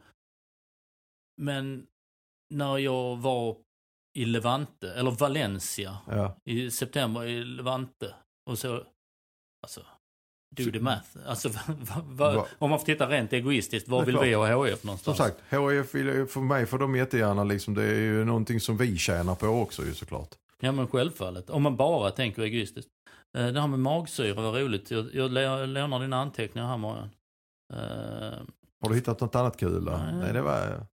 Men 1.40 1.86
när 2.50 2.78
jag 2.78 3.16
var 3.16 3.56
i 4.18 4.24
Levante, 4.24 4.92
eller 4.94 5.10
Valencia, 5.10 5.98
Ja. 6.10 6.36
i 6.44 6.70
september 6.70 7.24
i 7.24 7.44
Levante. 7.44 8.14
Och 8.46 8.58
så, 8.58 8.82
alltså, 9.62 9.80
do 10.56 10.70
the 10.72 10.80
math. 10.80 11.08
Alltså, 11.26 11.48
va, 11.68 12.02
va, 12.04 12.32
Va- 12.34 12.46
om 12.58 12.70
man 12.70 12.78
får 12.78 12.86
titta 12.86 13.08
rent 13.08 13.32
egoistiskt, 13.32 13.88
var 13.88 14.04
vill 14.04 14.14
klart. 14.14 14.26
vi 14.26 14.34
ha 14.34 14.66
HIF 14.66 14.80
Som 14.80 14.86
någonstans? 14.86 15.18
sagt, 15.18 15.36
HIF 15.50 15.94
vill, 15.94 16.26
för 16.26 16.40
mig 16.40 16.66
får 16.66 16.78
de 16.78 16.96
jättegärna 16.96 17.44
liksom, 17.44 17.74
det 17.74 17.84
är 17.84 17.94
ju 18.00 18.24
någonting 18.24 18.60
som 18.60 18.76
vi 18.76 18.96
tjänar 18.98 19.34
på 19.34 19.46
också 19.46 19.82
ju 19.84 19.94
såklart. 19.94 20.34
Ja 20.60 20.72
men 20.72 20.88
självfallet. 20.88 21.50
Om 21.50 21.62
man 21.62 21.76
bara 21.76 22.10
tänker 22.10 22.42
egoistiskt. 22.42 22.90
Eh, 23.38 23.46
Det 23.46 23.60
här 23.60 23.68
med 23.68 23.78
magsyra 23.78 24.40
var 24.40 24.60
roligt. 24.60 24.90
Jag, 24.90 25.14
jag 25.14 25.30
lånar 25.68 26.00
dina 26.00 26.16
anteckningar 26.16 26.68
här 26.68 26.76
Marian. 26.76 27.10
Eh, 27.72 28.38
Har 28.80 28.88
du 28.88 28.94
hittat 28.94 29.20
något 29.20 29.34
annat 29.34 29.56
kul? 29.56 29.84
då? 29.84 29.90
Nej. 29.92 30.14
Nej, 30.14 30.32
det 30.32 30.42
var... 30.42 30.86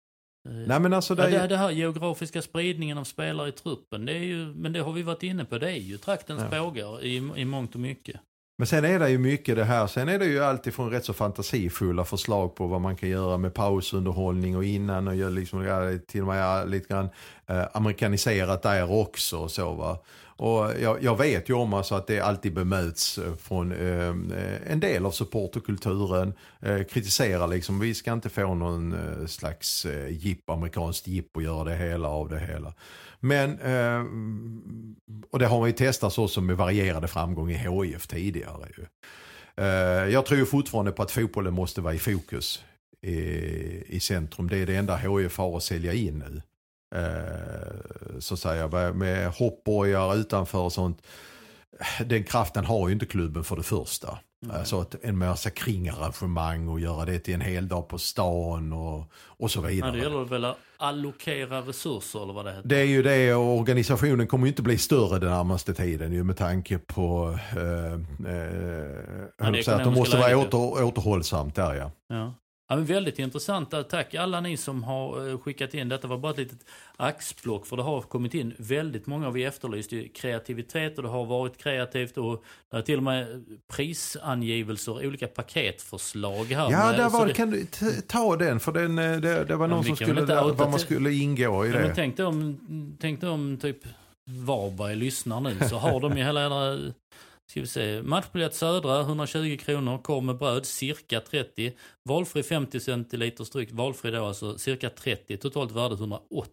Nej 0.49 0.79
men 0.79 0.93
alltså 0.93 1.15
det, 1.15 1.29
ja, 1.29 1.41
det, 1.41 1.47
det 1.47 1.57
här 1.57 1.71
geografiska 1.71 2.41
spridningen 2.41 2.97
av 2.97 3.03
spelare 3.03 3.49
i 3.49 3.51
truppen, 3.51 4.05
det 4.05 4.13
är 4.13 4.23
ju, 4.23 4.45
men 4.45 4.73
det 4.73 4.79
har 4.79 4.91
vi 4.91 5.01
varit 5.03 5.23
inne 5.23 5.45
på, 5.45 5.57
det 5.57 5.71
är 5.71 5.75
ju 5.75 5.97
traktens 5.97 6.41
Ja. 6.51 6.63
bågar 6.63 7.03
i, 7.03 7.31
i 7.36 7.45
mångt 7.45 7.75
och 7.75 7.81
mycket. 7.81 8.19
Men 8.60 8.67
sen 8.67 8.86
är 8.86 8.99
det 8.99 9.10
ju 9.10 9.17
mycket 9.17 9.55
det 9.55 9.63
här. 9.63 9.87
Sen 9.87 10.10
är 10.10 10.19
det 10.19 10.25
ju 10.25 10.43
alltifrån 10.43 10.91
rätt 10.91 11.06
så 11.06 11.13
fantasifulla 11.13 12.06
förslag 12.06 12.56
på 12.56 12.67
vad 12.67 12.81
man 12.81 12.95
kan 12.95 13.10
göra 13.10 13.37
med 13.37 13.54
pausunderhållning 13.54 14.58
och 14.58 14.65
innan 14.65 15.08
och 15.08 15.15
gör 15.15 15.29
liksom, 15.29 16.00
till 16.08 16.21
och 16.21 16.27
med 16.27 16.69
lite 16.69 16.87
grann 16.93 17.10
eh, 17.48 17.63
amerikaniserat 17.73 18.62
där 18.62 18.91
också 18.91 19.37
och 19.37 19.52
så 19.52 19.73
va. 19.73 20.00
Och 20.38 20.71
jag, 20.81 21.04
jag 21.04 21.17
vet 21.17 21.50
ju 21.50 21.54
om 21.54 21.73
alltså 21.73 21.96
att 21.96 22.08
det 22.08 22.19
alltid 22.19 22.54
bemöts 22.54 23.17
eh, 23.17 23.35
från 23.35 23.71
eh, 23.71 24.71
en 24.71 24.79
del 24.79 25.06
av 25.06 25.12
supporterkulturen. 25.12 26.33
Eh, 26.60 26.83
kritiserar 26.83 27.48
liksom, 27.48 27.79
vi 27.79 27.94
ska 27.94 28.13
inte 28.13 28.29
få 28.29 28.54
någon 28.54 28.94
eh, 28.94 29.25
slags 29.27 29.85
eh, 29.85 30.10
jip, 30.10 30.50
amerikanskt 30.50 31.08
jipp 31.08 31.35
och 31.35 31.44
göra 31.44 31.63
det 31.63 31.75
hela 31.75 32.08
av 32.08 32.29
det 32.29 32.40
hela. 32.40 32.73
Men, 33.19 33.60
eh, 33.60 34.06
och 35.31 35.40
det 35.40 35.48
har 35.48 35.60
man 35.60 35.69
ju 35.69 35.73
testat 35.73 36.13
så 36.13 36.27
som 36.27 36.46
med 36.46 36.58
varierade 36.58 37.08
framgång 37.08 37.52
i 37.52 37.58
HIF 37.58 38.08
tidigare. 38.08 38.67
Ju. 38.77 38.85
Eh, 39.63 40.13
jag 40.13 40.25
tror 40.25 40.46
fortfarande 40.46 40.92
på 40.92 41.04
att 41.04 41.12
fotbollen 41.12 41.54
måste 41.54 41.81
vara 41.81 41.94
i 41.94 42.00
fokus 42.00 42.63
i, 43.02 43.15
i 43.88 44.00
centrum. 44.00 44.48
Det 44.48 44.58
är 44.58 44.65
det 44.65 44.75
enda 44.75 44.96
HIF 44.96 45.38
har 45.38 45.58
att 45.58 45.63
sälja 45.63 45.94
in 45.94 46.19
nu. 46.19 46.42
Eh, 46.96 48.19
så 48.19 48.33
att 48.33 48.40
säga 48.40 48.94
med 48.94 49.31
hoppborgar 49.31 50.15
utanför 50.15 50.60
och 50.60 50.73
sånt. 50.73 51.02
Den 52.06 52.23
kraften 52.23 52.65
har 52.65 52.88
ju 52.88 52.94
inte 52.94 53.06
klubben 53.06 53.44
för 53.44 53.56
det 53.56 53.63
första. 53.63 54.17
Mm. 54.44 54.56
Alltså 54.56 54.81
att 54.81 54.96
en 55.02 55.17
massa 55.17 55.50
kringarrangemang 55.50 56.67
och 56.67 56.79
göra 56.79 57.06
det 57.06 57.19
till 57.19 57.33
en 57.33 57.42
hel 57.42 57.67
dag 57.67 57.88
på 57.88 57.98
stan 57.98 58.73
och, 58.73 59.12
och 59.13 59.52
så 59.52 59.62
vidare. 59.62 59.90
Ja, 59.90 59.96
det 59.96 60.04
gäller 60.04 60.25
väl 60.25 60.46
att 60.46 60.58
allokera 60.77 61.62
resurser 61.62 62.23
eller 62.23 62.33
vad 62.33 62.46
det 62.46 62.52
heter. 62.52 62.69
Det 62.69 62.77
är 62.77 62.85
ju 62.85 63.04
det 63.04 63.35
och 63.35 63.58
organisationen 63.60 64.27
kommer 64.27 64.46
ju 64.46 64.50
inte 64.50 64.62
bli 64.62 64.77
större 64.77 65.19
den 65.19 65.29
närmaste 65.29 65.73
tiden 65.73 66.13
ju 66.13 66.23
med 66.23 66.38
tanke 66.38 66.77
på 66.77 67.40
eh, 67.52 67.94
eh, 68.33 69.73
att 69.73 69.83
de 69.83 69.94
måste 69.94 70.17
vara 70.17 70.38
åter, 70.38 70.83
återhållsamt 70.83 71.56
där 71.56 71.75
ja. 71.75 71.92
ja. 72.08 72.33
Ja, 72.70 72.76
men 72.76 72.86
väldigt 72.86 73.20
intressant. 73.20 73.90
Tack 73.90 74.15
alla 74.15 74.42
ni 74.42 74.58
som 74.58 74.84
har 74.84 75.30
eh, 75.30 75.40
skickat 75.40 75.74
in. 75.74 75.90
Detta 75.90 76.08
var 76.08 76.18
bara 76.18 76.32
ett 76.32 76.38
litet 76.38 76.65
axplock 76.98 77.65
för 77.65 77.78
det 77.78 77.84
har 77.84 78.02
kommit 78.02 78.34
in 78.34 78.54
väldigt 78.58 79.08
många. 79.08 79.30
Vi 79.30 79.44
efterlyste 79.44 80.08
kreativitet 80.08 80.98
och 80.98 81.04
det 81.04 81.10
har 81.10 81.26
varit 81.26 81.58
kreativt 81.58 82.18
och 82.18 82.44
det 82.72 82.78
är 82.78 82.82
till 82.82 82.98
och 82.98 83.04
med 83.04 83.46
prisangivelser, 83.68 85.08
olika 85.08 85.28
paketförslag 85.28 86.46
här. 86.46 86.72
Ja, 86.72 86.92
där 86.92 87.10
var, 87.10 87.28
det, 87.28 87.34
kan 87.34 87.50
du 87.50 87.65
ta 88.08 88.36
den 88.36 88.60
för 88.60 88.72
den, 88.72 89.00
eh, 89.00 89.18
det, 89.18 89.46
det 89.46 89.56
var 89.56 89.68
någon 89.68 89.84
som 89.84 89.96
skulle, 89.96 90.26
där, 90.26 90.54
vad 90.54 90.70
man 90.70 90.80
skulle 90.80 91.13
ingå 91.13 91.65
i 91.65 91.70
ja, 91.70 91.76
det. 91.76 91.82
Men 91.82 91.96
tänk 91.96 92.18
dig 92.18 92.26
om, 92.26 92.98
tänk 93.00 93.22
dig 93.22 93.30
om 93.30 93.58
typ 93.62 93.78
Varberg 94.26 94.96
lyssnar 94.96 95.42
nu 95.42 95.58
så 95.70 95.78
har 95.78 96.00
de 96.00 96.18
ju 96.18 96.24
hela 96.24 96.78
Ska 97.50 97.62
vi 97.62 97.67
se. 97.67 98.02
Matchbiljett 98.02 98.56
Södra 98.56 99.02
120 99.02 99.58
kronor. 99.58 99.98
Korv 99.98 100.23
med 100.23 100.37
bröd 100.37 100.65
cirka 100.65 101.19
30. 101.19 101.73
Valfri 102.04 102.43
50 102.43 102.79
centiliter 102.79 103.54
dryck. 103.54 103.69
Valfri 103.71 104.12
då 104.12 104.25
alltså 104.25 104.58
cirka 104.58 104.89
30. 104.89 105.37
Totalt 105.37 105.71
värde 105.71 105.95
180. 105.95 106.52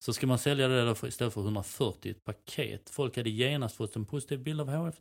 Så 0.00 0.12
ska 0.12 0.26
man 0.26 0.38
sälja 0.38 0.68
det 0.68 0.84
då 0.84 1.08
istället 1.08 1.34
för 1.34 1.40
140 1.40 2.10
ett 2.10 2.24
paket. 2.24 2.90
Folk 2.90 3.16
hade 3.16 3.30
genast 3.30 3.76
fått 3.76 3.96
en 3.96 4.04
positiv 4.04 4.42
bild 4.42 4.60
av 4.60 4.68
HF. 4.68 4.94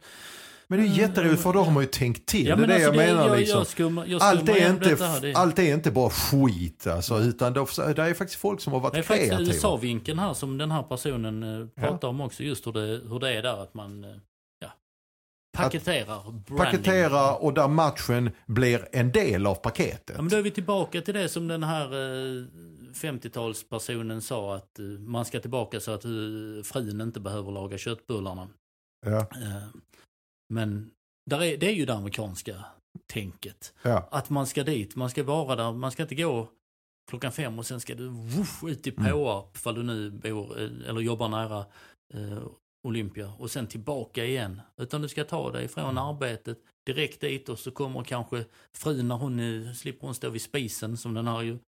Men 0.68 0.80
det 0.80 0.86
är 0.86 0.98
jätteroligt 0.98 1.42
för 1.42 1.54
då 1.54 1.62
har 1.62 1.72
man 1.72 1.84
ju 1.84 1.90
tänkt 1.90 2.26
till. 2.26 2.48
Ja, 2.48 2.56
det 2.56 2.64
är 2.64 2.68
det 2.68 2.74
alltså 2.74 2.88
jag 2.88 2.94
det, 2.94 3.14
menar. 3.14 3.28
Jag, 3.28 3.38
liksom. 3.38 3.58
jag 3.58 3.68
skumma, 3.68 4.06
jag 4.08 4.22
allt, 4.22 4.50
är 4.50 4.70
inte, 4.70 5.06
här, 5.06 5.34
allt 5.36 5.60
är 5.60 5.74
inte 5.74 5.92
bara 5.92 6.10
skit 6.10 6.88
alltså, 6.88 7.20
utan 7.20 7.54
det, 7.54 7.66
det 7.94 8.02
är 8.02 8.14
faktiskt 8.14 8.40
folk 8.40 8.62
som 8.62 8.74
har 8.74 8.80
varit 8.80 8.94
kreativa. 8.94 9.18
Det 9.18 9.26
är 9.26 9.30
faktiskt 9.30 9.64
USA-vinkeln 9.64 10.20
här 10.20 10.34
som 10.34 10.58
den 10.58 10.72
här 10.72 10.84
personen 10.84 11.44
eh, 11.44 11.68
pratar 11.68 12.08
ja. 12.08 12.10
om 12.10 12.22
också. 12.22 12.44
Just 12.44 12.68
hur 12.68 12.72
det, 12.72 13.02
hur 13.10 13.20
det 13.20 13.34
är 13.34 13.42
där 13.44 13.64
att 13.64 13.74
man 13.74 14.06
eh, 15.60 15.64
Paketerar. 15.64 16.58
Paketerar 16.58 17.44
och 17.44 17.54
där 17.54 17.68
matchen 17.68 18.32
blir 18.46 18.88
en 18.92 19.12
del 19.12 19.48
av 19.48 19.56
paketet. 19.56 20.16
Ja, 20.16 20.22
men 20.22 20.30
då 20.30 20.38
är 20.38 20.42
vi 20.42 20.52
tillbaka 20.52 21.02
till 21.02 21.14
det 21.14 21.30
som 21.30 21.48
den 21.48 21.64
här 21.64 21.86
eh, 21.86 22.46
50-talspersonen 22.94 24.20
sa 24.20 24.56
att 24.56 24.80
eh, 24.80 24.86
man 24.86 25.26
ska 25.26 25.40
tillbaka 25.40 25.80
så 25.80 25.92
att 25.92 26.06
eh, 26.06 26.12
frun 26.64 27.02
inte 27.02 27.20
behöver 27.20 27.52
laga 27.52 27.78
köttbullarna. 27.78 28.48
Ja. 29.06 29.20
Eh, 29.20 29.68
men 30.54 30.92
där 31.30 31.44
är, 31.44 31.58
det 31.58 31.68
är 31.68 31.74
ju 31.74 31.86
det 31.86 31.94
amerikanska 31.94 32.66
tänket. 33.08 33.74
Ja. 33.82 34.08
Att 34.12 34.30
man 34.30 34.48
ska 34.48 34.64
dit, 34.64 34.96
man 34.96 35.10
ska 35.10 35.24
vara 35.24 35.56
där, 35.56 35.72
man 35.72 35.92
ska 35.92 36.04
inte 36.04 36.16
gå 36.16 36.48
klockan 37.10 37.32
fem 37.32 37.60
och 37.60 37.66
sen 37.66 37.80
ska 37.80 37.96
du 37.96 38.08
woof, 38.08 38.64
ut 38.64 38.88
i 38.88 38.92
Påarp, 38.92 39.46
mm. 39.46 39.54
fall 39.54 39.76
du 39.76 39.84
nu 39.84 40.12
bor 40.12 40.60
eh, 40.60 40.90
eller 40.90 41.02
jobbar 41.02 41.28
nära 41.30 41.66
eh, 42.14 42.44
Olympia 42.84 43.34
och 43.40 43.52
sen 43.52 43.68
tillbaka 43.68 44.26
igen. 44.26 44.62
Utan 44.78 45.02
du 45.02 45.08
ska 45.08 45.24
ta 45.24 45.52
dig 45.52 45.68
från 45.68 45.84
mm. 45.84 45.98
arbetet 45.98 46.58
direkt 46.86 47.22
dit 47.22 47.50
och 47.50 47.60
så 47.60 47.72
kommer 47.72 48.04
kanske 48.04 48.46
frun 48.74 49.08
när 49.08 49.16
hon 49.16 49.38
nu 49.38 49.74
slipper 49.74 50.08
hon 50.08 50.16
stå 50.16 50.30
vid 50.30 50.42
spisen 50.42 50.98
som 50.98 51.14
den 51.14 51.28
har 51.28 51.42
ju 51.42 51.60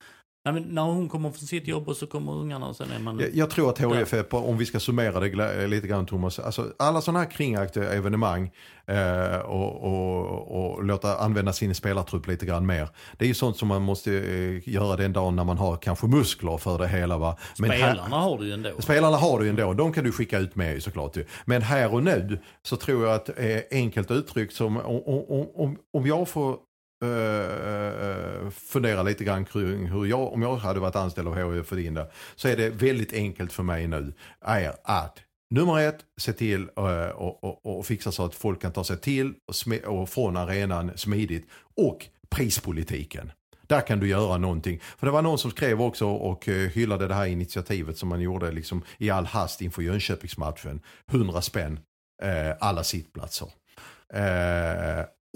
Ja, 0.48 0.52
men 0.52 0.62
när 0.62 0.82
hon 0.82 1.08
kommer 1.08 1.30
från 1.30 1.46
sitt 1.46 1.68
jobb 1.68 1.88
och 1.88 1.96
så 1.96 2.06
kommer 2.06 2.32
ungarna 2.32 2.66
och 2.66 2.76
sen 2.76 2.90
är 2.90 2.98
man... 2.98 3.18
Jag, 3.18 3.34
jag 3.34 3.50
tror 3.50 3.70
att 3.70 3.78
HIF 3.78 4.14
är, 4.14 4.22
på, 4.22 4.38
om 4.38 4.58
vi 4.58 4.66
ska 4.66 4.80
summera 4.80 5.20
det 5.20 5.66
lite 5.66 5.86
grann 5.86 6.06
Thomas, 6.06 6.38
alltså 6.38 6.66
alla 6.78 7.00
sådana 7.00 7.18
här 7.18 7.30
kringaktiga 7.30 7.92
evenemang 7.92 8.50
eh, 8.86 9.36
och, 9.36 9.84
och, 9.84 10.74
och, 10.74 10.84
låta 10.84 11.18
använda 11.18 11.52
sin 11.52 11.74
spelartrupp 11.74 12.26
lite 12.26 12.46
grann 12.46 12.66
mer. 12.66 12.88
Det 13.18 13.24
är 13.24 13.28
ju 13.28 13.34
sånt 13.34 13.56
som 13.56 13.68
man 13.68 13.82
måste 13.82 14.12
eh, 14.12 14.68
göra 14.68 14.96
den 14.96 15.12
dagen 15.12 15.36
när 15.36 15.44
man 15.44 15.58
har 15.58 15.76
kanske 15.76 16.06
muskler 16.06 16.56
för 16.56 16.78
det 16.78 16.88
hela. 16.88 17.18
Va? 17.18 17.36
Men 17.58 17.70
spelarna 17.70 18.02
här, 18.02 18.08
har 18.08 18.38
du 18.38 18.46
ju 18.46 18.52
ändå. 18.52 18.70
Spelarna 18.78 19.16
har 19.16 19.38
du 19.38 19.44
ju 19.44 19.50
ändå, 19.50 19.72
de 19.72 19.92
kan 19.92 20.04
du 20.04 20.12
skicka 20.12 20.38
ut 20.38 20.56
med 20.56 20.82
såklart. 20.82 21.16
Men 21.44 21.62
här 21.62 21.94
och 21.94 22.02
nu 22.02 22.38
så 22.62 22.76
tror 22.76 23.06
jag 23.06 23.14
att 23.14 23.28
eh, 23.28 23.60
enkelt 23.70 24.10
uttryckt 24.10 24.54
som 24.54 24.76
om, 24.76 25.02
om, 25.06 25.46
om, 25.54 25.76
om 25.92 26.06
jag 26.06 26.28
får 26.28 26.67
uh, 27.04 28.50
fundera 28.50 29.02
lite 29.02 29.24
grann 29.24 29.44
kring 29.44 29.86
hur 29.86 30.06
jag, 30.06 30.32
om 30.32 30.42
jag 30.42 30.56
hade 30.56 30.80
varit 30.80 30.96
anställd 30.96 31.28
av 31.28 31.54
HIF 31.54 31.66
för 31.66 31.76
det, 31.76 32.10
så 32.36 32.48
är 32.48 32.56
det 32.56 32.70
väldigt 32.70 33.12
enkelt 33.12 33.52
för 33.52 33.62
mig 33.62 33.86
nu 33.86 34.12
är 34.40 34.74
att 34.82 35.18
Nummer 35.50 35.78
ett, 35.78 35.98
se 36.16 36.32
till 36.32 36.68
och, 36.68 37.44
och, 37.44 37.78
och, 37.78 37.86
fixa 37.86 38.12
så 38.12 38.24
att 38.24 38.34
folk 38.34 38.62
kan 38.62 38.72
ta 38.72 38.84
sig 38.84 38.98
till 38.98 39.34
och, 39.46 39.84
och 40.00 40.08
från 40.08 40.36
arenan 40.36 40.92
smidigt. 40.96 41.48
Och 41.76 42.06
prispolitiken. 42.30 43.32
Där 43.66 43.80
kan 43.80 44.00
du 44.00 44.08
göra 44.08 44.38
någonting. 44.38 44.80
För 44.98 45.06
det 45.06 45.12
var 45.12 45.22
någon 45.22 45.38
som 45.38 45.50
skrev 45.50 45.82
också 45.82 46.06
och 46.06 46.46
hyllade 46.46 47.08
det 47.08 47.14
här 47.14 47.26
initiativet 47.26 47.98
som 47.98 48.08
man 48.08 48.20
gjorde 48.20 48.52
liksom 48.52 48.82
i 48.98 49.10
all 49.10 49.26
hast 49.26 49.62
inför 49.62 49.82
Jönköpingsmatchen. 49.82 50.80
100 51.10 51.42
spänn, 51.42 51.80
eh, 52.22 52.56
alla 52.60 52.84
sittplatser. 52.84 53.48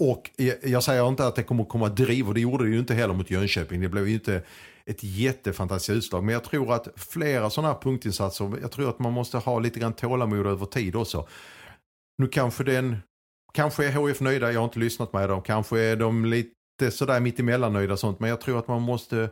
Och 0.01 0.29
jag 0.63 0.83
säger 0.83 1.07
inte 1.07 1.27
att 1.27 1.35
det 1.35 1.43
kommer 1.43 1.63
komma 1.63 1.89
driv 1.89 2.27
och 2.27 2.33
det 2.33 2.41
gjorde 2.41 2.63
det 2.63 2.69
ju 2.69 2.79
inte 2.79 2.93
heller 2.93 3.13
mot 3.13 3.31
Jönköping. 3.31 3.81
Det 3.81 3.89
blev 3.89 4.07
ju 4.07 4.13
inte 4.13 4.43
ett 4.85 5.03
jättefantastiskt 5.03 5.97
utslag. 5.97 6.23
Men 6.23 6.33
jag 6.33 6.43
tror 6.43 6.73
att 6.73 6.87
flera 6.95 7.49
sådana 7.49 7.73
här 7.73 7.81
punktinsatser, 7.81 8.57
jag 8.61 8.71
tror 8.71 8.89
att 8.89 8.99
man 8.99 9.13
måste 9.13 9.37
ha 9.37 9.59
lite 9.59 9.79
grann 9.79 9.93
tålamod 9.93 10.47
över 10.47 10.65
tid 10.65 10.95
också. 10.95 11.27
Nu 12.17 12.27
kanske 12.27 12.63
den, 12.63 12.97
kanske 13.53 13.87
är 13.87 13.91
HF 13.91 14.21
nöjda, 14.21 14.51
jag 14.51 14.59
har 14.59 14.65
inte 14.65 14.79
lyssnat 14.79 15.13
med 15.13 15.29
dem. 15.29 15.41
Kanske 15.41 15.79
är 15.79 15.95
de 15.95 16.25
lite 16.25 16.91
sådär 16.91 17.19
mittemellan 17.19 17.73
nöjda 17.73 17.93
och 17.93 17.99
sånt. 17.99 18.19
Men 18.19 18.29
jag 18.29 18.41
tror 18.41 18.59
att 18.59 18.67
man 18.67 18.81
måste 18.81 19.29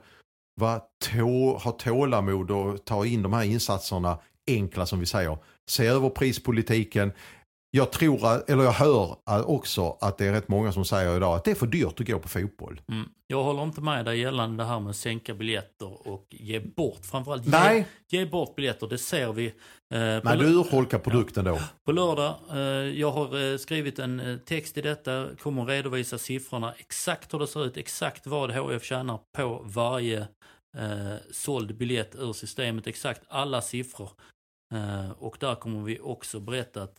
vara 0.55 0.81
tå, 1.11 1.57
ha 1.57 1.71
tålamod 1.71 2.51
och 2.51 2.85
ta 2.85 3.05
in 3.05 3.21
de 3.21 3.33
här 3.33 3.43
insatserna 3.43 4.19
enkla 4.47 4.85
som 4.85 4.99
vi 4.99 5.05
säger. 5.05 5.37
Se 5.69 5.87
över 5.87 6.09
prispolitiken 6.09 7.11
jag 7.73 7.91
tror, 7.91 8.51
eller 8.51 8.63
jag 8.63 8.71
hör 8.71 9.17
också 9.49 9.97
att 10.01 10.17
det 10.17 10.25
är 10.25 10.31
rätt 10.31 10.47
många 10.47 10.71
som 10.71 10.85
säger 10.85 11.15
idag 11.15 11.35
att 11.35 11.43
det 11.43 11.51
är 11.51 11.55
för 11.55 11.67
dyrt 11.67 11.99
att 11.99 12.07
gå 12.07 12.19
på 12.19 12.27
fotboll. 12.27 12.81
Mm. 12.87 13.09
Jag 13.27 13.43
håller 13.43 13.63
inte 13.63 13.81
med 13.81 14.05
dig 14.05 14.19
gällande 14.19 14.63
det 14.63 14.67
här 14.67 14.79
med 14.79 14.89
att 14.89 14.95
sänka 14.95 15.33
biljetter 15.33 16.07
och 16.07 16.27
ge 16.29 16.59
bort, 16.59 17.05
framförallt 17.05 17.47
Nej. 17.47 17.87
Ge, 18.09 18.19
ge 18.19 18.25
bort 18.25 18.55
biljetter, 18.55 18.87
det 18.87 18.97
ser 18.97 19.33
vi. 19.33 19.45
Eh, 19.45 19.53
Men 20.23 20.37
du 20.37 20.45
urholkar 20.45 20.99
produkten 20.99 21.45
ja. 21.45 21.51
då? 21.51 21.59
På 21.85 21.91
lördag, 21.91 22.35
eh, 22.51 22.59
jag 22.99 23.11
har 23.11 23.51
eh, 23.51 23.57
skrivit 23.57 23.99
en 23.99 24.19
eh, 24.19 24.37
text 24.37 24.77
i 24.77 24.81
detta, 24.81 25.27
kommer 25.39 25.65
redovisa 25.65 26.17
siffrorna, 26.17 26.73
exakt 26.77 27.33
hur 27.33 27.39
det 27.39 27.47
ser 27.47 27.65
ut, 27.65 27.77
exakt 27.77 28.27
vad 28.27 28.51
HF 28.51 28.83
tjänar 28.83 29.19
på 29.37 29.61
varje 29.65 30.19
eh, 30.77 31.15
såld 31.31 31.77
biljett 31.77 32.15
ur 32.15 32.33
systemet, 32.33 32.87
exakt 32.87 33.21
alla 33.27 33.61
siffror. 33.61 34.09
Eh, 34.73 35.11
och 35.11 35.37
där 35.39 35.55
kommer 35.55 35.83
vi 35.83 35.99
också 35.99 36.39
berätta 36.39 36.83
att 36.83 36.95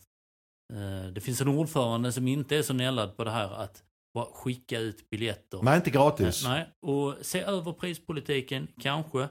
det 1.13 1.21
finns 1.21 1.41
en 1.41 1.47
ordförande 1.47 2.11
som 2.11 2.27
inte 2.27 2.57
är 2.57 2.61
så 2.61 2.73
nällad 2.73 3.17
på 3.17 3.23
det 3.23 3.31
här 3.31 3.63
att 3.63 3.83
bara 4.13 4.25
skicka 4.25 4.79
ut 4.79 5.09
biljetter. 5.09 5.59
Nej, 5.61 5.77
inte 5.77 5.89
gratis. 5.89 6.43
Eh, 6.43 6.49
nej, 6.49 6.69
och 6.81 7.15
se 7.21 7.41
över 7.41 7.71
prispolitiken 7.71 8.67
kanske. 8.81 9.27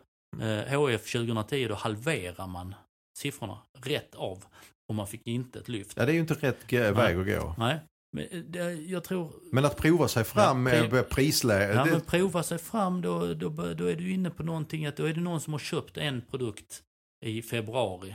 HF 0.68 1.12
2010 1.12 1.68
då 1.68 1.74
halverar 1.74 2.46
man 2.46 2.74
siffrorna 3.18 3.58
rätt 3.82 4.14
av. 4.14 4.44
Och 4.88 4.94
man 4.94 5.06
fick 5.06 5.26
inte 5.26 5.58
ett 5.58 5.68
lyft. 5.68 5.96
Ja, 5.96 6.06
det 6.06 6.12
är 6.12 6.14
ju 6.14 6.20
inte 6.20 6.34
rätt 6.34 6.72
väg 6.72 7.18
att 7.18 7.26
gå. 7.26 7.54
Nej. 7.58 7.80
Men, 8.12 8.54
eh, 8.54 8.90
jag 8.90 9.04
tror... 9.04 9.32
men 9.52 9.64
att 9.64 9.76
prova 9.76 10.08
sig 10.08 10.24
fram 10.24 10.66
ja, 10.66 10.88
med 10.90 11.08
prisläge. 11.08 11.74
Ja, 11.74 11.84
det... 11.84 11.90
men 11.90 12.00
prova 12.00 12.42
sig 12.42 12.58
fram 12.58 13.02
då, 13.02 13.34
då, 13.34 13.48
då 13.48 13.84
är 13.86 13.96
du 13.96 14.12
inne 14.12 14.30
på 14.30 14.42
någonting 14.42 14.86
att 14.86 14.96
då 14.96 15.04
är 15.04 15.14
det 15.14 15.20
någon 15.20 15.40
som 15.40 15.52
har 15.52 15.60
köpt 15.60 15.96
en 15.96 16.22
produkt 16.30 16.82
i 17.24 17.42
februari 17.42 18.14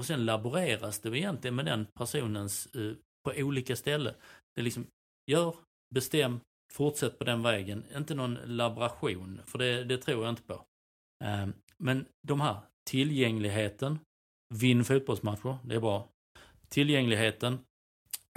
och 0.00 0.06
sen 0.06 0.24
laboreras 0.24 0.98
det 0.98 1.18
egentligen 1.18 1.54
med 1.54 1.64
den 1.64 1.86
personens 1.86 2.66
eh, 2.66 2.92
på 3.24 3.32
olika 3.36 3.76
ställen. 3.76 4.14
Det 4.54 4.60
är 4.60 4.62
liksom, 4.62 4.86
gör, 5.30 5.54
bestäm, 5.94 6.40
fortsätt 6.72 7.18
på 7.18 7.24
den 7.24 7.42
vägen. 7.42 7.84
Inte 7.96 8.14
någon 8.14 8.38
laboration, 8.44 9.40
för 9.46 9.58
det, 9.58 9.84
det 9.84 9.98
tror 9.98 10.24
jag 10.24 10.32
inte 10.32 10.42
på. 10.42 10.64
Eh, 11.24 11.48
men 11.78 12.06
de 12.26 12.40
här, 12.40 12.60
tillgängligheten, 12.90 13.98
vinn 14.54 14.84
fotbollsmatcher, 14.84 15.58
det 15.64 15.74
är 15.74 15.80
bra. 15.80 16.08
tillgängligheten, 16.68 17.58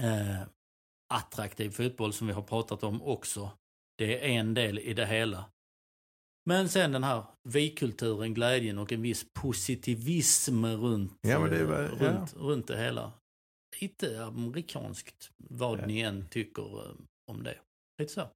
eh, 0.01 0.41
attraktiv 1.14 1.70
fotboll 1.70 2.14
som 2.14 2.28
vi 2.28 2.34
har 2.34 2.41
pratat 2.41 2.84
om 2.84 3.01
också. 3.01 3.51
Det 3.97 4.26
är 4.26 4.39
en 4.39 4.53
del 4.53 4.80
i 4.80 4.93
det 4.93 5.05
hela. 5.05 5.45
Men 6.46 6.70
sen 6.70 6.91
den 6.91 7.04
här 7.04 7.24
vi-kulturen, 7.44 8.34
glädjen 8.34 8.78
och 8.78 8.91
en 8.91 9.02
viss 9.02 9.26
positivism 9.34 10.66
runt, 10.66 11.14
Ja, 11.22 11.39
det 11.39 11.58
är 11.58 11.84
eh, 11.84 11.89
runt, 11.89 12.34
runt 12.38 12.68
det 12.68 12.78
hela. 12.78 13.12
Lite 13.82 14.24
amerikanskt, 14.26 15.30
vad 15.50 15.80
Ja. 15.80 15.86
ni 15.86 16.00
än 16.00 16.28
tycker 16.30 16.62
eh, 16.89 16.96
om 17.32 17.44
det. 17.44 17.56
Lite 18.02 18.14
så. 18.14 18.30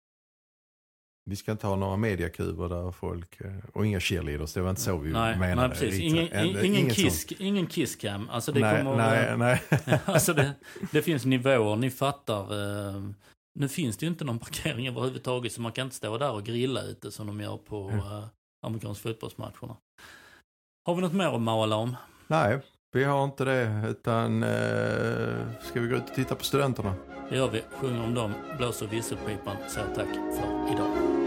Vi 1.30 1.36
ska 1.36 1.52
inte 1.52 1.68
ha 1.68 1.76
några 1.76 1.98
mediakuber 1.98 2.70
där 2.70 2.92
folk, 2.92 3.42
eh, 3.42 3.56
och 3.74 3.86
inga 3.86 4.00
cheerleaders, 4.00 4.54
det 4.54 4.62
var 4.62 4.70
inte 4.70 4.82
så 4.82 4.98
vi 4.98 5.12
Nej, 5.12 5.40
menade. 5.40 5.68
nej, 5.68 5.78
precis. 5.80 6.00
Ingen, 6.02 6.28
En- 6.28 6.46
ingen, 6.46 6.66
ingen, 6.66 6.90
kiss, 6.90 7.32
ingen 7.32 7.68
kisscam. 7.68 8.30
Alltså 8.30 8.52
det 8.52 8.60
nej, 8.60 8.84
kommer 8.84 8.98
nej, 8.98 9.38
nej. 9.38 10.00
alltså 10.06 10.34
det, 10.34 10.54
det 10.92 11.02
finns 11.02 11.26
nivåer, 11.26 11.76
ni 11.76 11.92
fattar. 11.92 12.42
Eh, 12.96 13.04
nu 13.58 13.68
finns 13.68 13.98
det 13.98 14.06
ju 14.06 14.10
inte 14.12 14.26
någon 14.26 14.40
parkering 14.40 14.88
överhuvudtaget 14.88 15.54
så 15.54 15.62
man 15.62 15.72
kan 15.72 15.84
inte 15.88 15.96
stå 15.96 16.18
där 16.18 16.32
och 16.32 16.44
grilla 16.44 16.82
ute 16.82 17.12
som 17.12 17.28
de 17.28 17.40
gör 17.42 17.58
på 17.58 17.90
Mm. 17.90 18.00
eh, 18.00 18.24
amerikanska 18.66 19.10
fotbollsmatcherna. 19.10 19.78
Har 20.86 20.96
vi 20.96 21.02
något 21.02 21.14
mer 21.14 21.26
att 21.36 21.42
mala 21.42 21.76
om? 21.76 21.96
nej, 22.28 22.60
vi 22.92 23.04
har 23.04 23.24
inte 23.24 23.46
det, 23.46 23.84
utan 23.90 24.44
eh, 24.44 25.48
ska 25.62 25.82
vi 25.82 25.88
gå 25.88 25.96
ut 25.96 26.10
och 26.10 26.16
titta 26.16 26.36
på 26.36 26.44
studenterna? 26.44 26.94
Det 27.30 27.36
gör 27.36 27.50
vi. 27.50 27.62
Sjunger 27.72 28.04
om 28.04 28.14
dem, 28.14 28.34
blåser 28.58 28.88
visselpipan, 28.88 29.56
säger 29.70 29.96
tack 29.96 30.08
för 30.14 30.74
idag. 30.74 31.27